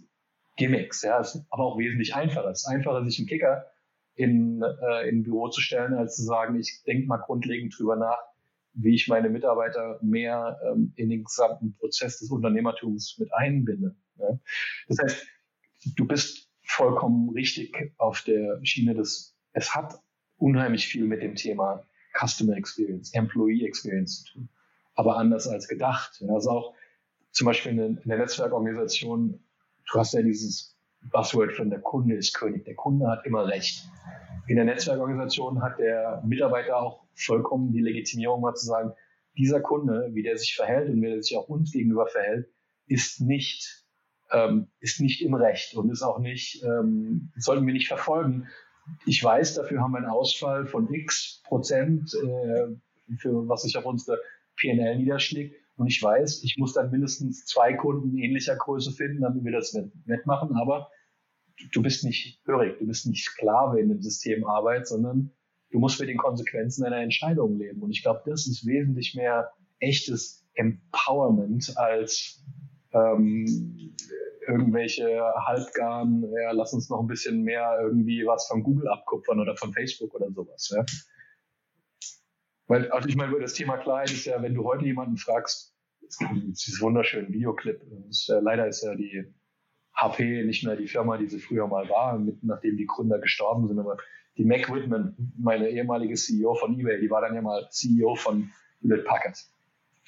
Gimmicks, 0.56 1.02
ja, 1.02 1.22
aber 1.50 1.64
auch 1.64 1.78
wesentlich 1.78 2.14
einfacher. 2.14 2.48
Es 2.48 2.60
ist 2.60 2.66
einfacher, 2.66 3.04
sich 3.04 3.18
einen 3.18 3.28
Kicker 3.28 3.66
in, 4.16 4.62
äh, 4.62 5.08
in 5.08 5.18
ein 5.18 5.22
Büro 5.22 5.48
zu 5.48 5.60
stellen, 5.60 5.94
als 5.94 6.16
zu 6.16 6.24
sagen, 6.24 6.58
ich 6.58 6.82
denke 6.86 7.06
mal 7.06 7.18
grundlegend 7.18 7.78
drüber 7.78 7.96
nach, 7.96 8.18
wie 8.72 8.94
ich 8.94 9.08
meine 9.08 9.30
Mitarbeiter 9.30 9.98
mehr 10.02 10.58
ähm, 10.64 10.92
in 10.96 11.08
den 11.08 11.24
gesamten 11.24 11.74
Prozess 11.74 12.18
des 12.18 12.30
Unternehmertums 12.30 13.16
mit 13.18 13.32
einbinde. 13.32 13.94
Ja. 14.18 14.38
Das 14.88 14.98
heißt, 14.98 15.26
du 15.94 16.06
bist 16.06 16.50
vollkommen 16.62 17.30
richtig 17.30 17.92
auf 17.98 18.22
der 18.22 18.58
Schiene 18.64 18.94
des, 18.94 19.36
es 19.52 19.74
hat 19.74 20.00
unheimlich 20.36 20.86
viel 20.86 21.04
mit 21.04 21.22
dem 21.22 21.34
Thema 21.34 21.84
Customer 22.18 22.56
Experience, 22.56 23.12
Employee 23.14 23.66
Experience 23.66 24.24
zu 24.24 24.32
tun, 24.32 24.48
aber 24.94 25.16
anders 25.16 25.46
als 25.46 25.68
gedacht. 25.68 26.22
Also 26.28 26.50
auch 26.50 26.74
zum 27.30 27.46
Beispiel 27.46 27.72
in 27.72 28.00
der 28.04 28.18
Netzwerkorganisation, 28.18 29.44
du 29.90 29.98
hast 29.98 30.14
ja 30.14 30.22
dieses 30.22 30.75
Buzzword 31.10 31.52
von 31.52 31.70
der 31.70 31.80
Kunde 31.80 32.16
ist 32.16 32.34
König. 32.34 32.64
Der 32.64 32.74
Kunde 32.74 33.08
hat 33.08 33.24
immer 33.26 33.46
recht. 33.46 33.88
In 34.48 34.56
der 34.56 34.64
Netzwerkorganisation 34.64 35.62
hat 35.62 35.78
der 35.78 36.22
Mitarbeiter 36.24 36.76
auch 36.76 37.04
vollkommen 37.14 37.72
die 37.72 37.80
Legitimierung, 37.80 38.40
mal 38.40 38.54
zu 38.54 38.66
sagen, 38.66 38.92
dieser 39.36 39.60
Kunde, 39.60 40.10
wie 40.12 40.22
der 40.22 40.38
sich 40.38 40.54
verhält 40.54 40.88
und 40.88 41.02
wie 41.02 41.06
der 41.06 41.22
sich 41.22 41.36
auch 41.36 41.48
uns 41.48 41.72
gegenüber 41.72 42.06
verhält, 42.06 42.48
ist 42.86 43.20
nicht, 43.20 43.84
ähm, 44.30 44.68
ist 44.80 45.00
nicht 45.00 45.22
im 45.22 45.34
Recht 45.34 45.74
und 45.74 45.90
ist 45.90 46.02
auch 46.02 46.18
nicht, 46.18 46.62
ähm, 46.62 47.32
sollten 47.36 47.66
wir 47.66 47.74
nicht 47.74 47.88
verfolgen. 47.88 48.46
Ich 49.04 49.22
weiß, 49.22 49.54
dafür 49.54 49.80
haben 49.80 49.92
wir 49.92 49.98
einen 49.98 50.06
Ausfall 50.06 50.66
von 50.66 50.92
x 50.92 51.42
Prozent, 51.44 52.14
äh, 52.14 53.16
für 53.18 53.48
was 53.48 53.62
sich 53.62 53.76
auf 53.76 53.84
unsere 53.84 54.20
PNL 54.56 54.96
niederschlägt. 54.96 55.56
Und 55.76 55.88
ich 55.88 56.02
weiß, 56.02 56.42
ich 56.44 56.56
muss 56.56 56.72
dann 56.72 56.90
mindestens 56.90 57.44
zwei 57.44 57.74
Kunden 57.74 58.16
ähnlicher 58.16 58.56
Größe 58.56 58.92
finden, 58.92 59.22
damit 59.22 59.44
wir 59.44 59.52
das 59.52 59.76
wettmachen. 60.06 60.56
Aber 60.56 60.90
du 61.72 61.82
bist 61.82 62.04
nicht 62.04 62.40
hörig, 62.46 62.78
du 62.78 62.86
bist 62.86 63.06
nicht 63.06 63.24
Sklave 63.24 63.80
in 63.80 63.88
dem 63.88 64.00
System 64.00 64.46
Arbeit, 64.46 64.86
sondern 64.86 65.32
du 65.70 65.78
musst 65.78 66.00
mit 66.00 66.08
den 66.08 66.18
Konsequenzen 66.18 66.84
deiner 66.84 67.00
Entscheidungen 67.00 67.58
leben. 67.58 67.82
Und 67.82 67.90
ich 67.90 68.02
glaube, 68.02 68.22
das 68.26 68.46
ist 68.46 68.66
wesentlich 68.66 69.14
mehr 69.14 69.52
echtes 69.78 70.46
Empowerment 70.54 71.76
als 71.76 72.44
ähm, 72.92 73.94
irgendwelche 74.46 75.22
halbgaren, 75.44 76.24
ja, 76.40 76.52
lass 76.52 76.72
uns 76.72 76.88
noch 76.88 77.00
ein 77.00 77.06
bisschen 77.06 77.42
mehr 77.42 77.78
irgendwie 77.82 78.24
was 78.26 78.46
von 78.46 78.62
Google 78.62 78.88
abkupfern 78.88 79.40
oder 79.40 79.56
von 79.56 79.72
Facebook 79.72 80.14
oder 80.14 80.30
sowas. 80.30 80.72
Ja. 80.74 80.84
Weil, 82.68 82.90
also 82.90 83.08
ich 83.08 83.16
meine, 83.16 83.38
das 83.40 83.54
Thema 83.54 83.76
Kleid 83.76 84.10
ist 84.10 84.24
ja, 84.24 84.40
wenn 84.42 84.54
du 84.54 84.64
heute 84.64 84.84
jemanden 84.84 85.16
fragst, 85.16 85.74
es 86.08 86.18
gibt 86.18 86.32
dieses 86.32 86.80
wunderschöne 86.80 87.28
Videoclip, 87.28 87.82
ist, 88.08 88.28
äh, 88.30 88.38
leider 88.40 88.68
ist 88.68 88.82
ja 88.82 88.94
die 88.94 89.34
HP 89.96 90.44
nicht 90.44 90.64
mehr 90.64 90.76
die 90.76 90.88
Firma, 90.88 91.16
die 91.16 91.26
sie 91.26 91.40
früher 91.40 91.66
mal 91.66 91.88
war, 91.88 92.18
mit, 92.18 92.44
nachdem 92.44 92.76
die 92.76 92.86
Gründer 92.86 93.18
gestorben 93.18 93.66
sind, 93.66 93.78
aber 93.78 93.96
die 94.36 94.44
Mac 94.44 94.70
Whitman, 94.70 95.16
meine 95.38 95.68
ehemalige 95.70 96.14
CEO 96.14 96.54
von 96.54 96.78
eBay, 96.78 97.00
die 97.00 97.10
war 97.10 97.22
dann 97.22 97.34
ja 97.34 97.40
mal 97.40 97.66
CEO 97.70 98.14
von 98.14 98.50
Hewlett 98.82 99.06
Packard. 99.06 99.38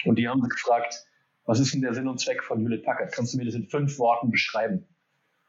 Und 0.04 0.18
die 0.18 0.28
haben 0.28 0.42
sie 0.42 0.48
gefragt, 0.48 1.06
was 1.46 1.60
ist 1.60 1.72
denn 1.72 1.80
der 1.80 1.94
Sinn 1.94 2.06
und 2.06 2.20
Zweck 2.20 2.44
von 2.44 2.60
Hewlett 2.60 2.84
Packard? 2.84 3.12
Kannst 3.12 3.32
du 3.32 3.38
mir 3.38 3.46
das 3.46 3.54
in 3.54 3.66
fünf 3.66 3.98
Worten 3.98 4.30
beschreiben? 4.30 4.86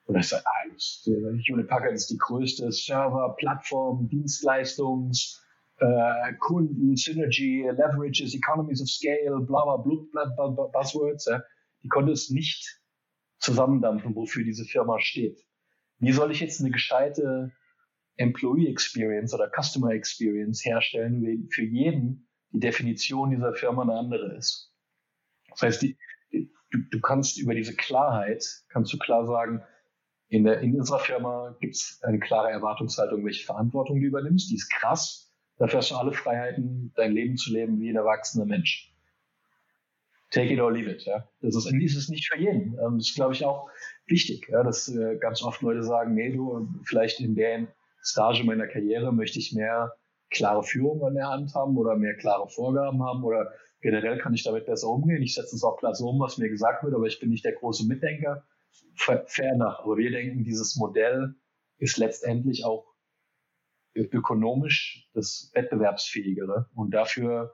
Und 0.06 0.18
ich 0.18 0.30
sage, 0.30 0.44
ah, 0.46 1.40
Hewlett 1.46 1.68
Packard 1.68 1.94
ist 1.94 2.10
die 2.10 2.18
größte 2.18 2.72
Server, 2.72 3.36
Plattform, 3.38 4.08
Dienstleistungs, 4.08 5.46
äh, 5.80 6.34
Kunden, 6.40 6.96
Synergy, 6.96 7.70
Leverages, 7.70 8.34
Economies 8.34 8.82
of 8.82 8.90
Scale, 8.90 9.42
bla 9.42 9.64
bla 9.66 9.78
bla, 9.78 10.26
bla, 10.36 10.48
bla 10.48 10.64
Buzzwords, 10.68 11.26
ja, 11.26 11.44
die 11.84 11.90
konnte 11.90 12.14
es 12.14 12.30
nicht 12.30 12.79
zusammendampfen, 13.40 14.16
wofür 14.16 14.44
diese 14.44 14.66
Firma 14.66 15.00
steht. 15.00 15.46
Wie 16.00 16.12
soll 16.12 16.32
ich 16.32 16.40
jetzt 16.40 16.62
eine 16.62 16.72
gescheite 16.72 17.52
Employee 18.18 18.70
Experience 18.70 19.34
oder 19.34 19.50
Customer 19.50 19.92
Experience 19.92 20.64
herstellen, 20.64 21.24
wenn 21.24 21.50
für 21.50 21.64
jeden 21.64 22.28
die 22.52 22.60
Definition 22.60 23.32
dieser 23.32 23.54
Firma 23.54 23.84
eine 23.84 23.94
andere 23.94 24.36
ist? 24.36 24.74
Das 25.50 25.62
heißt, 25.62 25.82
die, 25.82 25.98
du, 26.32 26.78
du 26.92 27.00
kannst 27.02 27.40
über 27.40 27.56
diese 27.56 27.76
Klarheit, 27.76 28.46
kannst 28.70 28.94
du 28.94 28.98
klar 28.98 29.26
sagen, 29.26 29.64
in, 30.28 30.44
der, 30.44 30.60
in 30.62 30.80
unserer 30.80 31.00
Firma 31.00 31.58
gibt 31.60 31.76
es 31.76 32.00
eine 32.04 32.20
klare 32.20 32.52
Erwartungshaltung, 32.52 33.26
welche 33.26 33.46
Verantwortung 33.46 34.00
du 34.00 34.08
übernimmst. 34.08 34.52
Die 34.52 34.56
ist 34.56 34.70
krass. 34.70 35.34
Dafür 35.58 35.80
hast 35.80 35.92
du 35.92 35.96
alle 35.96 36.14
Freiheiten, 36.14 36.94
dein 36.96 37.12
Leben 37.12 37.36
zu 37.36 37.52
leben 37.52 37.80
wie 37.82 37.90
ein 37.90 37.96
erwachsener 37.96 38.46
Mensch. 38.46 38.94
Take 40.32 40.54
it 40.54 40.60
or 40.60 40.72
leave 40.72 40.90
it. 40.90 41.04
Ja. 41.06 41.28
Das 41.42 41.56
ist, 41.56 41.72
ist 41.72 42.10
nicht 42.10 42.32
für 42.32 42.40
jeden. 42.40 42.78
Ähm, 42.80 42.98
das 42.98 43.10
ist, 43.10 43.16
glaube 43.16 43.34
ich, 43.34 43.44
auch 43.44 43.70
wichtig, 44.06 44.48
ja, 44.50 44.64
dass 44.64 44.88
äh, 44.88 45.18
ganz 45.18 45.42
oft 45.42 45.62
Leute 45.62 45.84
sagen, 45.84 46.14
nee, 46.14 46.32
du, 46.32 46.68
vielleicht 46.84 47.20
in 47.20 47.36
der 47.36 47.68
Stage 48.04 48.44
meiner 48.44 48.68
Karriere 48.68 49.12
möchte 49.12 49.40
ich 49.40 49.54
mehr 49.54 49.94
klare 50.30 50.64
Führung 50.64 51.04
an 51.04 51.16
der 51.16 51.30
Hand 51.30 51.56
haben 51.56 51.78
oder 51.78 51.96
mehr 51.96 52.16
klare 52.16 52.48
Vorgaben 52.48 53.04
haben 53.04 53.24
oder 53.24 53.52
generell 53.82 54.20
kann 54.20 54.34
ich 54.34 54.44
damit 54.44 54.66
besser 54.66 54.88
umgehen. 54.88 55.22
Ich 55.22 55.34
setze 55.34 55.56
es 55.56 55.64
auch 55.64 55.78
klar 55.78 55.96
so 55.96 56.10
um, 56.10 56.20
was 56.20 56.38
mir 56.38 56.50
gesagt 56.50 56.84
wird, 56.84 56.94
aber 56.94 57.08
ich 57.08 57.20
bin 57.20 57.30
nicht 57.30 57.46
der 57.46 57.54
große 57.54 57.88
Mitdenker. 57.88 58.46
Fair 58.96 59.52
enough. 59.52 59.80
Aber 59.80 59.98
wir 59.98 60.12
denken, 60.12 60.44
dieses 60.44 60.76
Modell 60.76 61.36
ist 61.78 61.98
letztendlich 61.98 62.66
auch 62.66 62.86
ökonomisch 63.96 65.10
das 65.14 65.52
wettbewerbsfähigere 65.54 66.70
und 66.76 66.92
dafür, 66.94 67.54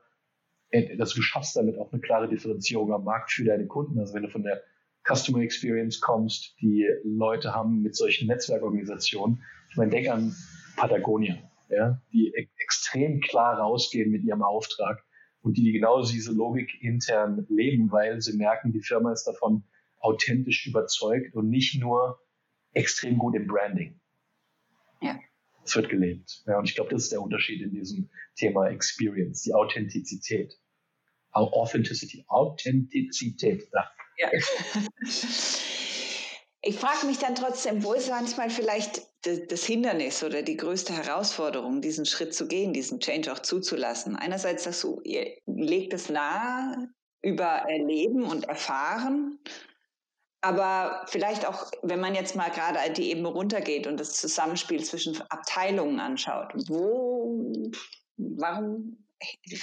dass 0.98 1.14
du 1.14 1.22
schaffst 1.22 1.56
damit 1.56 1.78
auch 1.78 1.92
eine 1.92 2.02
klare 2.02 2.28
Differenzierung 2.28 2.92
am 2.94 3.04
Markt 3.04 3.32
für 3.32 3.46
deine 3.46 3.68
Kunden. 3.68 4.00
Also 4.00 4.14
wenn 4.14 4.24
du 4.24 4.30
von 4.30 4.44
der 4.44 4.62
Customer 5.08 5.40
Experience 5.40 6.02
kommst, 6.02 6.56
die 6.62 6.88
Leute 7.04 7.54
haben 7.54 7.82
mit 7.82 7.96
solchen 7.96 8.28
Netzwerkorganisationen, 8.28 9.44
ich 9.70 9.78
meine, 9.78 9.92
denk 9.92 10.10
an 10.10 10.36
Patagonia, 10.76 11.38
ja, 11.70 12.02
die 12.12 12.34
e 12.36 12.48
extrem 12.58 13.20
klar 13.22 13.60
rausgehen 13.60 14.12
mit 14.12 14.24
ihrem 14.24 14.42
Auftrag 14.42 15.04
und 15.42 15.58
die 15.58 15.72
genau 15.72 16.02
diese 16.04 16.34
Logik 16.34 16.82
intern 16.82 17.46
leben, 17.50 17.92
weil 17.92 18.20
sie 18.22 18.36
merken, 18.36 18.72
die 18.72 18.82
Firma 18.82 19.12
ist 19.12 19.26
davon 19.26 19.64
authentisch 20.00 20.68
überzeugt 20.68 21.36
und 21.36 21.50
nicht 21.50 21.80
nur 21.80 22.20
extrem 22.74 23.18
gut 23.18 23.36
im 23.36 23.48
Branding. 23.48 24.00
Es 25.66 25.76
wird 25.76 25.90
gelebt. 25.90 26.44
Ja, 26.46 26.60
und 26.60 26.70
ich 26.70 26.76
glaube, 26.76 26.92
das 26.92 27.04
ist 27.04 27.12
der 27.12 27.22
Unterschied 27.22 27.62
in 27.62 27.72
diesem 27.72 28.10
Thema 28.36 28.68
Experience, 28.70 29.42
die 29.42 29.54
Authentizität. 29.54 30.54
Authenticity, 31.32 32.24
Authentizität. 32.28 33.68
Ja. 33.74 33.90
ja. 34.18 34.30
Ich 36.68 36.78
frage 36.78 37.06
mich 37.06 37.20
dann 37.20 37.36
trotzdem, 37.36 37.84
wo 37.84 37.94
ist 37.94 38.10
manchmal 38.10 38.50
vielleicht 38.50 39.04
das 39.22 39.64
Hindernis 39.64 40.24
oder 40.24 40.42
die 40.42 40.58
größte 40.58 40.94
Herausforderung, 40.94 41.80
diesen 41.80 42.08
Schritt 42.08 42.34
zu 42.34 42.48
gehen, 42.48 42.74
diesen 42.74 43.00
Change 43.00 43.32
auch 43.32 43.38
zuzulassen? 43.38 44.16
Einerseits 44.16 44.64
sagst 44.64 44.84
du, 44.84 45.00
ihr 45.04 45.38
legt 45.46 45.94
es 45.94 46.10
nahe 46.10 46.90
über 47.22 47.46
Erleben 47.46 48.24
und 48.24 48.46
Erfahren 48.46 49.38
aber 50.46 51.06
vielleicht 51.08 51.48
auch, 51.48 51.72
wenn 51.82 52.00
man 52.00 52.14
jetzt 52.14 52.36
mal 52.36 52.52
gerade 52.52 52.94
die 52.94 53.10
Ebene 53.10 53.30
runtergeht 53.30 53.88
und 53.88 54.00
das 54.00 54.14
Zusammenspiel 54.14 54.84
zwischen 54.84 55.20
Abteilungen 55.30 56.00
anschaut, 56.00 56.54
wo, 56.68 57.42
warum 58.18 59.04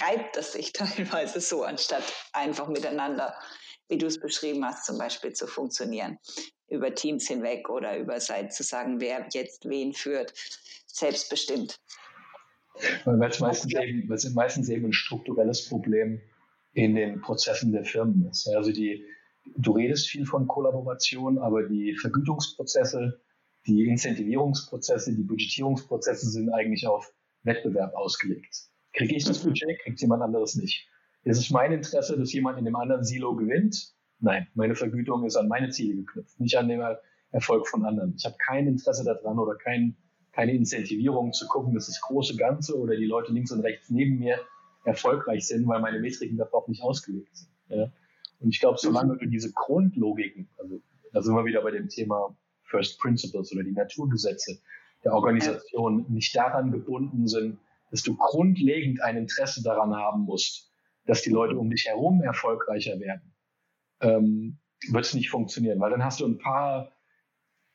reibt 0.01 0.35
das 0.35 0.51
sich 0.51 0.73
teilweise 0.73 1.39
so, 1.39 1.63
anstatt 1.63 2.03
einfach 2.33 2.67
miteinander 2.67 3.33
wie 3.89 3.97
du 3.97 4.07
es 4.07 4.19
beschrieben 4.19 4.65
hast, 4.65 4.85
zum 4.85 4.97
Beispiel 4.97 5.33
zu 5.33 5.47
funktionieren, 5.47 6.17
über 6.67 6.93
Teams 6.95 7.27
hinweg 7.27 7.69
oder 7.69 7.97
über 7.97 8.17
Zeit 8.19 8.53
zu 8.53 8.63
sagen, 8.63 8.99
wer 8.99 9.27
jetzt 9.31 9.69
wen 9.69 9.93
führt, 9.93 10.33
selbstbestimmt. 10.87 11.79
Weil 13.05 13.29
es 13.29 13.39
meistens, 13.39 13.73
eben, 13.73 14.33
meistens 14.33 14.69
eben 14.69 14.85
ein 14.85 14.93
strukturelles 14.93 15.69
Problem 15.69 16.21
in 16.73 16.95
den 16.95 17.21
Prozessen 17.21 17.71
der 17.71 17.85
Firmen 17.85 18.27
ist. 18.29 18.47
Also 18.47 18.71
die, 18.71 19.05
du 19.55 19.71
redest 19.73 20.07
viel 20.09 20.25
von 20.25 20.47
Kollaboration, 20.47 21.37
aber 21.37 21.63
die 21.63 21.95
Vergütungsprozesse, 21.95 23.21
die 23.65 23.85
Incentivierungsprozesse, 23.87 25.15
die 25.15 25.23
Budgetierungsprozesse 25.23 26.29
sind 26.29 26.49
eigentlich 26.49 26.87
auf 26.87 27.13
Wettbewerb 27.43 27.93
ausgelegt. 27.95 28.69
Kriege 28.93 29.15
ich 29.15 29.25
das 29.25 29.43
mhm. 29.43 29.49
Budget, 29.49 29.79
kriegt 29.79 30.01
jemand 30.01 30.21
anderes 30.21 30.55
nicht. 30.55 30.87
Ist 31.23 31.39
es 31.39 31.49
mein 31.49 31.71
Interesse, 31.71 32.17
dass 32.17 32.33
jemand 32.33 32.59
in 32.59 32.65
dem 32.65 32.75
anderen 32.75 33.03
Silo 33.03 33.35
gewinnt? 33.35 33.93
Nein, 34.19 34.47
meine 34.53 34.75
Vergütung 34.75 35.25
ist 35.25 35.35
an 35.35 35.47
meine 35.47 35.69
Ziele 35.69 35.95
geknüpft, 35.95 36.39
nicht 36.39 36.57
an 36.57 36.67
den 36.67 36.81
Erfolg 37.31 37.67
von 37.67 37.85
anderen. 37.85 38.13
Ich 38.17 38.25
habe 38.25 38.35
kein 38.45 38.67
Interesse 38.67 39.03
daran 39.03 39.39
oder 39.39 39.55
kein, 39.55 39.95
keine 40.31 40.53
Incentivierung 40.53 41.33
zu 41.33 41.47
gucken, 41.47 41.73
dass 41.73 41.87
das 41.87 41.99
große 42.01 42.35
Ganze 42.35 42.77
oder 42.77 42.95
die 42.95 43.05
Leute 43.05 43.31
links 43.31 43.51
und 43.51 43.61
rechts 43.61 43.89
neben 43.89 44.19
mir 44.19 44.39
erfolgreich 44.85 45.47
sind, 45.47 45.67
weil 45.67 45.81
meine 45.81 45.99
Metriken 45.99 46.37
darauf 46.37 46.67
nicht 46.67 46.83
ausgelegt 46.83 47.35
sind. 47.35 47.49
Ja? 47.69 47.91
Und 48.43 48.49
ich 48.49 48.59
glaube, 48.59 48.77
solange 48.77 49.17
du 49.17 49.25
diese 49.25 49.53
Grundlogiken, 49.53 50.49
also 50.57 50.81
da 51.13 51.21
sind 51.21 51.33
wir 51.33 51.45
wieder 51.45 51.61
bei 51.61 51.71
dem 51.71 51.87
Thema 51.87 52.35
First 52.63 52.99
Principles 52.99 53.53
oder 53.53 53.63
die 53.63 53.71
Naturgesetze 53.71 54.59
der 55.05 55.13
Organisation, 55.13 56.05
nicht 56.09 56.35
daran 56.35 56.71
gebunden 56.71 57.27
sind, 57.27 57.57
dass 57.89 58.03
du 58.03 58.17
grundlegend 58.17 59.01
ein 59.01 59.15
Interesse 59.15 59.63
daran 59.63 59.95
haben 59.95 60.23
musst, 60.23 60.69
dass 61.05 61.21
die 61.21 61.29
Leute 61.29 61.57
um 61.57 61.69
dich 61.69 61.85
herum 61.85 62.21
erfolgreicher 62.21 62.99
werden, 62.99 63.33
ähm, 64.01 64.59
wird 64.89 65.05
es 65.05 65.13
nicht 65.13 65.29
funktionieren, 65.29 65.79
weil 65.79 65.91
dann 65.91 66.03
hast 66.03 66.19
du 66.19 66.25
ein 66.25 66.37
paar, 66.37 66.91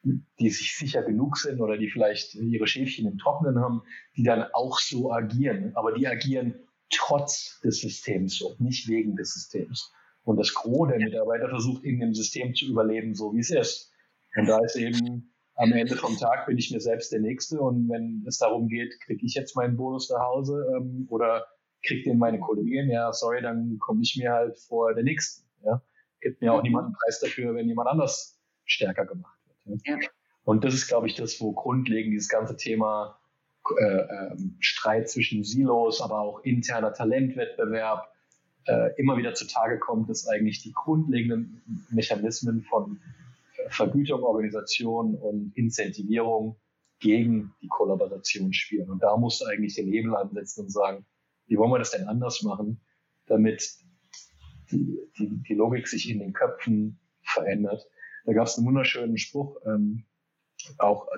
die 0.03 0.51
sich 0.51 0.77
sicher 0.77 1.03
genug 1.03 1.39
sind 1.39 1.61
oder 1.61 1.79
die 1.79 1.89
vielleicht 1.89 2.35
ihre 2.35 2.67
Schäfchen 2.67 3.07
im 3.07 3.17
Trockenen 3.17 3.59
haben, 3.59 3.83
die 4.17 4.23
dann 4.23 4.45
auch 4.53 4.79
so 4.79 5.13
agieren, 5.13 5.73
aber 5.77 5.93
die 5.93 6.07
agieren 6.07 6.55
trotz 6.91 7.61
des 7.61 7.81
Systems 7.81 8.37
so, 8.37 8.55
nicht 8.59 8.89
wegen 8.89 9.17
des 9.17 9.33
Systems. 9.33 9.93
Und 10.29 10.37
das 10.37 10.53
Gros 10.53 10.89
der 10.89 10.99
Mitarbeiter 10.99 11.49
versucht 11.49 11.85
in 11.85 12.01
dem 12.01 12.13
System 12.13 12.55
zu 12.55 12.67
überleben, 12.67 13.15
so 13.15 13.33
wie 13.33 13.39
es 13.39 13.51
ist. 13.51 13.91
Und 14.37 14.47
da 14.47 14.63
ist 14.63 14.77
eben 14.77 15.33
am 15.55 15.73
Ende 15.73 15.97
vom 15.97 16.19
Tag 16.19 16.45
bin 16.45 16.59
ich 16.59 16.71
mir 16.71 16.81
selbst 16.81 17.11
der 17.13 17.21
Nächste 17.21 17.59
und 17.63 17.89
wenn 17.89 18.27
es 18.29 18.37
darum 18.37 18.69
geht, 18.69 19.01
kriege 19.01 19.25
ich 19.25 19.33
jetzt 19.33 19.57
meinen 19.57 19.79
Bonus 19.79 20.11
nach 20.11 20.21
Hause 20.21 20.67
ähm, 20.77 21.07
oder 21.09 21.47
kriegt 21.83 22.05
den 22.05 22.19
meine 22.19 22.41
Kollegin, 22.41 22.91
ja, 22.91 23.11
sorry, 23.11 23.41
dann 23.41 23.79
komme 23.79 24.03
ich 24.03 24.17
mir 24.19 24.31
halt 24.31 24.59
vor 24.59 24.93
der 24.93 25.03
Nächsten. 25.03 25.49
Ja. 25.65 25.81
Gibt 26.21 26.43
mir 26.43 26.53
auch 26.53 26.63
niemand 26.63 26.89
einen 26.89 26.95
Preis 26.95 27.21
dafür, 27.21 27.55
wenn 27.55 27.67
jemand 27.67 27.89
anders 27.89 28.39
stärker 28.67 29.07
gemacht 29.07 29.41
wird. 29.65 29.81
Ja. 29.87 29.97
ja. 29.97 30.09
Und 30.45 30.63
das 30.63 30.75
ist, 30.75 30.89
glaube 30.89 31.07
ich, 31.07 31.15
das, 31.15 31.41
wo 31.41 31.53
grundlegend 31.53 32.13
dieses 32.13 32.29
ganze 32.29 32.55
Thema 32.55 33.19
äh, 33.81 33.83
äh, 33.83 34.37
Streit 34.61 35.09
zwischen 35.09 35.43
Silos, 35.43 36.03
aber 36.03 36.21
auch 36.21 36.41
interner 36.45 36.93
Talentwettbewerb 36.93 38.13
äh, 38.69 38.91
immer 38.97 39.17
wieder 39.17 39.35
zutage 39.35 39.79
kommt, 39.79 40.11
dass 40.11 40.29
eigentlich 40.29 40.63
die 40.63 40.73
grundlegenden 40.73 41.87
Mechanismen 41.91 42.63
von 42.63 43.01
äh, 43.57 43.71
Vergütung, 43.71 44.23
Organisation 44.23 45.15
und 45.15 45.53
Incentivierung 45.57 46.57
gegen 47.01 47.55
die 47.63 47.69
Kollaboration 47.69 48.53
spielen. 48.53 48.91
Und 48.91 49.03
da 49.03 49.17
musst 49.17 49.41
du 49.41 49.47
eigentlich 49.47 49.75
den 49.75 49.89
Hebel 49.89 50.15
ansetzen 50.15 50.65
und 50.65 50.71
sagen, 50.71 51.07
wie 51.47 51.57
wollen 51.57 51.71
wir 51.71 51.79
das 51.79 51.93
denn 51.93 52.07
anders 52.07 52.43
machen, 52.43 52.81
damit 53.27 53.73
die, 54.71 54.99
die, 55.19 55.43
die 55.49 55.55
Logik 55.55 55.89
sich 55.89 56.11
in 56.11 56.19
den 56.19 56.33
Köpfen 56.33 57.01
verändert. 57.23 57.89
Da 58.27 58.33
gab 58.35 58.49
es 58.49 58.59
einen 58.59 58.67
wunderschönen 58.67 59.17
Spruch, 59.17 59.57
ähm, 59.65 60.05
auch 60.77 61.09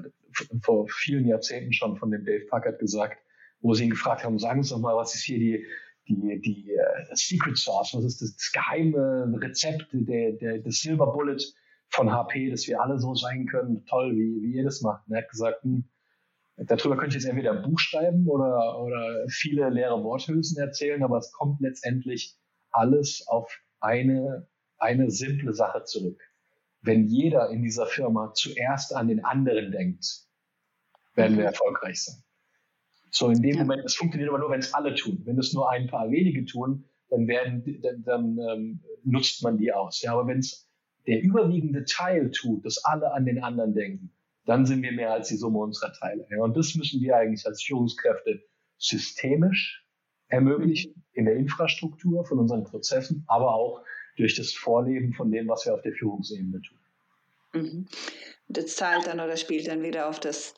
vor 0.62 0.86
vielen 0.88 1.26
Jahrzehnten 1.26 1.72
schon 1.72 1.96
von 1.96 2.10
dem 2.10 2.24
Dave 2.24 2.46
Packard 2.46 2.78
gesagt, 2.78 3.18
wo 3.60 3.74
sie 3.74 3.84
ihn 3.84 3.90
gefragt 3.90 4.22
haben, 4.22 4.38
sagen 4.38 4.62
Sie 4.62 4.70
doch 4.70 4.78
mal, 4.78 4.96
was 4.96 5.14
ist 5.14 5.22
hier 5.22 5.38
die, 5.38 5.66
die, 6.10 6.40
die 6.40 6.72
uh, 6.72 7.14
Secret 7.14 7.56
Sauce, 7.56 7.94
was 7.94 8.04
ist 8.04 8.20
das, 8.20 8.34
das 8.34 8.52
geheime 8.52 9.32
Rezept, 9.40 9.88
der, 9.92 10.32
der, 10.32 10.58
das 10.58 10.76
Silver 10.76 11.12
Bullet 11.12 11.38
von 11.88 12.12
HP, 12.12 12.50
dass 12.50 12.66
wir 12.66 12.80
alle 12.80 12.98
so 12.98 13.14
sein 13.14 13.46
können, 13.46 13.84
toll, 13.86 14.14
wie, 14.14 14.42
wie 14.42 14.56
ihr 14.56 14.64
das 14.64 14.80
macht. 14.80 15.06
Und 15.06 15.14
er 15.14 15.22
hat 15.22 15.30
gesagt, 15.30 15.62
hm, 15.62 15.88
darüber 16.56 16.96
könnte 16.96 17.16
ich 17.16 17.22
jetzt 17.22 17.30
entweder 17.30 17.52
ein 17.52 17.62
Buch 17.62 17.78
schreiben 17.78 18.28
oder, 18.28 18.80
oder 18.80 19.26
viele 19.28 19.68
leere 19.70 20.02
Worthülsen 20.02 20.58
erzählen, 20.58 21.02
aber 21.02 21.18
es 21.18 21.32
kommt 21.32 21.60
letztendlich 21.60 22.36
alles 22.70 23.24
auf 23.26 23.58
eine, 23.80 24.48
eine 24.78 25.10
simple 25.10 25.54
Sache 25.54 25.84
zurück. 25.84 26.20
Wenn 26.82 27.06
jeder 27.06 27.50
in 27.50 27.62
dieser 27.62 27.86
Firma 27.86 28.32
zuerst 28.34 28.94
an 28.94 29.08
den 29.08 29.24
anderen 29.24 29.70
denkt, 29.72 30.26
werden 31.14 31.36
wir 31.36 31.44
mhm. 31.44 31.48
erfolgreich 31.48 32.04
sein. 32.04 32.22
So 33.10 33.28
in 33.28 33.42
dem 33.42 33.56
ja. 33.56 33.62
Moment, 33.62 33.84
es 33.84 33.94
funktioniert 33.94 34.30
aber 34.30 34.38
nur, 34.38 34.50
wenn 34.50 34.60
es 34.60 34.72
alle 34.72 34.94
tun. 34.94 35.20
Wenn 35.24 35.38
es 35.38 35.52
nur 35.52 35.70
ein 35.70 35.86
paar 35.88 36.10
wenige 36.10 36.44
tun, 36.44 36.84
dann 37.10 37.26
werden, 37.26 37.80
dann, 37.82 38.02
dann 38.04 38.38
ähm, 38.38 38.80
nutzt 39.04 39.42
man 39.42 39.58
die 39.58 39.72
aus. 39.72 40.00
Ja, 40.02 40.12
aber 40.12 40.26
wenn 40.28 40.38
es 40.38 40.68
der 41.06 41.22
überwiegende 41.22 41.84
Teil 41.84 42.30
tut, 42.30 42.64
dass 42.64 42.84
alle 42.84 43.12
an 43.12 43.24
den 43.24 43.42
anderen 43.42 43.74
denken, 43.74 44.12
dann 44.46 44.66
sind 44.66 44.82
wir 44.82 44.92
mehr 44.92 45.12
als 45.12 45.28
die 45.28 45.36
Summe 45.36 45.58
unserer 45.58 45.92
Teile. 45.92 46.26
Ja, 46.30 46.42
und 46.42 46.56
das 46.56 46.74
müssen 46.74 47.00
wir 47.00 47.16
eigentlich 47.16 47.46
als 47.46 47.62
Führungskräfte 47.62 48.42
systemisch 48.78 49.84
ermöglichen 50.28 51.04
in 51.12 51.24
der 51.24 51.36
Infrastruktur 51.36 52.24
von 52.24 52.38
unseren 52.38 52.64
Prozessen, 52.64 53.24
aber 53.26 53.54
auch 53.54 53.82
durch 54.16 54.36
das 54.36 54.52
Vorleben 54.52 55.12
von 55.12 55.30
dem, 55.30 55.48
was 55.48 55.66
wir 55.66 55.74
auf 55.74 55.82
der 55.82 55.92
Führungsebene 55.92 56.60
tun. 56.62 56.78
Mhm. 57.52 57.86
Das 58.52 58.74
zahlt 58.74 59.06
dann 59.06 59.20
oder 59.20 59.36
spielt 59.36 59.68
dann 59.68 59.82
wieder 59.82 60.08
auf 60.08 60.18
das 60.18 60.54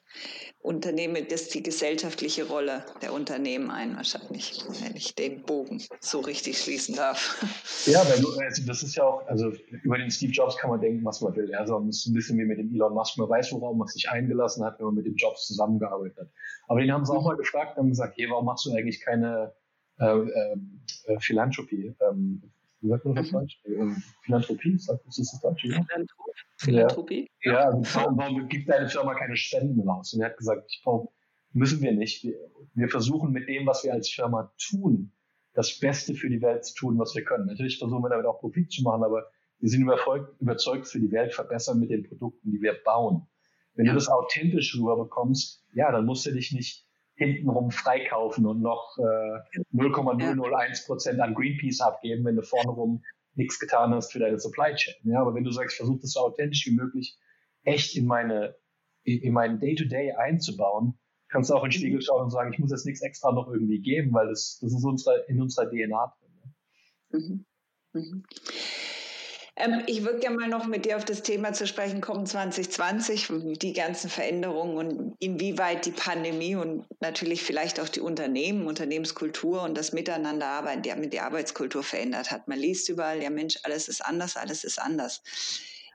Unternehmen, 0.60 1.26
das 1.28 1.48
die 1.48 1.62
gesellschaftliche 1.62 2.46
Rolle 2.46 2.84
der 3.02 3.12
Unternehmen 3.12 3.70
ein, 3.70 3.96
wahrscheinlich, 3.96 4.64
wenn 4.80 4.96
ich 4.96 5.14
den 5.14 5.42
Bogen 5.42 5.82
so 6.00 6.20
richtig 6.20 6.58
schließen 6.58 6.94
darf. 6.94 7.44
Ja, 7.84 8.00
weil 8.08 8.20
du, 8.20 8.28
also 8.38 8.62
das 8.64 8.82
ist 8.82 8.94
ja 8.94 9.04
auch, 9.04 9.26
also 9.26 9.52
über 9.82 9.98
den 9.98 10.10
Steve 10.10 10.32
Jobs 10.32 10.56
kann 10.56 10.70
man 10.70 10.80
denken, 10.80 11.04
was 11.04 11.20
man 11.20 11.34
will. 11.36 11.54
Also 11.54 11.84
es 11.88 11.98
ist 11.98 12.06
ein 12.06 12.14
bisschen 12.14 12.38
wie 12.38 12.44
mit 12.44 12.58
dem 12.58 12.72
Elon 12.72 12.94
Musk, 12.94 13.18
man 13.18 13.28
weiß, 13.28 13.52
worauf 13.52 13.76
man 13.76 13.88
sich 13.88 14.08
eingelassen 14.08 14.64
hat, 14.64 14.78
wenn 14.78 14.86
man 14.86 14.94
mit 14.94 15.06
dem 15.06 15.16
Jobs 15.16 15.46
zusammengearbeitet 15.46 16.16
hat. 16.16 16.28
Aber 16.68 16.80
den 16.80 16.92
haben 16.92 17.04
sie 17.04 17.12
auch 17.12 17.24
mal 17.24 17.36
gefragt 17.36 17.76
und 17.76 17.82
haben 17.82 17.90
gesagt, 17.90 18.16
hey, 18.16 18.30
warum 18.30 18.46
machst 18.46 18.64
du 18.64 18.72
eigentlich 18.72 19.00
keine 19.00 19.52
äh, 19.98 20.16
äh, 20.16 20.56
Philanthropie? 21.18 21.94
Ähm, 22.00 22.42
wie 22.82 22.88
sagt 22.88 23.04
man 23.04 23.14
das 23.14 23.30
mhm. 23.30 23.36
Deutsch? 23.36 23.60
Ähm, 23.64 24.02
Philanthropie, 24.22 24.74
ist 24.74 24.88
das 24.88 25.00
das 25.04 25.40
Deutsche? 25.40 25.68
Ja? 25.68 25.86
Philanthropie? 26.58 27.30
Ja, 27.42 27.52
ja 27.52 27.58
also 27.70 27.82
warum, 27.94 28.18
warum 28.18 28.48
gibt 28.48 28.68
deine 28.68 28.88
Firma 28.88 29.14
keine 29.14 29.36
Spenden 29.36 29.88
raus? 29.88 30.12
Und 30.12 30.20
er 30.20 30.30
hat 30.30 30.36
gesagt, 30.36 30.64
ich 30.68 30.82
brauche, 30.84 31.08
müssen 31.52 31.80
wir 31.80 31.92
nicht. 31.92 32.24
Wir, 32.24 32.34
wir 32.74 32.88
versuchen 32.88 33.32
mit 33.32 33.48
dem, 33.48 33.66
was 33.66 33.84
wir 33.84 33.92
als 33.92 34.08
Firma 34.10 34.52
tun, 34.58 35.12
das 35.54 35.78
Beste 35.78 36.14
für 36.14 36.28
die 36.28 36.42
Welt 36.42 36.64
zu 36.64 36.74
tun, 36.74 36.98
was 36.98 37.14
wir 37.14 37.24
können. 37.24 37.46
Natürlich 37.46 37.78
versuchen 37.78 38.02
wir 38.02 38.08
damit 38.08 38.26
auch 38.26 38.40
Profit 38.40 38.72
zu 38.72 38.82
machen, 38.82 39.04
aber 39.04 39.30
wir 39.60 39.68
sind 39.68 39.82
überzeugt, 39.82 40.40
überzeugt 40.40 40.88
für 40.88 40.98
die 40.98 41.12
Welt 41.12 41.34
verbessern 41.34 41.78
mit 41.78 41.90
den 41.90 42.02
Produkten, 42.02 42.50
die 42.50 42.60
wir 42.60 42.74
bauen. 42.84 43.26
Wenn 43.74 43.86
ja. 43.86 43.92
du 43.92 43.98
das 43.98 44.08
authentisch 44.08 44.76
rüberbekommst, 44.76 45.64
ja, 45.72 45.92
dann 45.92 46.04
musst 46.04 46.26
du 46.26 46.32
dich 46.32 46.52
nicht 46.52 46.84
hintenrum 47.22 47.70
freikaufen 47.70 48.46
und 48.46 48.60
noch 48.60 48.96
äh, 48.98 49.60
0,001 49.70 50.86
Prozent 50.86 51.20
an 51.20 51.34
Greenpeace 51.34 51.80
abgeben, 51.80 52.24
wenn 52.24 52.36
du 52.36 52.42
vorne 52.42 52.70
rum 52.70 53.02
nichts 53.34 53.58
getan 53.58 53.94
hast 53.94 54.12
für 54.12 54.18
deine 54.18 54.38
Supply 54.38 54.74
Chain. 54.74 54.94
Ja, 55.04 55.20
aber 55.20 55.34
wenn 55.34 55.44
du 55.44 55.50
sagst, 55.50 55.76
versuch 55.76 56.00
das 56.00 56.12
so 56.12 56.20
authentisch 56.20 56.66
wie 56.66 56.74
möglich 56.74 57.18
echt 57.64 57.96
in 57.96 58.06
meine 58.06 58.56
in 59.04 59.32
meinen 59.32 59.58
Day-to-Day 59.58 60.12
-Day 60.12 60.16
einzubauen, 60.16 60.96
kannst 61.28 61.50
du 61.50 61.54
auch 61.54 61.64
in 61.64 61.70
den 61.70 61.78
Spiegel 61.78 62.00
schauen 62.02 62.24
und 62.24 62.30
sagen, 62.30 62.52
ich 62.52 62.58
muss 62.60 62.70
jetzt 62.70 62.86
nichts 62.86 63.02
extra 63.02 63.32
noch 63.32 63.48
irgendwie 63.48 63.80
geben, 63.80 64.12
weil 64.12 64.28
das, 64.28 64.58
das 64.60 64.72
ist 64.72 64.84
unsere, 64.84 65.24
in 65.28 65.40
unserer 65.40 65.68
DNA 65.68 66.14
drin. 66.20 66.34
Mhm. 67.10 67.44
Mhm. 67.94 68.24
Ähm, 69.56 69.82
ich 69.86 70.02
würde 70.02 70.20
gerne 70.20 70.36
mal 70.36 70.48
noch 70.48 70.66
mit 70.66 70.86
dir 70.86 70.96
auf 70.96 71.04
das 71.04 71.22
Thema 71.22 71.52
zu 71.52 71.66
sprechen 71.66 72.00
kommen, 72.00 72.26
2020, 72.26 73.58
die 73.58 73.72
ganzen 73.74 74.08
Veränderungen 74.08 74.76
und 74.78 75.16
inwieweit 75.18 75.84
die 75.84 75.90
Pandemie 75.90 76.56
und 76.56 76.86
natürlich 77.00 77.42
vielleicht 77.42 77.78
auch 77.78 77.88
die 77.88 78.00
Unternehmen, 78.00 78.66
Unternehmenskultur 78.66 79.62
und 79.62 79.76
das 79.76 79.92
Miteinanderarbeiten, 79.92 81.00
mit 81.00 81.12
der 81.12 81.26
Arbeitskultur 81.26 81.82
verändert 81.82 82.30
hat. 82.30 82.48
Man 82.48 82.58
liest 82.58 82.88
überall, 82.88 83.22
ja 83.22 83.30
Mensch, 83.30 83.58
alles 83.64 83.88
ist 83.88 84.04
anders, 84.04 84.36
alles 84.36 84.64
ist 84.64 84.80
anders. 84.80 85.22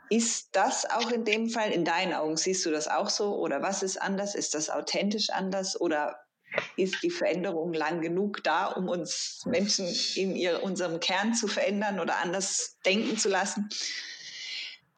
Ist 0.09 0.49
das 0.53 0.89
auch 0.89 1.11
in 1.11 1.25
dem 1.25 1.49
Fall, 1.49 1.71
in 1.71 1.83
deinen 1.83 2.13
Augen, 2.13 2.37
siehst 2.37 2.65
du 2.65 2.71
das 2.71 2.87
auch 2.87 3.09
so? 3.09 3.35
Oder 3.35 3.61
was 3.61 3.83
ist 3.83 4.01
anders? 4.01 4.35
Ist 4.35 4.53
das 4.53 4.69
authentisch 4.69 5.29
anders? 5.31 5.79
Oder 5.79 6.26
ist 6.75 7.03
die 7.03 7.09
Veränderung 7.09 7.73
lang 7.73 8.01
genug 8.01 8.43
da, 8.43 8.67
um 8.67 8.87
uns 8.87 9.43
Menschen 9.45 9.87
in 10.15 10.35
ihr, 10.35 10.63
unserem 10.63 10.99
Kern 10.99 11.33
zu 11.33 11.47
verändern 11.47 11.99
oder 11.99 12.17
anders 12.17 12.77
denken 12.85 13.17
zu 13.17 13.29
lassen? 13.29 13.69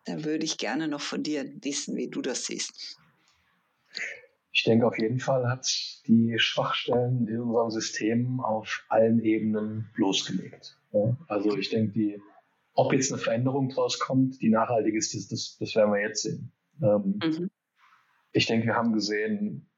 Da 0.05 0.23
würde 0.23 0.45
ich 0.45 0.57
gerne 0.57 0.87
noch 0.87 1.01
von 1.01 1.23
dir 1.23 1.45
wissen, 1.61 1.95
wie 1.95 2.09
du 2.09 2.21
das 2.21 2.45
siehst. 2.45 2.97
Ich 4.51 4.63
denke, 4.63 4.87
auf 4.87 4.97
jeden 4.97 5.19
Fall 5.19 5.47
hat 5.47 5.67
die 6.07 6.35
Schwachstellen 6.37 7.27
in 7.27 7.39
unserem 7.39 7.69
System 7.69 8.39
auf 8.39 8.83
allen 8.89 9.19
Ebenen 9.19 9.89
bloßgelegt. 9.95 10.77
Also 11.27 11.55
ich 11.55 11.69
denke, 11.69 11.93
die 11.93 12.21
ob 12.79 12.93
jetzt 12.93 13.11
eine 13.11 13.21
Veränderung 13.21 13.67
draus 13.67 13.99
kommt, 13.99 14.41
die 14.41 14.49
nachhaltig 14.49 14.95
ist, 14.95 15.13
das, 15.13 15.27
das, 15.27 15.57
das 15.59 15.75
werden 15.75 15.91
wir 15.91 16.01
jetzt 16.01 16.23
sehen. 16.23 16.53
Ähm, 16.81 17.19
mhm. 17.21 17.51
Ich 18.31 18.45
denke, 18.45 18.67
wir 18.67 18.75
haben 18.75 18.93
gesehen, 18.93 19.68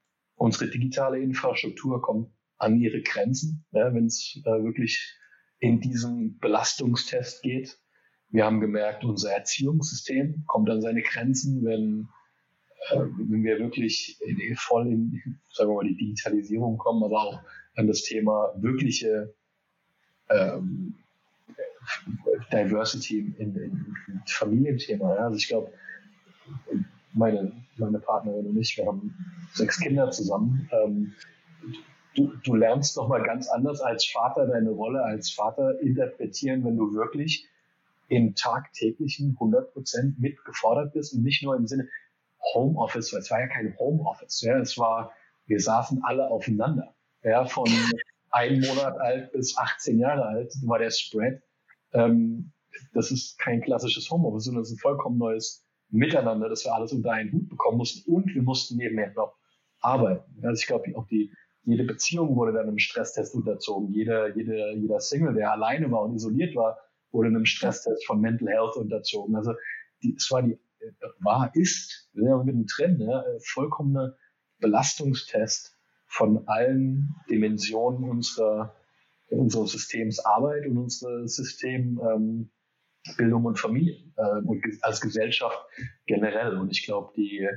unsere 0.42 0.72
digitale 0.72 1.20
Infrastruktur 1.20 2.02
kommt 2.02 2.32
an 2.58 2.80
ihre 2.80 3.04
Grenzen, 3.04 3.64
ja, 3.72 3.94
wenn 3.94 4.08
es 4.08 4.42
äh, 4.44 4.64
wirklich 4.64 5.16
in 5.60 5.82
diesen 5.82 6.40
Belastungstest 6.40 7.44
geht. 7.44 7.78
Wir 8.30 8.46
haben 8.46 8.60
gemerkt, 8.60 9.04
unser 9.04 9.32
Erziehungssystem 9.34 10.44
kommt 10.48 10.68
an 10.72 10.82
seine 10.82 11.04
Grenzen, 11.04 11.64
wenn, 11.64 12.08
äh, 12.90 13.02
wenn 13.30 13.44
wir 13.44 13.60
wirklich 13.60 14.20
in, 14.22 14.56
voll 14.56 14.88
in, 14.88 15.40
sagen 15.52 15.70
wir 15.70 15.76
mal, 15.76 15.88
die 15.88 15.98
Digitalisierung 15.98 16.80
kommen, 16.80 17.04
aber 17.04 17.22
auch 17.22 17.44
an 17.76 17.86
das 17.86 18.02
Thema 18.02 18.52
wirkliche 18.58 19.36
ähm, 20.32 20.96
Diversity 22.52 23.36
in 23.38 23.96
Familienthema. 24.26 25.16
Ja. 25.16 25.26
Also 25.26 25.38
ich 25.38 25.48
glaube, 25.48 25.72
meine, 27.14 27.52
meine 27.78 28.00
Partnerin 28.00 28.48
und 28.48 28.58
ich, 28.58 28.78
wir 28.78 28.86
haben 28.86 29.16
sechs 29.54 29.80
Kinder 29.80 30.12
zusammen. 30.12 30.70
Ähm, 30.72 31.14
du, 32.16 32.34
du 32.44 32.56
lernst 32.56 32.98
nochmal 32.98 33.24
ganz 33.24 33.50
anders 33.50 33.82
als 33.82 34.06
Vater 34.06 34.48
deine 34.48 34.72
Rolle 34.72 35.04
als 35.04 35.32
Vater 35.32 35.80
interpretieren, 35.82 36.64
wenn 36.64 36.78
du 36.78 36.94
wirklich 36.94 37.48
in 38.08 38.36
tagtäglichen 38.36 39.32
100 39.40 39.74
Prozent 39.74 40.20
mitgefordert 40.20 40.94
bist 40.94 41.14
und 41.14 41.24
nicht 41.24 41.44
nur 41.44 41.56
im 41.56 41.68
Sinne 41.68 41.88
Homeoffice, 42.54 43.14
weil 43.14 43.22
es 43.22 43.32
war 43.32 43.40
ja 43.40 43.48
kein 43.48 43.78
Homeoffice, 43.78 44.42
ja, 44.42 44.58
es 44.60 44.78
war, 44.78 45.14
wir 45.46 45.60
saßen 45.60 46.04
alle 46.04 46.30
aufeinander, 46.30 46.94
ja, 47.24 47.46
von 47.46 47.70
einem 48.32 48.62
Monat 48.62 49.00
alt 49.00 49.32
bis 49.32 49.58
18 49.58 50.00
Jahre 50.00 50.26
alt 50.26 50.54
war 50.64 50.80
der 50.80 50.92
Spread. 50.92 51.42
Ähm, 51.94 52.52
das 52.94 53.12
ist 53.12 53.38
kein 53.38 53.62
klassisches 53.62 54.10
Homeoffice, 54.10 54.46
sondern 54.46 54.64
es 54.64 54.70
ist 54.70 54.78
ein 54.78 54.80
vollkommen 54.80 55.18
neues 55.18 55.66
Miteinander, 55.92 56.50
dass 56.50 56.66
wir 56.66 56.74
alles 56.74 56.94
unter 56.94 57.12
einen 57.12 57.32
Hut 57.32 57.50
bekommen 57.50 57.78
mussten 57.78 58.12
und 58.12 58.34
wir 58.34 58.42
mussten 58.42 58.78
nebenher 58.78 59.14
noch 59.14 59.36
arbeiten. 59.82 60.46
Also 60.46 60.62
ich 60.62 60.68
glaube, 60.68 60.86
auch 60.96 61.08
die, 61.08 61.32
jede 61.64 61.84
Beziehung 61.84 62.36
wurde 62.36 62.54
dann 62.54 62.68
einem 62.68 62.80
Stresstest 62.80 63.36
unterzogen. 63.36 63.92
Jeder, 63.94 64.36
jeder, 64.36 64.72
jeder 64.74 65.00
Single, 65.00 65.34
der 65.34 65.52
alleine 65.52 65.92
war 65.92 66.04
und 66.04 66.16
isoliert 66.16 66.56
war, 66.56 66.78
wurde 67.12 67.28
einem 67.28 67.46
Stresstest 67.46 68.06
von 68.06 68.22
Mental 68.22 68.48
Health 68.48 68.76
unterzogen. 68.78 69.36
Also 69.36 69.54
die, 70.02 70.16
es 70.16 70.32
war 70.32 70.42
die, 70.44 70.58
war, 71.20 71.52
ist, 71.56 72.10
wir 72.14 72.24
sind 72.24 72.32
ja 72.32 72.44
mittendrin, 72.44 72.98
ne, 72.98 73.24
vollkommener 73.44 74.16
Belastungstest 74.60 75.78
von 76.08 76.48
allen 76.48 77.16
Dimensionen 77.30 78.10
unserer, 78.10 78.76
unseres 79.30 79.72
Systems 79.72 80.20
Arbeit 80.20 80.66
und 80.68 80.78
unseres 80.78 81.36
System 81.36 82.00
ähm, 82.04 82.52
Bildung 83.18 83.46
und 83.46 83.60
Familie 83.60 83.98
äh, 84.18 84.42
und 84.46 84.64
als 84.82 85.02
Gesellschaft 85.02 85.60
generell. 86.06 86.58
Und 86.58 86.72
ich 86.72 86.86
glaube, 86.86 87.12
die, 87.16 87.48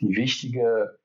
die 0.00 0.16
wichtige 0.16 0.98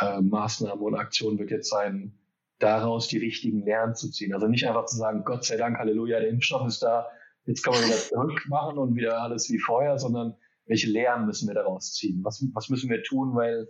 äh, 0.00 0.20
Maßnahme 0.20 0.80
und 0.82 0.94
Aktion 0.94 1.38
wird 1.38 1.50
jetzt 1.50 1.70
sein, 1.70 2.14
daraus 2.58 3.08
die 3.08 3.18
richtigen 3.18 3.64
Lernen 3.64 3.94
zu 3.94 4.10
ziehen. 4.10 4.34
Also 4.34 4.46
nicht 4.46 4.66
einfach 4.68 4.84
zu 4.84 4.96
sagen, 4.96 5.24
Gott 5.24 5.44
sei 5.44 5.56
Dank, 5.56 5.78
Halleluja, 5.78 6.20
der 6.20 6.28
Impfstoff 6.28 6.66
ist 6.66 6.82
da, 6.82 7.08
jetzt 7.46 7.64
können 7.64 7.76
wir 7.76 7.86
wieder 7.86 7.96
zurück 7.96 8.42
machen 8.48 8.78
und 8.78 8.94
wieder 8.94 9.22
alles 9.22 9.50
wie 9.50 9.58
vorher, 9.58 9.98
sondern 9.98 10.36
welche 10.66 10.88
Lehren 10.88 11.26
müssen 11.26 11.48
wir 11.48 11.54
daraus 11.54 11.94
ziehen? 11.94 12.20
Was, 12.22 12.44
was 12.52 12.68
müssen 12.68 12.90
wir 12.90 13.02
tun, 13.02 13.34
weil 13.34 13.66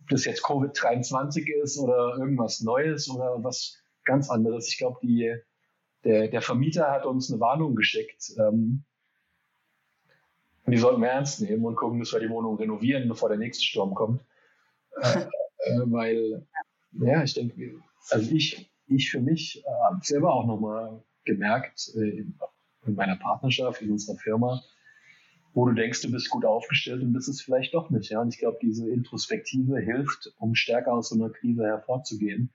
ob 0.00 0.08
das 0.08 0.24
jetzt 0.24 0.42
Covid-23 0.42 1.46
ist 1.62 1.78
oder 1.78 2.16
irgendwas 2.18 2.60
Neues 2.60 3.10
oder 3.10 3.44
was 3.44 3.78
ganz 4.04 4.30
anderes. 4.30 4.68
Ich 4.68 4.78
glaube, 4.78 4.98
die, 5.02 5.34
der, 6.04 6.28
der 6.28 6.42
Vermieter 6.42 6.90
hat 6.90 7.04
uns 7.04 7.30
eine 7.30 7.40
Warnung 7.40 7.74
geschickt. 7.74 8.32
Ähm, 8.38 8.84
und 10.64 10.72
die 10.72 10.78
sollten 10.78 11.00
wir 11.00 11.08
ernst 11.08 11.40
nehmen 11.40 11.64
und 11.64 11.76
gucken, 11.76 11.98
dass 11.98 12.12
wir 12.12 12.20
die 12.20 12.30
Wohnung 12.30 12.56
renovieren, 12.56 13.08
bevor 13.08 13.28
der 13.28 13.38
nächste 13.38 13.64
Sturm 13.64 13.94
kommt. 13.94 14.22
Äh, 15.00 15.20
äh, 15.20 15.80
weil, 15.86 16.46
ja, 16.92 17.22
ich 17.22 17.34
denke, 17.34 17.80
also 18.10 18.30
ich, 18.30 18.70
ich 18.86 19.10
für 19.10 19.20
mich 19.20 19.64
äh, 19.64 19.70
selber 20.02 20.34
auch 20.34 20.46
nochmal 20.46 21.02
gemerkt, 21.24 21.90
äh, 21.94 22.20
in, 22.20 22.38
in 22.86 22.94
meiner 22.94 23.16
Partnerschaft, 23.16 23.82
in 23.82 23.90
unserer 23.90 24.16
Firma, 24.16 24.62
wo 25.52 25.66
du 25.66 25.74
denkst, 25.74 26.02
du 26.02 26.10
bist 26.10 26.30
gut 26.30 26.44
aufgestellt 26.44 27.02
und 27.02 27.12
bist 27.12 27.28
es 27.28 27.40
vielleicht 27.40 27.74
doch 27.74 27.90
nicht. 27.90 28.10
Ja? 28.10 28.20
Und 28.20 28.32
ich 28.32 28.38
glaube, 28.38 28.58
diese 28.62 28.88
Introspektive 28.88 29.78
hilft, 29.78 30.32
um 30.38 30.54
stärker 30.54 30.92
aus 30.92 31.08
so 31.08 31.16
einer 31.16 31.30
Krise 31.30 31.64
hervorzugehen, 31.64 32.50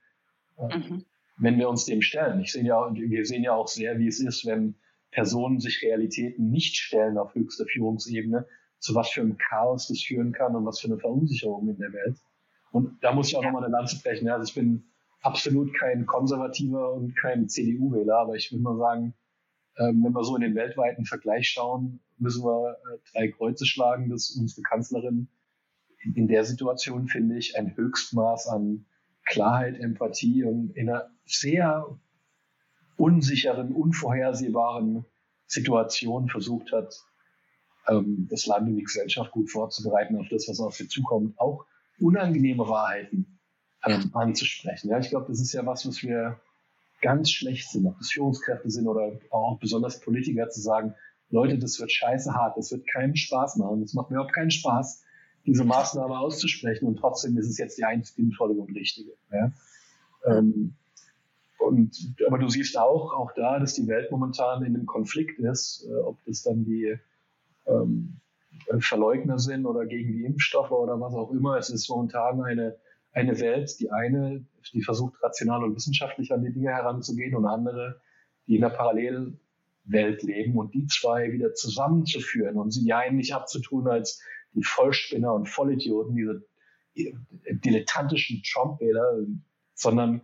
äh, 0.58 0.78
mhm. 0.78 1.04
Wenn 1.38 1.58
wir 1.58 1.68
uns 1.68 1.84
dem 1.84 2.02
stellen. 2.02 2.40
Ich 2.40 2.52
sehe 2.52 2.64
ja, 2.64 2.90
wir 2.92 3.24
sehen 3.24 3.42
ja 3.42 3.54
auch 3.54 3.68
sehr, 3.68 3.98
wie 3.98 4.08
es 4.08 4.20
ist, 4.20 4.46
wenn 4.46 4.76
Personen 5.10 5.60
sich 5.60 5.82
Realitäten 5.82 6.50
nicht 6.50 6.76
stellen 6.76 7.18
auf 7.18 7.34
höchster 7.34 7.66
Führungsebene, 7.66 8.46
zu 8.78 8.94
was 8.94 9.10
für 9.10 9.22
einem 9.22 9.38
Chaos 9.38 9.88
das 9.88 10.02
führen 10.02 10.32
kann 10.32 10.54
und 10.54 10.66
was 10.66 10.80
für 10.80 10.88
eine 10.88 10.98
Verunsicherung 10.98 11.68
in 11.68 11.78
der 11.78 11.92
Welt. 11.92 12.18
Und 12.72 13.02
da 13.02 13.12
muss 13.12 13.28
ich 13.28 13.36
auch 13.36 13.42
nochmal 13.42 13.64
eine 13.64 13.72
Lanze 13.72 14.00
brechen. 14.02 14.28
Also 14.28 14.48
ich 14.48 14.54
bin 14.54 14.84
absolut 15.22 15.74
kein 15.78 16.06
Konservativer 16.06 16.92
und 16.92 17.16
kein 17.16 17.48
CDU-Wähler, 17.48 18.18
aber 18.18 18.34
ich 18.34 18.52
würde 18.52 18.62
mal 18.62 18.76
sagen, 18.76 19.14
ähm, 19.78 20.02
wenn 20.04 20.12
wir 20.12 20.24
so 20.24 20.36
in 20.36 20.42
den 20.42 20.54
weltweiten 20.54 21.04
Vergleich 21.04 21.48
schauen, 21.48 22.00
müssen 22.18 22.44
wir 22.44 22.72
äh, 22.72 22.98
drei 23.12 23.28
Kreuze 23.28 23.66
schlagen, 23.66 24.08
dass 24.08 24.30
unsere 24.38 24.62
Kanzlerin 24.62 25.28
in 26.14 26.28
der 26.28 26.44
Situation, 26.44 27.08
finde 27.08 27.36
ich, 27.36 27.58
ein 27.58 27.76
Höchstmaß 27.76 28.48
an 28.48 28.86
Klarheit, 29.26 29.78
Empathie 29.78 30.44
und 30.44 30.76
in 30.76 30.88
einer 30.88 31.10
sehr 31.26 31.98
unsicheren, 32.96 33.72
unvorhersehbaren 33.72 35.04
Situation 35.46 36.28
versucht 36.28 36.72
hat, 36.72 36.94
ähm, 37.88 38.26
das 38.30 38.46
Land 38.46 38.68
und 38.68 38.76
die 38.76 38.82
Gesellschaft 38.82 39.30
gut 39.32 39.50
vorzubereiten 39.50 40.16
auf 40.16 40.26
das, 40.30 40.48
was 40.48 40.60
auf 40.60 40.74
sie 40.74 40.88
zukommt, 40.88 41.38
auch 41.38 41.66
unangenehme 41.98 42.66
Wahrheiten 42.68 43.38
ähm, 43.84 44.10
anzusprechen. 44.14 44.90
Ja, 44.90 44.98
ich 44.98 45.10
glaube, 45.10 45.26
das 45.28 45.40
ist 45.40 45.52
ja 45.52 45.64
was, 45.66 45.86
was 45.86 46.02
wir 46.02 46.40
ganz 47.02 47.30
schlecht 47.30 47.70
sind, 47.70 47.86
ob 47.86 47.98
das 47.98 48.10
Führungskräfte 48.10 48.70
sind 48.70 48.88
oder 48.88 49.18
auch 49.30 49.58
besonders 49.58 50.00
Politiker 50.00 50.48
zu 50.48 50.60
sagen, 50.60 50.94
Leute, 51.28 51.58
das 51.58 51.78
wird 51.80 51.92
scheiße 51.92 52.32
hart, 52.34 52.56
das 52.56 52.70
wird 52.70 52.86
keinen 52.86 53.16
Spaß 53.16 53.56
machen, 53.56 53.82
das 53.82 53.94
macht 53.94 54.10
mir 54.10 54.16
überhaupt 54.16 54.34
keinen 54.34 54.50
Spaß, 54.50 55.02
diese 55.46 55.64
Maßnahme 55.64 56.18
auszusprechen 56.18 56.86
und 56.86 56.96
trotzdem 56.96 57.36
ist 57.38 57.48
es 57.48 57.58
jetzt 57.58 57.78
die 57.78 57.84
einzige 57.84 58.22
sinnvolle 58.22 58.54
und 58.54 58.74
richtige. 58.74 59.12
Ja? 59.32 59.52
Ähm, 60.24 60.74
und, 61.58 62.14
aber 62.26 62.38
du 62.38 62.48
siehst 62.48 62.78
auch, 62.78 63.14
auch 63.14 63.32
da, 63.34 63.58
dass 63.58 63.74
die 63.74 63.86
Welt 63.86 64.10
momentan 64.10 64.62
in 64.64 64.74
einem 64.74 64.86
Konflikt 64.86 65.38
ist, 65.38 65.86
äh, 65.88 65.94
ob 65.94 66.18
das 66.26 66.42
dann 66.42 66.64
die 66.64 66.98
ähm, 67.66 68.16
Verleugner 68.78 69.38
sind 69.38 69.66
oder 69.66 69.86
gegen 69.86 70.12
die 70.12 70.24
Impfstoffe 70.24 70.70
oder 70.70 71.00
was 71.00 71.14
auch 71.14 71.30
immer. 71.30 71.56
Es 71.56 71.70
ist 71.70 71.88
momentan 71.88 72.42
eine 72.42 72.76
eine 73.16 73.40
Welt, 73.40 73.80
die 73.80 73.90
eine, 73.90 74.44
die 74.74 74.82
versucht 74.82 75.22
rational 75.22 75.64
und 75.64 75.74
wissenschaftlich 75.74 76.32
an 76.32 76.42
die 76.42 76.52
Dinge 76.52 76.68
heranzugehen 76.68 77.34
und 77.34 77.46
andere, 77.46 77.98
die 78.46 78.56
in 78.56 78.64
einer 78.64 78.74
Parallelwelt 78.74 80.22
leben 80.22 80.58
und 80.58 80.74
die 80.74 80.86
zwei 80.86 81.32
wieder 81.32 81.54
zusammenzuführen 81.54 82.56
und 82.56 82.72
sie 82.72 82.84
die 82.84 82.92
einen 82.92 83.16
nicht 83.16 83.34
abzutun 83.34 83.88
als 83.88 84.20
die 84.56 84.64
Vollspinner 84.64 85.34
und 85.34 85.48
Vollidioten, 85.48 86.16
diese 86.16 86.42
dilettantischen 87.50 88.42
Trump-Wähler, 88.42 89.26
sondern 89.74 90.22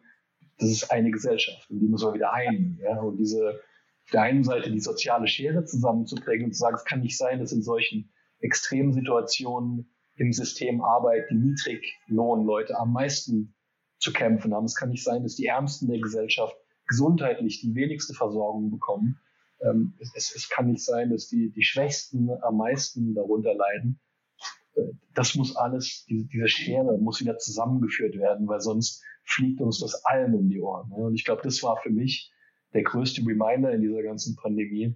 das 0.59 0.71
ist 0.71 0.91
eine 0.91 1.11
Gesellschaft 1.11 1.71
und 1.71 1.81
die 1.81 1.87
müssen 1.87 2.09
wir 2.09 2.15
wieder 2.15 2.33
ein. 2.33 2.79
Ja? 2.83 3.01
Und 3.01 3.19
diese 3.19 3.61
auf 4.05 4.11
der 4.11 4.23
einen 4.23 4.45
Seite 4.45 4.71
die 4.71 4.81
soziale 4.81 5.29
Schere 5.29 5.65
zusammenzubringen 5.65 6.47
und 6.47 6.53
zu 6.53 6.59
sagen, 6.59 6.77
es 6.77 6.85
kann 6.85 7.01
nicht 7.01 7.17
sein, 7.17 7.39
dass 7.39 7.53
in 7.53 7.63
solchen 7.63 8.11
extremen 8.41 8.93
Situationen 8.93 9.89
im 10.17 10.33
System 10.33 10.83
Arbeit 10.83 11.27
die 11.31 11.37
Niedriglohnleute 11.37 12.79
am 12.79 12.93
meisten 12.93 13.55
zu 13.99 14.13
kämpfen 14.13 14.53
haben. 14.53 14.65
Es 14.65 14.75
kann 14.75 14.91
nicht 14.91 15.05
sein, 15.05 15.23
dass 15.23 15.37
die 15.37 15.47
Ärmsten 15.47 15.89
der 15.89 16.01
Gesellschaft 16.01 16.57
gesundheitlich 16.87 17.61
die 17.61 17.75
wenigste 17.75 18.15
Versorgung 18.15 18.71
bekommen. 18.71 19.21
Ähm, 19.61 19.95
es, 20.01 20.35
es, 20.35 20.49
kann 20.49 20.67
nicht 20.67 20.85
sein, 20.85 21.11
dass 21.11 21.29
die, 21.29 21.51
die 21.51 21.63
Schwächsten 21.63 22.31
am 22.43 22.57
meisten 22.57 23.15
darunter 23.15 23.55
leiden. 23.55 24.01
Das 25.15 25.35
muss 25.35 25.57
alles, 25.57 26.05
diese, 26.09 26.27
diese 26.27 26.49
Schere 26.49 26.99
muss 26.99 27.21
wieder 27.21 27.39
zusammengeführt 27.39 28.17
werden, 28.17 28.49
weil 28.49 28.61
sonst 28.61 29.03
fliegt 29.25 29.61
uns 29.61 29.81
das 29.81 30.05
allen 30.05 30.35
um 30.35 30.49
die 30.49 30.61
Ohren. 30.61 30.89
Ne? 30.89 30.97
Und 30.97 31.15
ich 31.15 31.25
glaube, 31.25 31.43
das 31.43 31.63
war 31.63 31.77
für 31.83 31.91
mich 31.91 32.33
der 32.73 32.83
größte 32.83 33.21
Reminder 33.23 33.73
in 33.73 33.83
dieser 33.83 34.03
ganzen 34.03 34.37
Pandemie, 34.37 34.95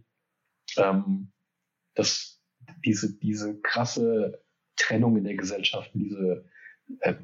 ähm, 0.78 1.32
dass 1.94 2.40
diese, 2.84 3.16
diese 3.18 3.60
krasse 3.60 4.42
Trennung 4.76 5.16
in 5.16 5.24
der 5.24 5.36
Gesellschaft, 5.36 5.90
diese 5.94 6.44
äh, 7.00 7.14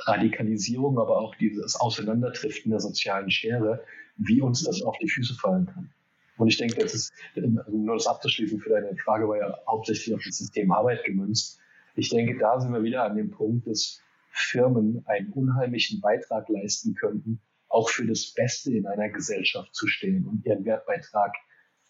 Radikalisierung, 0.00 0.98
aber 0.98 1.18
auch 1.18 1.34
dieses 1.36 1.76
Auseinanderdriften 1.76 2.70
der 2.70 2.80
sozialen 2.80 3.30
Schere, 3.30 3.84
wie 4.16 4.40
uns 4.40 4.64
das 4.64 4.82
auf 4.82 4.96
die 4.98 5.08
Füße 5.08 5.34
fallen 5.34 5.66
kann. 5.66 5.92
Und 6.38 6.48
ich 6.48 6.56
denke, 6.56 6.76
das 6.80 6.94
ist, 6.94 7.12
also 7.36 7.76
nur 7.76 7.94
das 7.94 8.06
abzuschließen 8.06 8.58
für 8.60 8.70
deine 8.70 8.96
Frage, 8.96 9.28
war 9.28 9.38
ja 9.38 9.58
hauptsächlich 9.66 10.14
auf 10.14 10.22
das 10.24 10.38
System 10.38 10.72
Arbeit 10.72 11.04
gemünzt. 11.04 11.60
Ich 11.94 12.10
denke, 12.10 12.38
da 12.38 12.60
sind 12.60 12.72
wir 12.72 12.82
wieder 12.82 13.04
an 13.04 13.16
dem 13.16 13.30
Punkt, 13.30 13.66
dass 13.66 14.00
Firmen 14.30 15.04
einen 15.06 15.30
unheimlichen 15.32 16.00
Beitrag 16.00 16.48
leisten 16.48 16.94
könnten, 16.94 17.40
auch 17.68 17.90
für 17.90 18.06
das 18.06 18.32
Beste 18.32 18.72
in 18.72 18.86
einer 18.86 19.10
Gesellschaft 19.10 19.74
zu 19.74 19.86
stehen 19.86 20.26
und 20.26 20.44
ihren 20.44 20.64
Wertbeitrag 20.64 21.34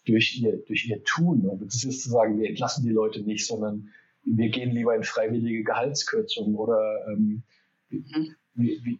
durch 0.05 0.39
ihr, 0.41 0.57
durch 0.65 0.85
ihr 0.87 1.03
Tun. 1.03 1.45
Und 1.45 1.65
das 1.65 1.83
ist 1.83 2.03
zu 2.03 2.09
sagen, 2.09 2.39
wir 2.39 2.49
entlassen 2.49 2.83
die 2.83 2.91
Leute 2.91 3.21
nicht, 3.21 3.47
sondern 3.47 3.89
wir 4.25 4.49
gehen 4.49 4.71
lieber 4.71 4.95
in 4.95 5.03
freiwillige 5.03 5.63
Gehaltskürzungen 5.63 6.55
oder 6.55 7.07
ähm, 7.09 7.43
wie, 7.89 8.81
wie, 8.83 8.99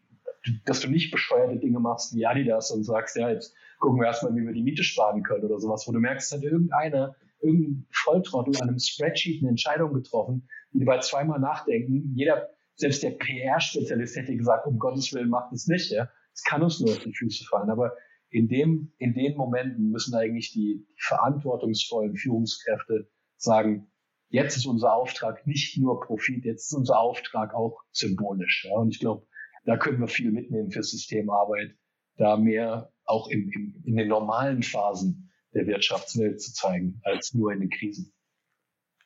dass 0.66 0.82
du 0.82 0.90
nicht 0.90 1.12
bescheuerte 1.12 1.58
Dinge 1.58 1.80
machst 1.80 2.16
wie 2.16 2.26
Adidas 2.26 2.72
und 2.72 2.84
sagst, 2.84 3.16
ja, 3.16 3.30
jetzt 3.30 3.54
gucken 3.80 4.00
wir 4.00 4.08
erstmal, 4.08 4.36
wie 4.36 4.46
wir 4.46 4.54
die 4.54 4.64
Miete 4.64 4.84
sparen 4.84 5.24
können 5.24 5.46
oder 5.46 5.60
sowas, 5.60 5.88
wo 5.88 5.92
du 5.92 6.00
merkst, 6.00 6.32
hat 6.32 6.44
irgendeiner, 6.44 7.16
irgendein 7.42 7.86
Volltrottel 7.92 8.56
an 8.62 8.70
einem 8.70 8.80
Spreadsheet 8.80 9.42
eine 9.42 9.50
Entscheidung 9.50 9.94
getroffen, 9.94 10.48
bei 10.74 11.00
zweimal 11.00 11.40
nachdenken, 11.40 12.12
jeder, 12.16 12.50
selbst 12.76 13.04
der 13.04 13.12
PR-Spezialist 13.12 14.16
hätte 14.16 14.36
gesagt, 14.36 14.66
um 14.66 14.80
Gottes 14.80 15.14
Willen 15.14 15.30
macht 15.30 15.54
es 15.54 15.68
nicht, 15.68 15.92
ja. 15.92 16.10
Es 16.34 16.44
kann 16.44 16.64
uns 16.64 16.80
nur 16.80 16.90
auf 16.90 17.00
die 17.00 17.14
Füße 17.14 17.46
fallen. 17.46 17.70
Aber 17.70 17.94
in 18.30 18.48
dem, 18.48 18.92
in 18.98 19.14
den 19.14 19.38
Momenten 19.38 19.92
müssen 19.92 20.16
eigentlich 20.16 20.52
die, 20.52 20.86
die 20.90 21.04
verantwortungsvollen 21.04 22.16
Führungskräfte 22.16 23.08
sagen, 23.38 23.92
jetzt 24.30 24.58
ist 24.58 24.66
unser 24.66 24.96
Auftrag 24.96 25.46
nicht 25.46 25.78
nur 25.78 26.00
Profit, 26.00 26.44
jetzt 26.44 26.68
ist 26.68 26.74
unser 26.74 27.00
Auftrag 27.00 27.54
auch 27.54 27.84
symbolisch. 27.92 28.66
Ja? 28.68 28.78
Und 28.78 28.90
ich 28.90 29.00
glaube, 29.00 29.28
da 29.66 29.78
können 29.78 30.00
wir 30.00 30.08
viel 30.08 30.32
mitnehmen 30.32 30.72
für 30.72 30.82
Systemarbeit, 30.82 31.78
da 32.18 32.36
mehr 32.38 32.92
auch 33.06 33.30
im, 33.30 33.50
im, 33.50 33.84
in 33.86 33.96
den 33.96 34.08
normalen 34.08 34.64
Phasen 34.64 35.32
der 35.54 35.68
Wirtschaftswelt 35.68 36.42
zu 36.42 36.54
zeigen, 36.54 37.00
als 37.04 37.34
nur 37.34 37.54
in 37.54 37.60
den 37.60 37.70
Krisen. 37.70 38.14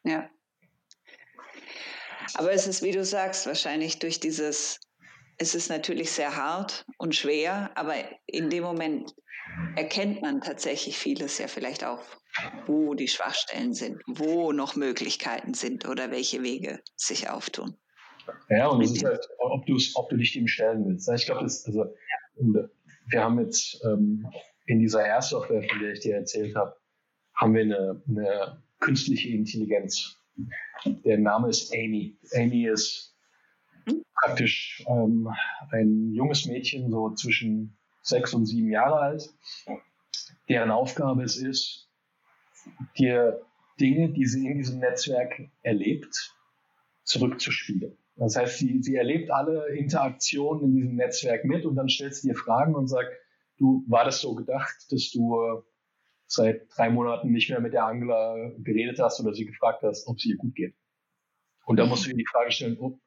Ja. 0.04 0.30
Aber 2.36 2.52
es 2.52 2.68
ist, 2.68 2.84
wie 2.84 2.92
du 2.92 3.04
sagst, 3.04 3.46
wahrscheinlich 3.46 4.00
durch 4.00 4.20
dieses 4.20 4.80
es 5.38 5.54
ist 5.56 5.70
natürlich 5.70 6.12
sehr 6.12 6.36
hart 6.36 6.86
und 6.98 7.16
schwer, 7.16 7.70
aber 7.76 7.94
in 8.26 8.50
dem 8.50 8.64
Moment 8.64 9.14
erkennt 9.76 10.22
man 10.22 10.42
tatsächlich 10.42 10.98
vieles 10.98 11.38
ja 11.38 11.48
vielleicht 11.48 11.84
auch, 11.84 12.02
wo 12.66 12.96
die 12.96 13.08
Schwachstellen 13.08 13.74
sind, 13.74 14.02
wo 14.08 14.52
noch 14.52 14.76
Möglichkeiten 14.76 15.54
sind 15.54 15.88
oder 15.88 16.12
welche 16.12 16.42
Wege 16.44 16.82
sich 16.96 17.30
auftun. 17.30 17.76
Ja, 18.50 18.68
und 18.68 18.82
es 18.82 18.92
ist 18.92 19.06
halt, 19.06 19.26
ob, 19.38 19.64
ob 19.96 20.10
du 20.10 20.18
dich 20.18 20.34
dem 20.34 20.48
stellen 20.48 20.86
willst. 20.86 21.10
Ich 21.10 21.26
glaube, 21.26 21.42
also, 21.42 21.86
wir 22.36 23.24
haben 23.24 23.40
jetzt 23.40 23.82
ähm, 23.86 24.28
in 24.66 24.80
dieser 24.80 25.06
Airsoftware, 25.06 25.64
von 25.70 25.80
der 25.80 25.94
ich 25.94 26.02
dir 26.02 26.16
erzählt 26.16 26.56
habe, 26.56 26.76
haben 27.36 27.54
wir 27.54 27.62
eine, 27.62 28.02
eine 28.08 28.64
künstliche 28.80 29.30
Intelligenz. 29.30 30.18
Der 30.86 31.18
Name 31.18 31.50
ist 31.50 31.74
Amy. 31.74 32.18
Amy 32.34 32.68
ist 32.68 33.16
praktisch 34.14 34.84
ähm, 34.88 35.30
ein 35.72 36.14
junges 36.14 36.46
Mädchen, 36.46 36.90
so 36.90 37.12
zwischen 37.12 37.78
sechs 38.02 38.34
und 38.34 38.46
sieben 38.46 38.72
Jahre 38.72 39.00
alt, 39.00 39.34
deren 40.50 40.72
Aufgabe 40.72 41.24
es 41.24 41.38
ist, 41.38 41.90
dir 42.98 43.42
Dinge, 43.80 44.10
die 44.10 44.26
sie 44.26 44.48
in 44.48 44.58
diesem 44.58 44.80
Netzwerk 44.80 45.50
erlebt, 45.62 46.36
zurückzuspiegeln. 47.04 47.98
Das 48.16 48.36
heißt, 48.36 48.58
sie, 48.58 48.82
sie 48.82 48.96
erlebt 48.96 49.30
alle 49.30 49.68
Interaktionen 49.76 50.64
in 50.64 50.76
diesem 50.76 50.96
Netzwerk 50.96 51.46
mit 51.46 51.66
und 51.66 51.76
dann 51.76 51.90
stellt 51.90 52.16
sie 52.16 52.30
dir 52.30 52.36
Fragen 52.36 52.76
und 52.76 52.88
sagt, 52.88 53.12
du, 53.58 53.84
war 53.88 54.06
das 54.06 54.22
so 54.22 54.34
gedacht, 54.34 54.76
dass 54.90 55.12
du 55.12 55.64
seit 56.28 56.68
drei 56.76 56.90
Monaten 56.90 57.32
nicht 57.32 57.50
mehr 57.50 57.60
mit 57.60 57.74
der 57.74 57.86
Angela 57.86 58.52
geredet 58.60 59.00
hast 59.00 59.20
oder 59.20 59.34
sie 59.34 59.46
gefragt 59.46 59.82
hast, 59.84 60.08
ob 60.08 60.18
es 60.18 60.26
ihr 60.26 60.38
gut 60.38 60.56
geht? 60.56 60.76
Und 61.66 61.78
da 61.78 61.86
musst 61.86 62.06
du 62.06 62.10
dir 62.10 62.18
die 62.18 62.28
Frage 62.32 62.52
stellen, 62.52 62.78
oh, 62.80 63.00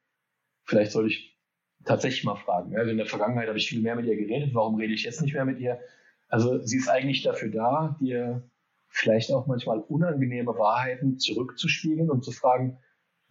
vielleicht 0.65 0.93
sollte 0.93 1.11
ich 1.11 1.39
tatsächlich 1.85 2.25
mal 2.25 2.37
fragen. 2.37 2.77
Also 2.77 2.91
in 2.91 2.97
der 2.97 3.07
Vergangenheit 3.07 3.49
habe 3.49 3.59
ich 3.59 3.69
viel 3.69 3.81
mehr 3.81 3.97
mit 3.97 4.07
ihr 4.07 4.17
geredet, 4.17 4.55
warum 4.55 4.77
rede 4.77 4.93
ich 4.93 5.05
jetzt 5.05 5.23
nicht 5.23 5.35
mehr 5.35 5.45
mit 5.45 5.59
ihr? 5.59 5.81
Also 6.29 6.63
sie 6.65 6.77
ist 6.77 6.89
eigentlich 6.89 7.23
dafür 7.23 7.51
da, 7.51 7.97
dir 8.01 8.49
vielleicht 8.89 9.33
auch 9.33 9.47
manchmal 9.47 9.81
unangenehme 9.81 10.53
Wahrheiten 10.53 11.19
zurückzuspiegeln 11.19 12.11
und 12.11 12.25
zu 12.25 12.33
fragen, 12.33 12.79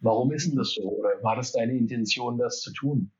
warum 0.00 0.32
ist 0.32 0.48
denn 0.48 0.56
das 0.56 0.72
so? 0.72 0.82
Oder 0.82 1.22
war 1.22 1.36
das 1.36 1.52
deine 1.52 1.76
Intention, 1.76 2.38
das 2.38 2.60
zu 2.60 2.72
tun? 2.72 3.12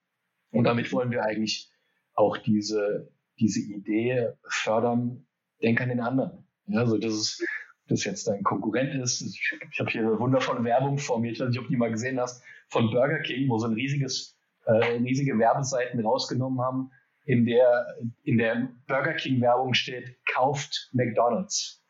Und 0.51 0.65
damit 0.65 0.93
wollen 0.93 1.11
wir 1.11 1.23
eigentlich 1.23 1.71
auch 2.15 2.37
diese, 2.37 3.13
diese 3.39 3.61
Idee 3.61 4.33
fördern, 4.43 5.27
denk 5.63 5.81
an 5.81 5.91
den 5.91 6.01
anderen. 6.01 6.45
Ja, 6.71 6.81
also 6.81 6.99
das 6.99 7.13
ist, 7.15 7.45
das 7.89 8.05
jetzt 8.05 8.29
dein 8.29 8.43
Konkurrent 8.43 8.95
ist. 8.95 9.21
Ich, 9.21 9.59
ich 9.73 9.81
habe 9.81 9.91
hier 9.91 10.03
eine 10.03 10.19
wundervolle 10.19 10.65
Werbung 10.65 10.99
vor 10.99 11.21
mir, 11.21 11.33
ich 11.33 11.41
weiß 11.41 11.49
nicht, 11.49 11.59
ob 11.59 11.65
du 11.65 11.71
die 11.71 11.77
mal 11.77 11.91
gesehen 11.91 12.21
hast, 12.21 12.43
von 12.69 12.91
Burger 12.91 13.21
King, 13.21 13.49
wo 13.49 13.59
so 13.59 13.67
ein 13.67 13.75
riesiges, 13.75 14.39
äh, 14.65 14.73
riesige 14.73 15.39
Werbeseiten 15.39 16.01
rausgenommen 16.01 16.61
haben, 16.61 16.91
in 17.25 17.45
der, 17.45 17.97
in 18.25 18.39
der 18.39 18.71
Burger 18.87 19.15
King 19.15 19.41
Werbung 19.41 19.75
steht, 19.75 20.17
kauft 20.33 20.91
McDonalds. 20.93 21.85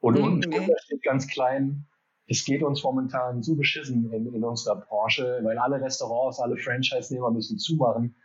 Und 0.00 0.18
mhm. 0.18 0.24
unten 0.24 0.50
drunter 0.50 0.76
steht 0.84 1.02
ganz 1.02 1.26
klein, 1.28 1.86
es 2.26 2.44
geht 2.44 2.62
uns 2.62 2.82
momentan 2.82 3.42
so 3.42 3.56
beschissen 3.56 4.12
in, 4.12 4.34
in 4.34 4.44
unserer 4.44 4.76
Branche, 4.76 5.40
weil 5.42 5.56
alle 5.58 5.80
Restaurants, 5.80 6.38
alle 6.38 6.58
Franchise-Nehmer 6.58 7.30
müssen 7.30 7.58
zumachen. 7.58 8.16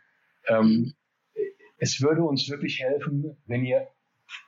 Ähm, 0.46 0.94
es 1.78 2.02
würde 2.02 2.22
uns 2.22 2.48
wirklich 2.50 2.80
helfen, 2.80 3.36
wenn 3.46 3.64
ihr 3.64 3.88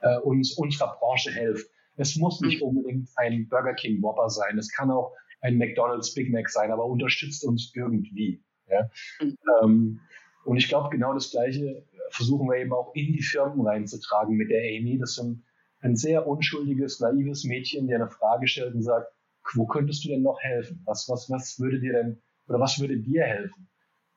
äh, 0.00 0.18
uns 0.18 0.56
unserer 0.56 0.96
Branche 0.98 1.30
helft. 1.30 1.70
Es 1.96 2.16
muss 2.16 2.40
nicht 2.40 2.60
mhm. 2.60 2.68
unbedingt 2.68 3.08
ein 3.16 3.48
Burger 3.48 3.74
King 3.74 4.02
Whopper 4.02 4.28
sein. 4.28 4.58
Es 4.58 4.70
kann 4.70 4.90
auch 4.90 5.12
ein 5.40 5.58
McDonald's 5.58 6.14
Big 6.14 6.30
Mac 6.30 6.48
sein, 6.48 6.70
aber 6.70 6.84
unterstützt 6.84 7.44
uns 7.44 7.72
irgendwie. 7.74 8.42
Ja? 8.68 8.90
Mhm. 9.20 9.36
Ähm, 9.62 10.00
und 10.44 10.56
ich 10.56 10.68
glaube, 10.68 10.90
genau 10.90 11.14
das 11.14 11.30
Gleiche 11.30 11.84
versuchen 12.10 12.48
wir 12.48 12.58
eben 12.58 12.72
auch 12.72 12.94
in 12.94 13.12
die 13.12 13.22
Firmen 13.22 13.66
reinzutragen 13.66 14.36
mit 14.36 14.50
der 14.50 14.60
Amy. 14.60 14.98
Das 14.98 15.12
ist 15.12 15.18
ein, 15.18 15.44
ein 15.80 15.96
sehr 15.96 16.26
unschuldiges, 16.26 17.00
naives 17.00 17.44
Mädchen, 17.44 17.88
der 17.88 17.96
eine 17.96 18.10
Frage 18.10 18.46
stellt 18.46 18.74
und 18.74 18.82
sagt, 18.82 19.08
wo 19.54 19.66
könntest 19.66 20.04
du 20.04 20.08
denn 20.08 20.22
noch 20.22 20.38
helfen? 20.40 20.82
Was, 20.84 21.08
was, 21.08 21.30
was 21.30 21.58
würde 21.58 21.80
dir 21.80 21.92
denn, 21.92 22.22
oder 22.48 22.60
was 22.60 22.78
würde 22.78 22.96
dir 22.96 23.24
helfen? 23.24 23.68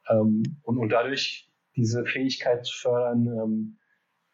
Ähm, 0.09 0.43
und, 0.63 0.77
und 0.77 0.89
dadurch 0.89 1.49
diese 1.75 2.05
Fähigkeit 2.05 2.65
zu 2.65 2.77
fördern, 2.77 3.27
ähm, 3.27 3.78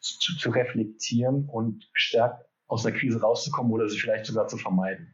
zu, 0.05 0.37
zu 0.37 0.49
reflektieren 0.49 1.47
und 1.49 1.89
gestärkt 1.93 2.45
aus 2.67 2.83
der 2.83 2.93
Krise 2.93 3.21
rauszukommen 3.21 3.71
oder 3.71 3.87
sie 3.89 3.99
vielleicht 3.99 4.25
sogar 4.25 4.47
zu 4.47 4.57
vermeiden. 4.57 5.13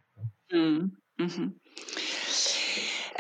Mhm. 0.52 0.98
Mhm. 1.18 1.60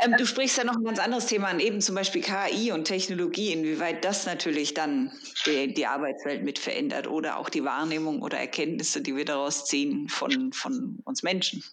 Ähm, 0.03 0.15
du 0.17 0.25
sprichst 0.25 0.57
ja 0.57 0.63
noch 0.63 0.75
ein 0.75 0.83
ganz 0.83 0.99
anderes 0.99 1.27
Thema 1.27 1.49
an, 1.49 1.59
eben 1.59 1.79
zum 1.79 1.95
Beispiel 1.95 2.23
KI 2.23 2.71
und 2.71 2.85
Technologie, 2.85 3.53
inwieweit 3.53 4.03
das 4.03 4.25
natürlich 4.25 4.73
dann 4.73 5.11
die, 5.45 5.73
die, 5.73 5.85
Arbeitswelt 5.85 6.43
mit 6.43 6.57
verändert 6.57 7.07
oder 7.07 7.37
auch 7.37 7.49
die 7.49 7.63
Wahrnehmung 7.63 8.21
oder 8.21 8.37
Erkenntnisse, 8.39 9.01
die 9.01 9.15
wir 9.15 9.25
daraus 9.25 9.65
ziehen 9.65 10.09
von, 10.09 10.53
von 10.53 10.99
uns 11.03 11.23
Menschen. 11.23 11.63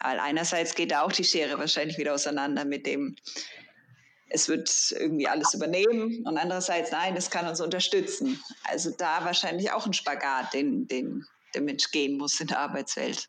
Weil 0.00 0.18
einerseits 0.18 0.74
geht 0.74 0.92
da 0.92 1.02
auch 1.02 1.12
die 1.12 1.24
Schere 1.24 1.58
wahrscheinlich 1.58 1.98
wieder 1.98 2.14
auseinander 2.14 2.64
mit 2.64 2.86
dem, 2.86 3.16
es 4.30 4.48
wird 4.48 4.94
irgendwie 4.98 5.26
alles 5.26 5.54
übernehmen 5.54 6.24
und 6.26 6.36
andererseits, 6.36 6.92
nein, 6.92 7.16
es 7.16 7.30
kann 7.30 7.46
uns 7.46 7.60
unterstützen. 7.60 8.38
Also 8.64 8.90
da 8.90 9.24
wahrscheinlich 9.24 9.72
auch 9.72 9.86
ein 9.86 9.92
Spagat, 9.92 10.52
den, 10.52 10.86
den 10.86 11.24
der 11.54 11.62
Mensch 11.62 11.90
gehen 11.90 12.18
muss 12.18 12.40
in 12.40 12.48
der 12.48 12.58
Arbeitswelt. 12.58 13.26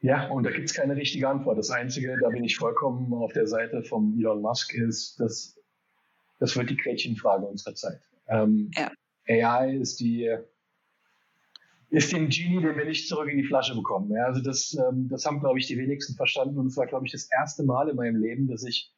Ja, 0.00 0.28
und 0.28 0.44
da 0.44 0.50
gibt 0.50 0.70
es 0.70 0.74
keine 0.74 0.96
richtige 0.96 1.28
Antwort. 1.28 1.58
Das 1.58 1.70
Einzige, 1.70 2.16
da 2.20 2.28
bin 2.30 2.44
ich 2.44 2.56
vollkommen 2.56 3.12
auf 3.12 3.32
der 3.32 3.46
Seite 3.46 3.82
von 3.82 4.16
Elon 4.18 4.40
Musk, 4.40 4.74
ist, 4.74 5.20
dass 5.20 5.58
das 6.38 6.56
wird 6.56 6.70
die 6.70 6.76
Gretchenfrage 6.76 7.46
unserer 7.46 7.74
Zeit. 7.74 8.00
Ähm, 8.26 8.70
ja. 8.74 8.90
AI 9.28 9.76
ist 9.76 10.00
die 10.00 10.36
ist 11.90 12.10
den 12.10 12.30
Genie, 12.30 12.62
den 12.62 12.76
wir 12.76 12.86
nicht 12.86 13.06
zurück 13.06 13.28
in 13.28 13.36
die 13.36 13.44
Flasche 13.44 13.74
bekommen. 13.74 14.10
Ja, 14.10 14.24
also 14.24 14.40
das, 14.40 14.74
ähm, 14.74 15.08
das 15.10 15.26
haben, 15.26 15.40
glaube 15.40 15.58
ich, 15.58 15.66
die 15.66 15.76
wenigsten 15.76 16.14
verstanden. 16.14 16.58
Und 16.58 16.68
es 16.68 16.76
war, 16.76 16.86
glaube 16.86 17.04
ich, 17.06 17.12
das 17.12 17.28
erste 17.30 17.64
Mal 17.64 17.90
in 17.90 17.96
meinem 17.96 18.16
Leben, 18.16 18.48
dass 18.48 18.64
ich 18.64 18.90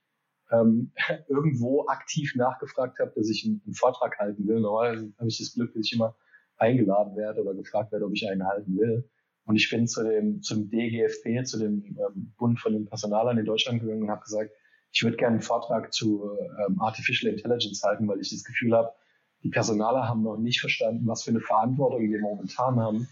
ähm, 0.55 0.93
irgendwo 1.29 1.87
aktiv 1.87 2.35
nachgefragt 2.37 2.99
habe, 2.99 3.13
dass 3.15 3.29
ich 3.29 3.45
einen, 3.45 3.63
einen 3.65 3.75
Vortrag 3.75 4.19
halten 4.19 4.47
will. 4.47 4.61
Normalerweise 4.61 5.13
habe 5.19 5.29
ich 5.29 5.39
das 5.39 5.55
Glück, 5.55 5.75
dass 5.75 5.87
ich 5.87 5.93
immer 5.93 6.17
eingeladen 6.57 7.17
werde 7.17 7.43
oder 7.43 7.55
gefragt 7.55 7.93
werde, 7.93 8.05
ob 8.05 8.13
ich 8.13 8.29
einen 8.29 8.47
halten 8.47 8.77
will. 8.77 9.09
Und 9.47 9.57
ich 9.57 9.69
bin 9.69 9.87
zu 9.87 10.03
dem, 10.03 10.43
zum 10.43 10.71
DGFP, 10.71 11.45
zu 11.45 11.59
dem 11.59 11.97
ähm, 11.99 12.33
Bund 12.39 12.59
von 12.59 12.73
den 12.73 12.87
Personalern 12.87 13.37
in 13.37 13.45
Deutschland 13.45 13.81
gegangen 13.81 14.03
und 14.03 14.11
habe 14.11 14.23
gesagt, 14.23 14.53
ich 14.93 15.03
würde 15.03 15.17
gerne 15.17 15.35
einen 15.35 15.43
Vortrag 15.43 15.93
zu 15.93 16.31
ähm, 16.67 16.81
Artificial 16.81 17.33
Intelligence 17.33 17.83
halten, 17.83 18.09
weil 18.09 18.21
ich 18.21 18.31
das 18.31 18.45
Gefühl 18.45 18.75
habe, 18.75 18.93
die 19.43 19.51
Personaler 19.51 20.09
haben 20.09 20.23
noch 20.23 20.39
nicht 20.39 20.61
verstanden, 20.61 21.07
was 21.07 21.25
für 21.25 21.31
eine 21.31 21.41
Verantwortung 21.41 22.09
wir 22.09 22.21
momentan 22.21 22.81
haben, 22.81 23.09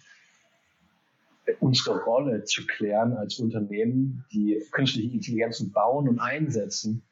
unsere 1.60 2.02
Rolle 2.04 2.44
zu 2.44 2.66
klären 2.66 3.14
als 3.14 3.38
Unternehmen, 3.38 4.24
die 4.32 4.62
künstliche 4.70 5.12
Intelligenzen 5.12 5.72
bauen 5.72 6.08
und 6.08 6.20
einsetzen, 6.20 7.02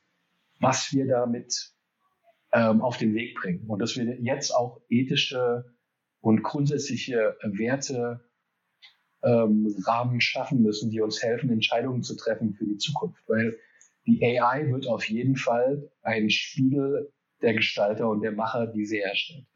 was 0.61 0.93
wir 0.93 1.07
damit 1.07 1.73
ähm, 2.53 2.81
auf 2.83 2.97
den 2.97 3.15
Weg 3.15 3.35
bringen. 3.35 3.67
Und 3.69 3.81
dass 3.81 3.97
wir 3.97 4.05
jetzt 4.21 4.53
auch 4.53 4.81
ethische 4.89 5.65
und 6.21 6.43
grundsätzliche 6.43 7.37
Werte 7.43 8.21
ähm, 9.23 9.75
Rahmen 9.87 10.21
schaffen 10.21 10.63
müssen, 10.63 10.91
die 10.91 11.01
uns 11.01 11.23
helfen, 11.23 11.51
Entscheidungen 11.51 12.03
zu 12.03 12.17
treffen 12.17 12.55
für 12.55 12.67
die 12.67 12.77
Zukunft. 12.77 13.23
Weil 13.27 13.59
die 14.07 14.23
AI 14.23 14.71
wird 14.71 14.87
auf 14.87 15.09
jeden 15.09 15.37
Fall 15.37 15.91
ein 16.03 16.31
Spiegel 16.31 17.13
der 17.43 17.55
Gestalter 17.55 18.09
und 18.09 18.23
der 18.23 18.33
Macher, 18.33 18.67
die 18.67 18.85
sie 18.85 18.99
herstellt. 18.99 19.47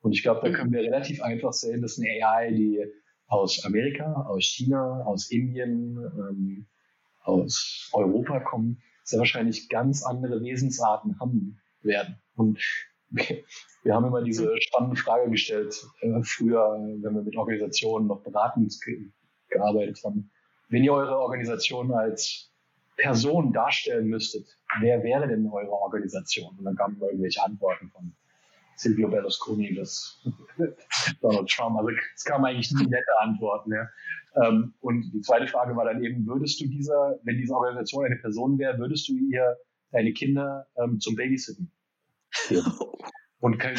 Und 0.00 0.12
ich 0.12 0.22
glaube, 0.22 0.40
da 0.42 0.54
können 0.54 0.72
wir 0.72 0.82
relativ 0.82 1.22
einfach 1.22 1.52
sehen, 1.52 1.82
dass 1.82 1.98
eine 1.98 2.08
AI, 2.08 2.52
die 2.52 2.84
aus 3.26 3.64
Amerika, 3.64 4.12
aus 4.28 4.44
China, 4.44 5.02
aus 5.04 5.30
Indien, 5.30 5.96
ähm, 5.96 6.66
aus 7.22 7.90
Europa 7.92 8.40
kommen, 8.40 8.82
sehr 9.04 9.18
wahrscheinlich 9.20 9.68
ganz 9.68 10.02
andere 10.02 10.42
Wesensarten 10.42 11.20
haben 11.20 11.60
werden. 11.82 12.16
Und 12.34 12.58
wir, 13.10 13.94
haben 13.94 14.06
immer 14.06 14.22
diese 14.22 14.50
spannende 14.60 14.96
Frage 14.96 15.30
gestellt, 15.30 15.86
äh, 16.00 16.22
früher, 16.22 16.78
wenn 17.00 17.14
wir 17.14 17.22
mit 17.22 17.36
Organisationen 17.36 18.08
noch 18.08 18.22
beratend 18.22 18.74
ge 18.84 19.10
gearbeitet 19.50 20.00
haben. 20.04 20.30
Wenn 20.68 20.82
ihr 20.82 20.92
eure 20.92 21.16
Organisation 21.18 21.92
als 21.92 22.50
Person 22.96 23.52
darstellen 23.52 24.06
müsstet, 24.06 24.48
wer 24.80 25.02
wäre 25.04 25.28
denn 25.28 25.46
eure 25.46 25.70
Organisation? 25.70 26.56
Und 26.58 26.64
dann 26.64 26.74
kamen 26.74 26.98
irgendwelche 27.00 27.42
Antworten 27.42 27.90
von 27.90 28.16
Silvio 28.76 29.08
Berlusconi 29.08 29.72
bis 29.74 30.22
Donald 31.20 31.48
Trump. 31.48 31.78
Also 31.78 31.90
es 32.14 32.24
kamen 32.24 32.44
eigentlich 32.44 32.72
nie 32.72 32.86
nette 32.86 33.20
Antworten. 33.20 33.72
Ja. 33.72 33.88
Ähm, 34.42 34.74
und 34.80 35.10
die 35.12 35.20
zweite 35.20 35.46
Frage 35.46 35.76
war 35.76 35.84
dann 35.84 36.02
eben, 36.02 36.26
würdest 36.26 36.60
du 36.60 36.66
dieser, 36.66 37.18
wenn 37.22 37.38
diese 37.38 37.54
Organisation 37.54 38.04
eine 38.04 38.16
Person 38.16 38.58
wäre, 38.58 38.78
würdest 38.78 39.08
du 39.08 39.16
ihr 39.16 39.56
deine 39.92 40.12
Kinder 40.12 40.66
ähm, 40.76 40.98
zum 41.00 41.14
Babysitten 41.14 41.70
geben? 42.48 42.72
Und 43.40 43.58
können, 43.58 43.78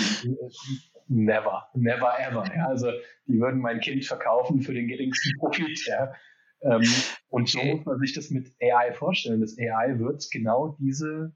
never, 1.07 1.67
never 1.73 2.19
ever. 2.19 2.45
Ja. 2.55 2.67
Also 2.67 2.91
die 3.27 3.39
würden 3.39 3.59
mein 3.59 3.79
Kind 3.79 4.05
verkaufen 4.05 4.61
für 4.61 4.73
den 4.73 4.87
geringsten 4.87 5.37
Profit. 5.39 5.85
Ja. 5.87 6.13
Ähm, 6.61 6.83
und 7.29 7.49
so 7.49 7.61
muss 7.63 7.85
man 7.85 7.99
sich 7.99 8.13
das 8.13 8.29
mit 8.29 8.53
AI 8.61 8.93
vorstellen. 8.93 9.41
Das 9.41 9.57
AI 9.57 9.99
wird 9.99 10.25
genau 10.31 10.77
diese, 10.79 11.33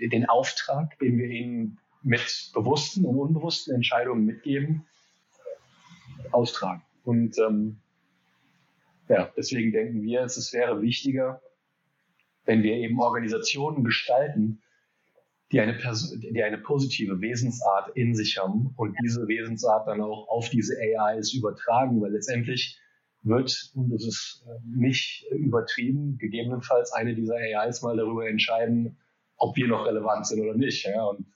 den 0.00 0.28
Auftrag, 0.28 0.98
den 0.98 1.18
wir 1.18 1.28
ihnen 1.28 1.78
mit 2.02 2.50
bewussten 2.54 3.04
und 3.04 3.16
unbewussten 3.16 3.74
Entscheidungen 3.74 4.24
mitgeben, 4.24 4.86
austragen. 6.32 6.82
Und 7.04 7.38
ähm, 7.38 7.78
ja, 9.08 9.32
deswegen 9.36 9.72
denken 9.72 10.02
wir, 10.02 10.22
es 10.22 10.52
wäre 10.52 10.82
wichtiger, 10.82 11.40
wenn 12.44 12.62
wir 12.62 12.74
eben 12.74 13.00
Organisationen 13.00 13.84
gestalten, 13.84 14.62
die 15.52 15.60
eine, 15.60 15.76
die 15.76 16.42
eine 16.42 16.58
positive 16.58 17.20
Wesensart 17.20 17.96
in 17.96 18.14
sich 18.14 18.38
haben 18.38 18.72
und 18.76 18.96
diese 19.02 19.28
Wesensart 19.28 19.86
dann 19.86 20.00
auch 20.00 20.28
auf 20.28 20.48
diese 20.50 20.74
AIs 20.76 21.32
übertragen, 21.34 22.00
weil 22.00 22.12
letztendlich 22.12 22.80
wird, 23.22 23.70
und 23.74 23.90
das 23.90 24.04
ist 24.04 24.44
äh, 24.46 24.58
nicht 24.64 25.24
übertrieben, 25.30 26.18
gegebenenfalls 26.18 26.92
eine 26.92 27.14
dieser 27.14 27.36
AIs 27.36 27.82
mal 27.82 27.96
darüber 27.96 28.28
entscheiden, 28.28 28.98
ob 29.36 29.56
wir 29.56 29.68
noch 29.68 29.86
relevant 29.86 30.26
sind 30.26 30.40
oder 30.40 30.54
nicht. 30.54 30.84
Ja? 30.84 31.04
Und 31.04 31.26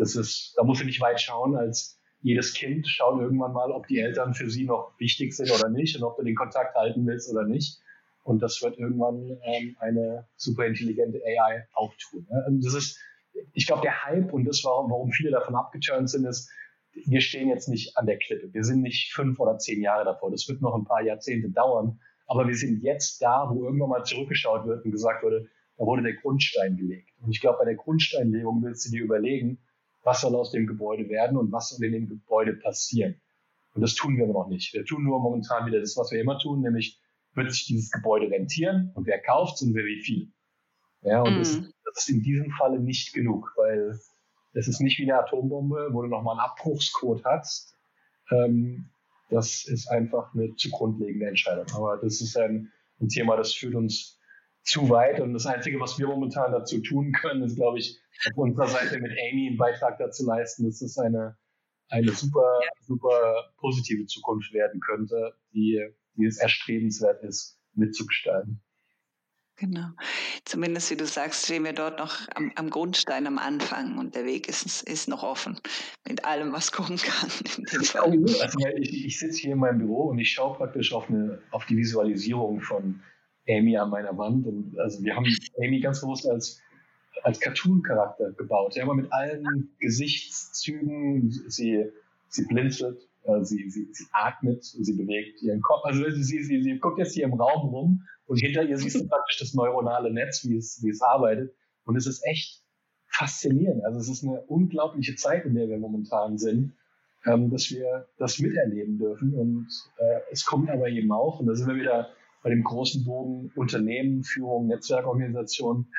das 0.00 0.16
ist, 0.16 0.54
da 0.56 0.64
muss 0.64 0.80
ich 0.80 0.86
nicht 0.86 1.00
weit 1.00 1.20
schauen, 1.20 1.56
als 1.56 2.00
jedes 2.22 2.54
Kind 2.54 2.88
schaut 2.88 3.20
irgendwann 3.20 3.52
mal, 3.52 3.70
ob 3.70 3.86
die 3.86 3.98
Eltern 3.98 4.34
für 4.34 4.50
sie 4.50 4.64
noch 4.64 4.92
wichtig 4.98 5.34
sind 5.34 5.50
oder 5.50 5.68
nicht 5.68 5.96
und 5.96 6.04
ob 6.04 6.16
du 6.16 6.24
den 6.24 6.34
Kontakt 6.34 6.74
halten 6.74 7.06
willst 7.06 7.30
oder 7.30 7.44
nicht. 7.44 7.80
Und 8.22 8.40
das 8.42 8.62
wird 8.62 8.78
irgendwann 8.78 9.38
ähm, 9.42 9.76
eine 9.78 10.26
super 10.36 10.66
intelligente 10.66 11.20
AI 11.24 11.66
auch 11.74 11.92
tun. 11.96 12.26
Ja? 12.30 12.46
Und 12.46 12.64
das 12.64 12.74
ist, 12.74 12.98
ich 13.52 13.66
glaube, 13.66 13.82
der 13.82 14.04
Hype 14.04 14.32
und 14.32 14.44
das, 14.44 14.62
warum, 14.64 14.90
warum 14.90 15.12
viele 15.12 15.30
davon 15.30 15.54
abgeturnt 15.54 16.08
sind, 16.10 16.26
ist, 16.26 16.50
wir 16.92 17.20
stehen 17.20 17.48
jetzt 17.48 17.68
nicht 17.68 17.96
an 17.96 18.06
der 18.06 18.18
Klippe. 18.18 18.52
Wir 18.52 18.64
sind 18.64 18.82
nicht 18.82 19.12
fünf 19.12 19.38
oder 19.38 19.58
zehn 19.58 19.82
Jahre 19.82 20.04
davor. 20.04 20.30
Das 20.30 20.48
wird 20.48 20.60
noch 20.60 20.74
ein 20.74 20.84
paar 20.84 21.02
Jahrzehnte 21.02 21.50
dauern. 21.50 22.00
Aber 22.26 22.46
wir 22.46 22.56
sind 22.56 22.82
jetzt 22.82 23.22
da, 23.22 23.48
wo 23.50 23.64
irgendwann 23.64 23.90
mal 23.90 24.04
zurückgeschaut 24.04 24.66
wird 24.66 24.84
und 24.84 24.92
gesagt 24.92 25.22
wurde, 25.22 25.48
da 25.76 25.84
wurde 25.84 26.02
der 26.02 26.14
Grundstein 26.14 26.76
gelegt. 26.76 27.10
Und 27.20 27.30
ich 27.30 27.40
glaube, 27.40 27.58
bei 27.58 27.64
der 27.64 27.76
Grundsteinlegung 27.76 28.62
willst 28.62 28.86
du 28.86 28.90
dir 28.90 29.02
überlegen, 29.02 29.58
was 30.02 30.20
soll 30.20 30.34
aus 30.34 30.50
dem 30.50 30.66
Gebäude 30.66 31.08
werden 31.08 31.36
und 31.36 31.52
was 31.52 31.70
soll 31.70 31.84
in 31.84 31.92
dem 31.92 32.08
Gebäude 32.08 32.54
passieren. 32.54 33.20
Und 33.74 33.82
das 33.82 33.94
tun 33.94 34.16
wir 34.16 34.26
noch 34.26 34.48
nicht. 34.48 34.72
Wir 34.72 34.84
tun 34.84 35.04
nur 35.04 35.20
momentan 35.20 35.66
wieder 35.66 35.80
das, 35.80 35.96
was 35.96 36.10
wir 36.10 36.20
immer 36.20 36.38
tun, 36.38 36.62
nämlich 36.62 37.00
wird 37.34 37.52
sich 37.52 37.66
dieses 37.66 37.90
Gebäude 37.90 38.30
rentieren 38.30 38.90
und 38.94 39.06
wer 39.06 39.20
kauft 39.20 39.62
und 39.62 39.74
wer 39.74 39.84
wie 39.84 40.00
viel. 40.00 40.32
Ja, 41.02 41.22
und 41.22 41.36
mm. 41.36 41.38
das, 41.38 41.52
das, 41.84 41.98
ist 41.98 42.08
in 42.08 42.22
diesem 42.22 42.50
Falle 42.50 42.80
nicht 42.80 43.12
genug, 43.12 43.52
weil 43.56 43.98
es 44.52 44.68
ist 44.68 44.80
nicht 44.80 44.98
wie 44.98 45.04
eine 45.04 45.20
Atombombe, 45.20 45.90
wo 45.92 46.02
du 46.02 46.08
nochmal 46.08 46.38
einen 46.38 46.50
Abbruchscode 46.50 47.24
hast. 47.24 47.76
Ähm, 48.32 48.90
das 49.30 49.64
ist 49.64 49.88
einfach 49.88 50.34
eine 50.34 50.54
zu 50.56 50.70
grundlegende 50.70 51.28
Entscheidung. 51.28 51.66
Aber 51.74 51.96
das 51.98 52.20
ist 52.20 52.36
ein, 52.36 52.72
ein 53.00 53.08
Thema, 53.08 53.36
das 53.36 53.54
führt 53.54 53.76
uns 53.76 54.19
zu 54.62 54.88
weit. 54.88 55.20
Und 55.20 55.32
das 55.34 55.46
Einzige, 55.46 55.80
was 55.80 55.98
wir 55.98 56.06
momentan 56.06 56.52
dazu 56.52 56.80
tun 56.80 57.12
können, 57.12 57.42
ist, 57.42 57.56
glaube 57.56 57.78
ich, 57.78 58.00
auf 58.30 58.36
unserer 58.36 58.68
Seite 58.68 58.98
mit 59.00 59.12
Amy 59.12 59.48
einen 59.48 59.56
Beitrag 59.56 59.98
dazu 59.98 60.26
leisten, 60.26 60.64
dass 60.64 60.82
es 60.82 60.98
eine, 60.98 61.36
eine 61.88 62.12
super, 62.12 62.60
super 62.80 63.52
positive 63.58 64.06
Zukunft 64.06 64.52
werden 64.52 64.80
könnte, 64.80 65.34
die, 65.52 65.82
die 66.16 66.26
es 66.26 66.38
erstrebenswert 66.38 67.22
ist, 67.24 67.58
mitzugestalten. 67.74 68.62
Genau. 69.60 69.88
Zumindest, 70.46 70.90
wie 70.90 70.96
du 70.96 71.04
sagst, 71.04 71.44
stehen 71.44 71.64
wir 71.64 71.74
dort 71.74 71.98
noch 71.98 72.26
am, 72.34 72.50
am 72.54 72.70
Grundstein 72.70 73.26
am 73.26 73.36
Anfang 73.36 73.98
und 73.98 74.14
der 74.14 74.24
Weg 74.24 74.48
ist, 74.48 74.82
ist 74.84 75.06
noch 75.06 75.22
offen 75.22 75.60
mit 76.08 76.24
allem, 76.24 76.52
was 76.54 76.72
kommen 76.72 76.96
kann. 76.96 77.30
Also, 78.40 78.58
ich, 78.78 79.04
ich 79.04 79.18
sitze 79.18 79.38
hier 79.38 79.52
in 79.52 79.58
meinem 79.58 79.78
Büro 79.78 80.04
und 80.04 80.18
ich 80.18 80.32
schaue 80.32 80.56
praktisch 80.56 80.94
auf, 80.94 81.10
eine, 81.10 81.42
auf 81.50 81.66
die 81.66 81.76
Visualisierung 81.76 82.62
von 82.62 83.02
Amy 83.50 83.76
an 83.76 83.90
meiner 83.90 84.16
Wand. 84.16 84.46
Und 84.46 84.78
also 84.78 85.02
wir 85.02 85.16
haben 85.16 85.26
Amy 85.58 85.80
ganz 85.80 86.00
bewusst 86.00 86.28
als, 86.28 86.60
als 87.22 87.40
Cartoon-Charakter 87.40 88.32
gebaut. 88.32 88.74
Ja, 88.76 88.84
aber 88.84 88.94
mit 88.94 89.12
allen 89.12 89.70
Gesichtszügen. 89.78 91.30
Sie, 91.48 91.84
sie 92.28 92.46
blinzelt, 92.46 93.08
äh, 93.24 93.42
sie, 93.42 93.68
sie, 93.70 93.88
sie 93.92 94.06
atmet, 94.12 94.64
sie 94.64 94.92
bewegt 94.92 95.42
ihren 95.42 95.60
Kopf. 95.60 95.84
Also 95.84 96.04
sie, 96.10 96.42
sie, 96.42 96.62
sie 96.62 96.78
guckt 96.78 96.98
jetzt 96.98 97.14
hier 97.14 97.24
im 97.24 97.34
Raum 97.34 97.68
rum 97.68 98.02
und 98.26 98.38
hinter 98.38 98.62
ihr 98.62 98.76
siehst 98.76 99.00
du 99.00 99.08
praktisch 99.08 99.38
das 99.40 99.54
neuronale 99.54 100.12
Netz, 100.12 100.44
wie 100.44 100.56
es, 100.56 100.80
wie 100.82 100.90
es 100.90 101.02
arbeitet. 101.02 101.52
Und 101.84 101.96
es 101.96 102.06
ist 102.06 102.24
echt 102.24 102.62
faszinierend. 103.08 103.84
Also 103.84 103.98
es 103.98 104.08
ist 104.08 104.22
eine 104.22 104.40
unglaubliche 104.42 105.16
Zeit, 105.16 105.44
in 105.44 105.54
der 105.54 105.68
wir 105.68 105.78
momentan 105.78 106.38
sind, 106.38 106.72
ähm, 107.26 107.50
dass 107.50 107.70
wir 107.70 108.06
das 108.18 108.38
miterleben 108.38 108.98
dürfen. 108.98 109.34
Und 109.34 109.68
äh, 109.98 110.20
es 110.30 110.44
kommt 110.44 110.70
aber 110.70 110.88
eben 110.88 111.10
auch, 111.12 111.40
und 111.40 111.46
da 111.46 111.54
sind 111.54 111.68
wir 111.68 111.74
wieder 111.74 112.10
bei 112.42 112.50
dem 112.50 112.64
großen 112.64 113.04
Bogen 113.04 113.52
Unternehmen, 113.54 114.24
Führung, 114.24 114.66
Netzwerkorganisation. 114.68 115.92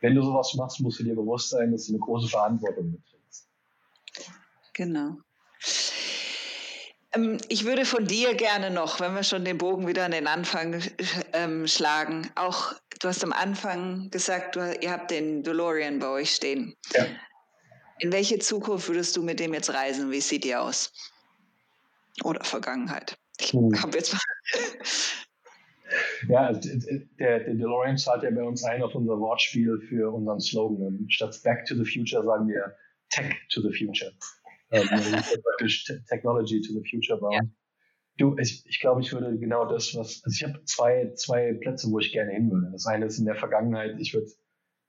Wenn 0.00 0.14
du 0.14 0.22
sowas 0.22 0.54
machst, 0.54 0.80
musst 0.80 1.00
du 1.00 1.04
dir 1.04 1.14
bewusst 1.14 1.50
sein, 1.50 1.72
dass 1.72 1.86
du 1.86 1.92
eine 1.92 2.00
große 2.00 2.28
Verantwortung 2.28 2.90
mitträgst. 2.90 3.48
Genau. 4.74 5.16
Ähm, 7.12 7.38
ich 7.48 7.64
würde 7.64 7.84
von 7.84 8.06
dir 8.06 8.34
gerne 8.34 8.70
noch, 8.70 9.00
wenn 9.00 9.14
wir 9.14 9.22
schon 9.22 9.44
den 9.44 9.58
Bogen 9.58 9.86
wieder 9.86 10.04
an 10.04 10.12
den 10.12 10.26
Anfang 10.26 10.82
ähm, 11.32 11.66
schlagen, 11.66 12.30
auch, 12.34 12.72
du 13.00 13.08
hast 13.08 13.24
am 13.24 13.32
Anfang 13.32 14.10
gesagt, 14.10 14.56
du, 14.56 14.74
ihr 14.80 14.90
habt 14.90 15.10
den 15.10 15.42
DeLorean 15.42 15.98
bei 15.98 16.08
euch 16.08 16.34
stehen. 16.34 16.76
Ja. 16.94 17.06
In 17.98 18.12
welche 18.12 18.38
Zukunft 18.38 18.88
würdest 18.88 19.16
du 19.16 19.22
mit 19.22 19.40
dem 19.40 19.52
jetzt 19.52 19.72
reisen? 19.72 20.10
Wie 20.10 20.20
sieht 20.20 20.44
die 20.44 20.56
aus? 20.56 20.92
Oder 22.24 22.42
Vergangenheit? 22.44 23.18
Ich 23.38 23.52
hm. 23.52 23.70
habe 23.82 23.98
jetzt 23.98 24.14
mal. 24.14 24.20
Ja, 26.28 26.46
also, 26.46 26.68
der, 27.18 27.40
der 27.40 27.54
DeLorean 27.54 27.96
zahlt 27.96 28.22
ja 28.22 28.30
bei 28.30 28.42
uns 28.42 28.64
ein 28.64 28.82
auf 28.82 28.94
unser 28.94 29.18
Wortspiel 29.18 29.80
für 29.88 30.12
unseren 30.12 30.40
Slogan. 30.40 31.06
Statt 31.08 31.40
Back 31.42 31.64
to 31.66 31.74
the 31.74 31.84
Future 31.84 32.24
sagen 32.24 32.48
wir 32.48 32.74
Tech 33.10 33.34
to 33.48 33.60
the 33.60 33.76
Future 33.76 34.12
ähm, 34.70 34.88
praktisch 35.42 35.84
Technology 36.08 36.60
to 36.60 36.72
the 36.72 36.88
Future 36.88 37.18
bauen. 37.18 37.32
Ja. 37.32 37.40
Du, 38.18 38.36
ich, 38.38 38.64
ich 38.66 38.80
glaube, 38.80 39.00
ich 39.00 39.12
würde 39.12 39.38
genau 39.38 39.64
das, 39.66 39.94
was, 39.94 40.22
also 40.24 40.34
ich 40.34 40.44
habe 40.44 40.62
zwei, 40.64 41.12
zwei 41.14 41.54
Plätze, 41.54 41.90
wo 41.90 41.98
ich 41.98 42.12
gerne 42.12 42.32
hin 42.32 42.50
würde. 42.50 42.70
Das 42.72 42.86
eine 42.86 43.06
ist 43.06 43.18
in 43.18 43.24
der 43.24 43.34
Vergangenheit, 43.34 43.98
ich 43.98 44.12
würde 44.12 44.30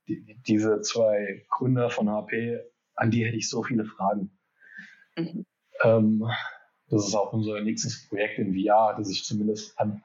die, 0.07 0.37
diese 0.47 0.81
zwei 0.81 1.45
Gründer 1.49 1.89
von 1.89 2.09
HP, 2.09 2.59
an 2.95 3.09
die 3.09 3.25
hätte 3.25 3.37
ich 3.37 3.49
so 3.49 3.63
viele 3.63 3.85
Fragen. 3.85 4.37
Mhm. 5.15 5.45
Ähm, 5.83 6.27
das 6.89 7.07
ist 7.07 7.15
auch 7.15 7.31
unser 7.31 7.61
nächstes 7.61 8.07
Projekt 8.09 8.37
in 8.37 8.53
VR, 8.53 8.95
das 8.97 9.09
ich 9.09 9.23
zumindest 9.23 9.79
an, 9.79 10.03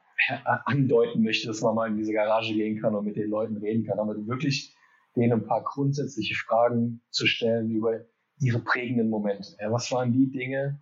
andeuten 0.65 1.23
möchte, 1.23 1.47
dass 1.47 1.61
man 1.61 1.75
mal 1.75 1.89
in 1.89 1.97
diese 1.97 2.13
Garage 2.13 2.53
gehen 2.53 2.81
kann 2.81 2.95
und 2.95 3.05
mit 3.05 3.15
den 3.15 3.29
Leuten 3.29 3.57
reden 3.57 3.85
kann. 3.85 3.99
Aber 3.99 4.15
wirklich 4.27 4.75
denen 5.15 5.33
ein 5.33 5.47
paar 5.47 5.63
grundsätzliche 5.63 6.35
Fragen 6.35 7.01
zu 7.09 7.25
stellen 7.25 7.71
über 7.71 8.05
ihre 8.39 8.59
prägenden 8.59 9.09
Momente? 9.09 9.55
Ja, 9.59 9.71
was 9.71 9.91
waren 9.91 10.13
die 10.13 10.29
Dinge, 10.29 10.81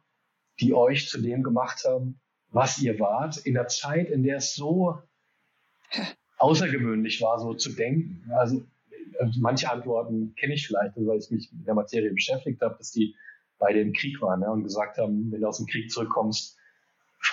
die 0.59 0.73
euch 0.73 1.07
zu 1.07 1.21
dem 1.21 1.43
gemacht 1.43 1.83
haben, 1.85 2.19
was 2.49 2.79
ihr 2.79 2.99
wart, 2.99 3.37
in 3.37 3.53
der 3.53 3.67
Zeit, 3.67 4.09
in 4.09 4.23
der 4.23 4.37
es 4.37 4.55
so 4.55 4.99
außergewöhnlich 6.37 7.21
war, 7.21 7.39
so 7.39 7.53
zu 7.53 7.73
denken? 7.73 8.29
Also, 8.31 8.63
also 9.19 9.39
manche 9.39 9.71
Antworten 9.71 10.35
kenne 10.35 10.53
ich 10.53 10.67
vielleicht, 10.67 10.95
weil 10.97 11.19
ich 11.19 11.31
mich 11.31 11.51
mit 11.51 11.67
der 11.67 11.73
Materie 11.73 12.11
beschäftigt 12.11 12.61
habe, 12.61 12.75
dass 12.77 12.91
die 12.91 13.15
beide 13.57 13.79
im 13.79 13.93
Krieg 13.93 14.21
waren 14.21 14.41
ja, 14.41 14.51
und 14.51 14.63
gesagt 14.63 14.97
haben, 14.97 15.31
wenn 15.31 15.41
du 15.41 15.47
aus 15.47 15.57
dem 15.57 15.67
Krieg 15.67 15.89
zurückkommst, 15.89 16.57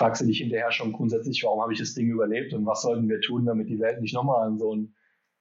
fragst 0.03 0.21
du 0.21 0.27
dich 0.27 0.39
hinterher 0.39 0.73
schon 0.73 0.93
grundsätzlich, 0.93 1.45
warum 1.45 1.63
habe 1.63 1.73
ich 1.73 1.79
das 1.79 1.95
Ding 1.95 2.09
überlebt 2.09 2.53
und 2.55 2.67
was 2.67 2.83
sollten 2.83 3.09
wir 3.09 3.21
tun, 3.21 3.47
damit 3.47 3.69
die 3.69 3.79
Welt 3.79 4.01
nicht 4.01 4.15
nochmal 4.15 4.49
an 4.49 4.59
so 4.59 4.75
ein 4.75 4.95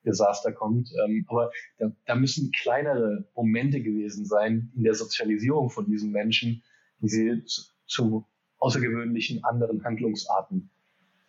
Desaster 0.05 0.51
kommt. 0.51 0.91
Ähm, 1.03 1.25
aber 1.27 1.51
da, 1.79 1.91
da 2.05 2.15
müssen 2.15 2.51
kleinere 2.51 3.25
Momente 3.35 3.81
gewesen 3.81 4.23
sein 4.23 4.71
in 4.75 4.83
der 4.83 4.93
Sozialisierung 4.93 5.71
von 5.71 5.87
diesen 5.87 6.11
Menschen, 6.11 6.61
die 6.99 7.07
sie 7.07 7.43
zu, 7.45 7.63
zu 7.87 8.25
außergewöhnlichen 8.59 9.43
anderen 9.43 9.83
Handlungsarten 9.83 10.69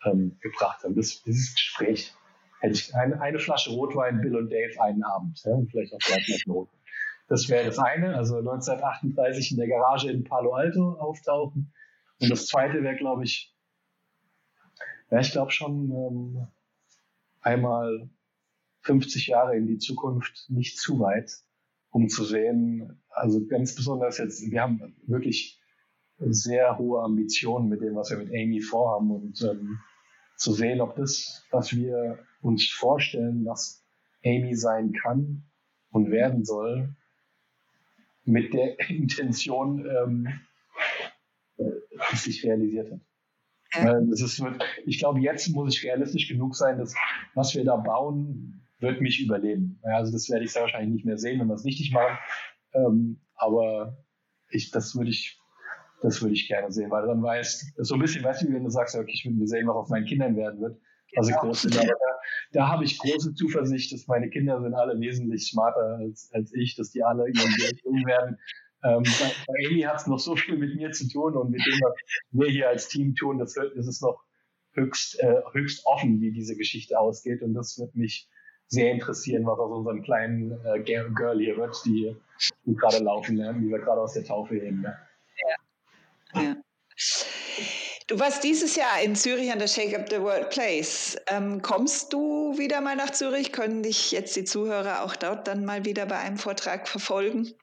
ähm, 0.05 0.37
gebracht 0.43 0.85
haben. 0.85 0.95
Das, 0.95 1.23
dieses 1.23 1.55
Gespräch 1.55 2.13
hätte 2.61 2.75
ich 2.75 2.95
eine, 2.95 3.19
eine 3.19 3.39
Flasche 3.39 3.71
Rotwein, 3.71 4.21
Bill 4.21 4.37
und 4.37 4.51
Dave 4.51 4.79
einen 4.83 5.05
Abend, 5.05 5.41
ja, 5.43 5.53
und 5.53 5.71
vielleicht 5.71 5.95
auch 5.95 5.99
gleich 5.99 6.45
noch 6.47 6.55
Rotwein. 6.55 6.81
Das 7.29 7.49
wäre 7.49 7.65
das 7.65 7.79
eine, 7.79 8.15
also 8.15 8.37
1938 8.37 9.53
in 9.53 9.57
der 9.57 9.69
Garage 9.69 10.11
in 10.11 10.23
Palo 10.23 10.53
Alto 10.53 10.93
auftauchen. 10.99 11.73
Und 12.21 12.31
das 12.31 12.47
zweite 12.47 12.83
wäre, 12.83 12.97
glaube 12.97 13.25
ich, 13.25 13.55
ja, 15.11 15.21
ich 15.21 15.33
glaube 15.33 15.51
schon 15.51 15.91
ähm, 15.91 16.47
einmal 17.41 18.09
50 18.83 19.27
Jahre 19.29 19.57
in 19.57 19.67
die 19.67 19.79
Zukunft 19.79 20.47
nicht 20.49 20.79
zu 20.79 20.99
weit, 21.01 21.31
um 21.91 22.09
zu 22.09 22.25
sehen, 22.25 23.03
also 23.11 23.47
ganz 23.47 23.75
besonders 23.75 24.19
jetzt, 24.19 24.51
wir 24.51 24.63
haben 24.63 24.97
wirklich 25.07 25.61
sehr 26.19 26.79
hohe 26.79 27.03
Ambitionen 27.03 27.69
mit 27.69 27.81
dem, 27.83 27.95
was 27.95 28.11
wir 28.11 28.19
mit 28.19 28.31
Amy 28.31 28.61
vorhaben 28.61 29.11
und 29.11 29.43
ähm, 29.43 29.79
zu 30.37 30.53
sehen, 30.53 30.81
ob 30.81 30.97
das, 30.97 31.45
was 31.51 31.75
wir 31.75 32.19
uns 32.41 32.69
vorstellen, 32.71 33.45
was 33.45 33.85
Amy 34.25 34.55
sein 34.55 34.93
kann 34.93 35.45
und 35.91 36.11
werden 36.11 36.45
soll, 36.45 36.95
mit 38.25 38.55
der 38.55 38.79
Intention 38.89 39.87
ähm, 39.87 40.29
äh, 42.11 42.17
sich 42.17 42.45
realisiert 42.45 42.91
hat. 42.91 43.01
Ja. 43.75 44.01
Das 44.01 44.21
ist, 44.21 44.43
ich 44.85 44.99
glaube, 44.99 45.21
jetzt 45.21 45.49
muss 45.49 45.77
ich 45.77 45.85
realistisch 45.85 46.29
genug 46.29 46.55
sein, 46.55 46.79
dass 46.79 46.95
was 47.35 47.55
wir 47.55 47.65
da 47.65 47.77
bauen, 47.77 48.63
wird 48.81 49.01
mich 49.01 49.21
überleben. 49.21 49.81
Also 49.83 50.13
das 50.13 50.29
werde 50.29 50.45
ich 50.45 50.53
sehr 50.53 50.63
wahrscheinlich 50.63 50.93
nicht 50.93 51.07
mehr 51.07 51.17
sehen, 51.17 51.41
wenn 51.41 51.47
wir 51.47 51.55
es 51.55 51.65
richtig 51.65 51.93
machen. 51.93 52.19
Ähm, 52.75 53.21
aber 53.37 53.97
ich, 54.51 54.71
das 54.71 54.95
würde 54.95 55.11
ich, 55.11 55.39
das 56.03 56.21
würde 56.21 56.35
ich 56.35 56.49
gerne 56.49 56.71
sehen, 56.71 56.91
weil 56.91 57.07
dann 57.07 57.23
weiß, 57.23 57.75
so 57.79 57.95
ein 57.95 58.01
bisschen, 58.01 58.25
weißt 58.25 58.43
du, 58.43 58.53
wenn 58.53 58.65
du 58.65 58.71
sagst, 58.71 58.95
okay, 58.97 59.13
ich 59.13 59.25
will 59.25 59.47
sehen, 59.47 59.69
was 59.69 59.77
aus 59.77 59.89
meinen 59.89 60.07
Kindern 60.07 60.37
werden 60.37 60.61
wird, 60.61 60.79
was 61.17 61.29
ich 61.29 61.37
groß. 61.37 61.67
Aber 61.67 61.87
da, 61.87 61.93
da 62.53 62.69
habe 62.69 62.85
ich 62.85 62.99
große 62.99 63.35
Zuversicht, 63.35 63.93
dass 63.93 64.07
meine 64.07 64.29
Kinder 64.29 64.61
sind 64.61 64.75
alle 64.75 64.99
wesentlich 65.01 65.49
smarter 65.49 65.99
als, 66.01 66.31
als 66.33 66.53
ich, 66.55 66.75
dass 66.77 66.91
die 66.91 67.03
alle 67.03 67.25
Geld 67.25 67.83
werden. 68.07 68.39
Ähm, 68.85 69.03
bei, 69.03 69.55
Amy 69.67 69.83
hat 69.83 70.01
es 70.01 70.07
noch 70.07 70.19
so 70.19 70.35
viel 70.35 70.57
mit 70.57 70.75
mir 70.75 70.91
zu 70.91 71.09
tun 71.09 71.37
und 71.37 71.51
mit 71.51 71.65
dem, 71.65 71.81
was 71.81 71.95
wir 72.33 72.51
hier 72.51 72.69
als 72.69 72.89
Team 72.89 73.15
tun, 73.15 73.39
das, 73.39 73.55
das 73.55 73.87
ist 73.87 74.03
noch 74.03 74.23
höchst, 74.75 75.21
äh, 75.21 75.43
höchst 75.53 75.87
offen, 75.87 76.21
wie 76.21 76.33
diese 76.33 76.57
Geschichte 76.57 76.99
ausgeht. 76.99 77.43
Und 77.43 77.55
das 77.55 77.79
wird 77.79 77.95
mich 77.95 78.29
sehr 78.69 78.91
interessieren, 78.91 79.47
was 79.47 79.59
aus 79.59 79.71
unserem 79.71 80.03
kleinen 80.03 80.53
äh, 80.65 80.81
Girl 80.81 81.39
hier 81.39 81.57
wird, 81.57 81.77
die, 81.85 82.17
die 82.65 82.75
gerade 82.75 82.99
laufen 82.99 83.37
lernen, 83.37 83.63
die 83.63 83.69
wir 83.69 83.79
gerade 83.79 84.01
aus 84.01 84.15
der 84.15 84.25
Taufe 84.25 84.55
heben. 84.55 84.81
Ne? 84.81 84.99
Ja. 86.35 86.43
ja. 86.43 86.57
Du 88.09 88.19
warst 88.19 88.43
dieses 88.45 88.77
Jahr 88.77 89.01
in 89.03 89.15
Zürich 89.15 89.53
an 89.53 89.59
der 89.59 89.69
Shake 89.69 89.99
Up 89.99 90.09
the 90.11 90.21
World 90.21 90.51
Place. 90.51 91.17
Ähm, 91.29 91.63
kommst 91.63 92.13
du 92.13 92.59
wieder 92.59 92.81
mal 92.81 92.97
nach 92.97 93.11
Zürich? 93.11 93.53
Können 93.53 93.83
dich 93.83 94.11
jetzt 94.11 94.37
die 94.37 94.45
Zuhörer 94.45 95.05
auch 95.05 95.17
dort 95.17 95.47
dann 95.47 95.65
mal 95.65 95.85
wieder 95.85 96.07
bei 96.07 96.19
einem 96.19 96.37
Vortrag 96.37 96.89
verfolgen? 96.89 97.55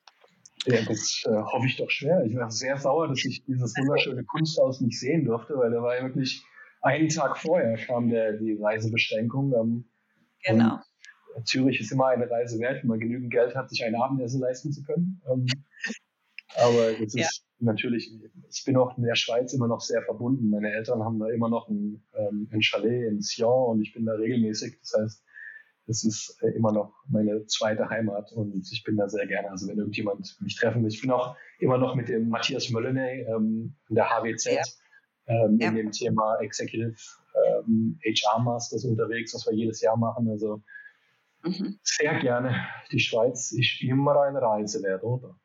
Ja, 0.66 0.82
das 0.86 1.24
äh, 1.26 1.30
hoffe 1.32 1.68
ich 1.68 1.78
doch 1.78 1.90
schwer. 1.90 2.24
Ich 2.26 2.36
war 2.36 2.52
sehr 2.52 2.78
sauer, 2.78 3.08
dass 3.08 3.24
ich 3.24 3.44
dieses 3.46 3.76
wunderschöne 3.78 4.24
Kunsthaus 4.26 4.82
nicht 4.82 5.00
sehen 5.00 5.26
durfte, 5.26 5.58
weil 5.58 5.72
da 5.72 5.82
war 5.82 5.96
ja 5.96 6.04
wirklich 6.04 6.44
einen 6.82 7.10
Tag 7.10 7.38
vorher 7.38 7.78
kam 7.78 8.10
der, 8.10 8.34
die 8.34 8.58
Reisebeschränkung. 8.60 9.54
Ähm, 9.54 9.86
genau. 10.44 10.80
Zürich 11.44 11.80
ist 11.80 11.92
immer 11.92 12.08
eine 12.08 12.30
Reise 12.30 12.60
wert, 12.60 12.82
wenn 12.82 12.90
man 12.90 13.00
genügend 13.00 13.32
Geld 13.32 13.56
hat, 13.56 13.70
sich 13.70 13.84
ein 13.84 13.96
Abendessen 13.96 14.42
leisten 14.42 14.72
zu 14.72 14.84
können. 14.84 15.22
Ähm, 15.30 15.46
aber 16.56 17.00
es 17.00 17.14
ja. 17.14 17.22
ist 17.22 17.46
natürlich, 17.60 18.12
ich 18.50 18.66
bin 18.66 18.76
auch 18.78 18.98
in 18.98 19.04
der 19.04 19.16
Schweiz 19.16 19.54
immer 19.54 19.68
noch 19.68 19.82
sehr 19.82 20.02
verbunden. 20.02 20.50
Meine 20.50 20.72
Eltern 20.72 21.04
haben 21.04 21.20
da 21.20 21.30
immer 21.30 21.50
noch 21.50 21.70
ein, 21.70 22.04
ähm, 22.16 22.50
ein 22.52 22.62
Chalet 22.62 23.08
in 23.08 23.22
Sion 23.22 23.72
und 23.72 23.82
ich 23.82 23.94
bin 23.94 24.06
da 24.06 24.14
regelmäßig. 24.14 24.80
Das 24.80 24.94
heißt, 25.00 25.24
es 25.90 26.04
ist 26.04 26.38
äh, 26.42 26.50
immer 26.50 26.72
noch 26.72 26.94
meine 27.10 27.46
zweite 27.48 27.90
Heimat 27.90 28.32
und 28.34 28.70
ich 28.72 28.84
bin 28.84 28.96
da 28.96 29.10
sehr 29.10 29.26
gerne. 29.26 29.50
Also 29.50 29.68
wenn 29.68 29.78
irgendjemand 29.78 30.38
mich 30.40 30.56
treffen 30.56 30.84
will, 30.84 30.90
ich 30.90 31.02
bin 31.02 31.12
auch 31.12 31.36
immer 31.60 31.78
noch 31.78 31.96
mit 31.96 32.10
dem 32.10 32.30
Matthias 32.30 32.70
Möllenay 32.70 33.24
ähm, 33.24 33.76
in 33.90 33.96
der 33.96 34.10
HWZ 34.10 34.46
ja. 34.46 34.62
ähm, 35.26 35.58
ja. 35.60 35.70
in 35.70 35.76
dem 35.76 35.92
Thema 35.92 36.38
Executive 36.42 36.96
ähm, 37.66 38.00
HR 38.04 38.40
Masters 38.40 38.86
unterwegs, 38.86 39.34
was 39.34 39.48
wir 39.48 39.54
jedes 39.54 39.82
Jahr 39.82 39.98
machen. 39.98 40.30
Also 40.30 40.62
mhm. 41.44 41.80
sehr 41.84 42.20
gerne 42.20 42.56
die 42.92 43.00
Schweiz 43.00 43.52
ist 43.52 43.82
immer 43.82 44.22
eine 44.22 44.42
Reise 44.42 44.84
wert, 44.84 45.04
oder? 45.04 45.40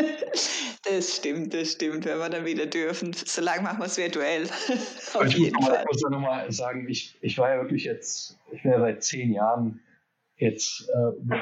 Das 0.84 1.16
stimmt, 1.16 1.52
das 1.52 1.72
stimmt, 1.72 2.04
wenn 2.06 2.18
wir 2.18 2.28
dann 2.30 2.44
wieder 2.44 2.66
dürfen. 2.66 3.12
Solange 3.12 3.62
machen 3.62 3.80
wir 3.80 3.86
es 3.86 3.98
virtuell. 3.98 4.44
Auf 5.14 5.26
ich 5.26 5.36
jeden 5.36 5.56
muss, 5.56 5.68
Fall. 5.68 5.84
muss 5.86 6.02
nochmal 6.02 6.50
sagen, 6.50 6.88
ich, 6.88 7.18
ich 7.20 7.36
war 7.38 7.54
ja 7.54 7.60
wirklich 7.60 7.84
jetzt, 7.84 8.38
ich 8.50 8.62
bin 8.62 8.72
ja 8.72 8.80
seit 8.80 9.04
zehn 9.04 9.32
Jahren 9.32 9.80
jetzt 10.36 10.88
äh, 10.88 11.36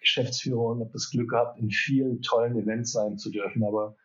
Geschäftsführer 0.00 0.64
und 0.64 0.80
habe 0.80 0.90
das 0.92 1.10
Glück 1.10 1.30
gehabt, 1.30 1.58
in 1.60 1.70
vielen 1.70 2.22
tollen 2.22 2.56
Events 2.56 2.92
sein 2.92 3.18
zu 3.18 3.30
dürfen. 3.30 3.62
Aber 3.64 3.96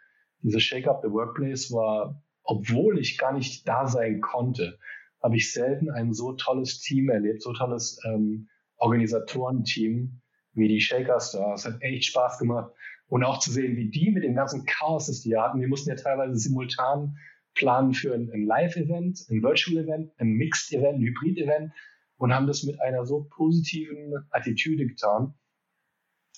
diese 0.41 0.59
Shake 0.59 0.87
Up 0.87 1.01
the 1.03 1.11
Workplace 1.11 1.71
war, 1.71 2.21
obwohl 2.43 2.99
ich 2.99 3.17
gar 3.17 3.33
nicht 3.33 3.67
da 3.67 3.87
sein 3.87 4.19
konnte, 4.21 4.77
habe 5.23 5.37
ich 5.37 5.53
selten 5.53 5.89
ein 5.89 6.13
so 6.13 6.33
tolles 6.33 6.81
Team 6.81 7.09
erlebt, 7.09 7.41
so 7.41 7.53
tolles 7.53 7.99
ähm, 8.05 8.49
Organisatorenteam 8.77 10.21
wie 10.53 10.67
die 10.67 10.81
Shakers 10.81 11.31
da. 11.31 11.53
Es 11.53 11.65
hat 11.65 11.81
echt 11.81 12.05
Spaß 12.05 12.39
gemacht 12.39 12.71
und 13.07 13.23
auch 13.23 13.39
zu 13.39 13.51
sehen, 13.51 13.75
wie 13.77 13.89
die 13.89 14.11
mit 14.11 14.23
dem 14.23 14.35
ganzen 14.35 14.65
Chaos, 14.65 15.07
das 15.07 15.21
die 15.21 15.37
hatten, 15.37 15.59
die 15.59 15.67
mussten 15.67 15.89
ja 15.89 15.95
teilweise 15.95 16.37
simultan 16.37 17.17
planen 17.53 17.93
für 17.93 18.13
ein, 18.13 18.29
ein 18.31 18.45
Live-Event, 18.45 19.25
ein 19.29 19.41
Virtual-Event, 19.41 20.11
ein 20.17 20.33
Mixed-Event, 20.33 20.97
ein 20.97 21.01
Hybrid-Event 21.01 21.71
und 22.17 22.33
haben 22.33 22.47
das 22.47 22.63
mit 22.63 22.79
einer 22.81 23.05
so 23.05 23.27
positiven 23.29 24.13
Attitüde 24.31 24.87
getan, 24.87 25.33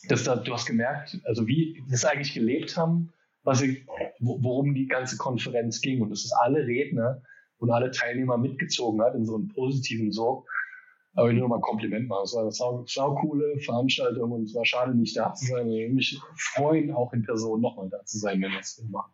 dass 0.09 0.23
da, 0.23 0.35
du 0.35 0.53
hast 0.53 0.65
gemerkt, 0.65 1.19
also 1.25 1.47
wie 1.47 1.83
das 1.89 2.05
eigentlich 2.05 2.33
gelebt 2.33 2.77
haben, 2.77 3.13
was 3.43 3.61
ich, 3.61 3.85
worum 4.19 4.73
die 4.75 4.87
ganze 4.87 5.17
Konferenz 5.17 5.81
ging 5.81 6.01
und 6.01 6.09
dass 6.09 6.25
es 6.25 6.33
alle 6.33 6.65
Redner 6.65 7.21
und 7.57 7.71
alle 7.71 7.91
Teilnehmer 7.91 8.37
mitgezogen 8.37 9.01
hat 9.01 9.15
in 9.15 9.25
so 9.25 9.35
einem 9.35 9.47
positiven 9.47 10.11
Sog. 10.11 10.47
Aber 11.17 11.29
ich 11.29 11.33
will 11.33 11.39
nur 11.39 11.49
mal 11.49 11.55
ein 11.55 11.61
Kompliment 11.61 12.07
machen. 12.07 12.23
Es 12.25 12.33
war 12.35 12.43
eine 12.43 12.51
sau, 12.51 12.85
sau 12.87 13.15
coole 13.15 13.59
Veranstaltung 13.61 14.31
und 14.31 14.43
es 14.43 14.53
war 14.53 14.63
schade, 14.63 14.95
nicht 14.95 15.17
da 15.17 15.33
zu 15.33 15.47
sein. 15.47 15.67
Ich 15.67 15.81
würde 15.81 15.95
mich 15.95 16.19
freuen, 16.53 16.93
auch 16.93 17.11
in 17.11 17.23
Person 17.23 17.59
nochmal 17.59 17.89
da 17.89 18.05
zu 18.05 18.19
sein, 18.19 18.39
wenn 18.39 18.51
wir 18.51 18.59
es 18.59 18.79
machen. 18.89 19.11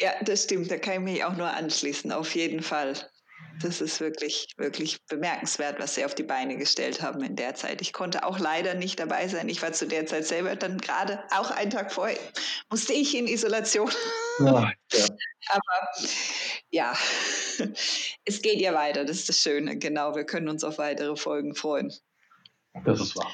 Ja, 0.00 0.12
das 0.22 0.44
stimmt. 0.44 0.70
Da 0.70 0.78
kann 0.78 0.94
ich 0.94 1.00
mich 1.00 1.24
auch 1.24 1.36
nur 1.36 1.50
anschließen, 1.50 2.12
auf 2.12 2.36
jeden 2.36 2.62
Fall. 2.62 2.94
Das 3.60 3.80
ist 3.80 4.00
wirklich, 4.00 4.46
wirklich 4.58 5.04
bemerkenswert, 5.06 5.80
was 5.80 5.96
sie 5.96 6.04
auf 6.04 6.14
die 6.14 6.22
Beine 6.22 6.56
gestellt 6.56 7.02
haben 7.02 7.20
in 7.24 7.34
der 7.34 7.56
Zeit. 7.56 7.80
Ich 7.80 7.92
konnte 7.92 8.24
auch 8.24 8.38
leider 8.38 8.74
nicht 8.74 9.00
dabei 9.00 9.26
sein. 9.26 9.48
Ich 9.48 9.62
war 9.62 9.72
zu 9.72 9.88
der 9.88 10.06
Zeit 10.06 10.24
selber 10.24 10.54
dann 10.54 10.78
gerade 10.78 11.18
auch 11.36 11.50
einen 11.50 11.70
Tag 11.70 11.92
vorher, 11.92 12.18
musste 12.70 12.92
ich 12.92 13.16
in 13.16 13.26
Isolation. 13.26 13.90
Ja, 14.38 14.72
ja. 14.92 15.06
Aber 15.48 15.88
ja, 16.70 16.92
es 18.24 18.42
geht 18.42 18.60
ja 18.60 18.74
weiter. 18.74 19.04
Das 19.04 19.18
ist 19.18 19.28
das 19.28 19.40
Schöne. 19.40 19.78
Genau, 19.78 20.14
wir 20.14 20.24
können 20.24 20.48
uns 20.48 20.64
auf 20.64 20.78
weitere 20.78 21.16
Folgen 21.16 21.54
freuen. 21.54 21.92
Das 22.84 23.00
ist 23.00 23.16
wahr. 23.16 23.32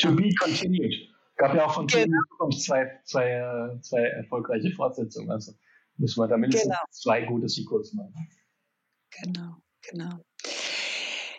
To 0.00 0.12
be 0.12 0.30
continued. 0.40 0.94
Gab 1.36 1.54
ja 1.54 1.66
auch 1.66 1.74
von 1.74 1.86
genau. 1.86 2.50
Zwei, 2.50 3.00
zwei, 3.04 3.78
zwei 3.80 4.02
erfolgreiche 4.02 4.70
Fortsetzungen. 4.72 5.30
Also 5.30 5.52
müssen 5.96 6.20
wir 6.20 6.28
da 6.28 6.36
mindestens 6.36 6.70
genau. 6.70 6.84
zwei 6.90 7.22
gute 7.22 7.48
Sequels 7.48 7.92
machen. 7.94 8.28
Genau, 9.22 9.56
genau. 9.82 10.24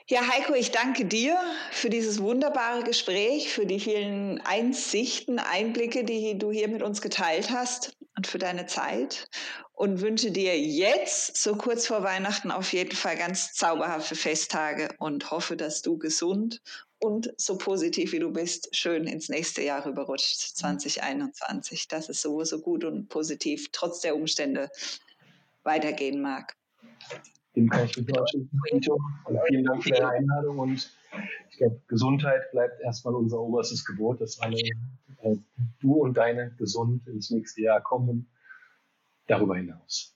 Ja, 0.07 0.21
Heiko, 0.27 0.53
ich 0.53 0.71
danke 0.71 1.05
dir 1.05 1.39
für 1.71 1.89
dieses 1.89 2.21
wunderbare 2.21 2.83
Gespräch, 2.83 3.51
für 3.51 3.65
die 3.65 3.79
vielen 3.79 4.39
Einsichten, 4.41 5.39
Einblicke, 5.39 6.03
die 6.03 6.37
du 6.37 6.51
hier 6.51 6.67
mit 6.67 6.83
uns 6.83 7.01
geteilt 7.01 7.49
hast 7.49 7.97
und 8.15 8.27
für 8.27 8.37
deine 8.37 8.65
Zeit 8.65 9.29
und 9.73 10.01
wünsche 10.01 10.31
dir 10.31 10.59
jetzt, 10.59 11.35
so 11.35 11.55
kurz 11.55 11.87
vor 11.87 12.03
Weihnachten, 12.03 12.51
auf 12.51 12.71
jeden 12.73 12.95
Fall 12.95 13.17
ganz 13.17 13.53
zauberhafte 13.53 14.15
Festtage 14.15 14.89
und 14.99 15.31
hoffe, 15.31 15.57
dass 15.57 15.81
du 15.81 15.97
gesund 15.97 16.61
und 16.99 17.33
so 17.37 17.57
positiv 17.57 18.13
wie 18.13 18.19
du 18.19 18.31
bist, 18.31 18.73
schön 18.75 19.05
ins 19.05 19.29
nächste 19.29 19.61
Jahr 19.61 19.85
rüberrutscht, 19.85 20.57
2021, 20.57 21.87
dass 21.87 22.09
es 22.09 22.21
so, 22.21 22.43
so 22.43 22.61
gut 22.61 22.85
und 22.85 23.09
positiv 23.09 23.69
trotz 23.71 23.99
der 23.99 24.15
Umstände 24.15 24.69
weitergehen 25.63 26.21
mag. 26.21 26.55
Dem 27.55 27.69
kann 27.69 27.85
ich 27.85 27.97
mich. 27.97 28.07
Und 28.17 29.39
vielen 29.47 29.63
Dank 29.65 29.83
für 29.83 29.89
deine 29.89 30.09
Einladung. 30.09 30.59
Und 30.59 30.91
ich 31.51 31.57
glaube, 31.57 31.81
Gesundheit 31.87 32.51
bleibt 32.51 32.81
erstmal 32.81 33.15
unser 33.15 33.39
oberstes 33.39 33.85
Gebot, 33.85 34.21
dass 34.21 34.39
alle, 34.39 34.57
du 35.79 35.93
und 35.95 36.15
deine 36.17 36.51
gesund 36.57 37.07
ins 37.07 37.29
nächste 37.31 37.61
Jahr 37.61 37.81
kommen. 37.81 38.27
Darüber 39.27 39.57
hinaus. 39.57 40.14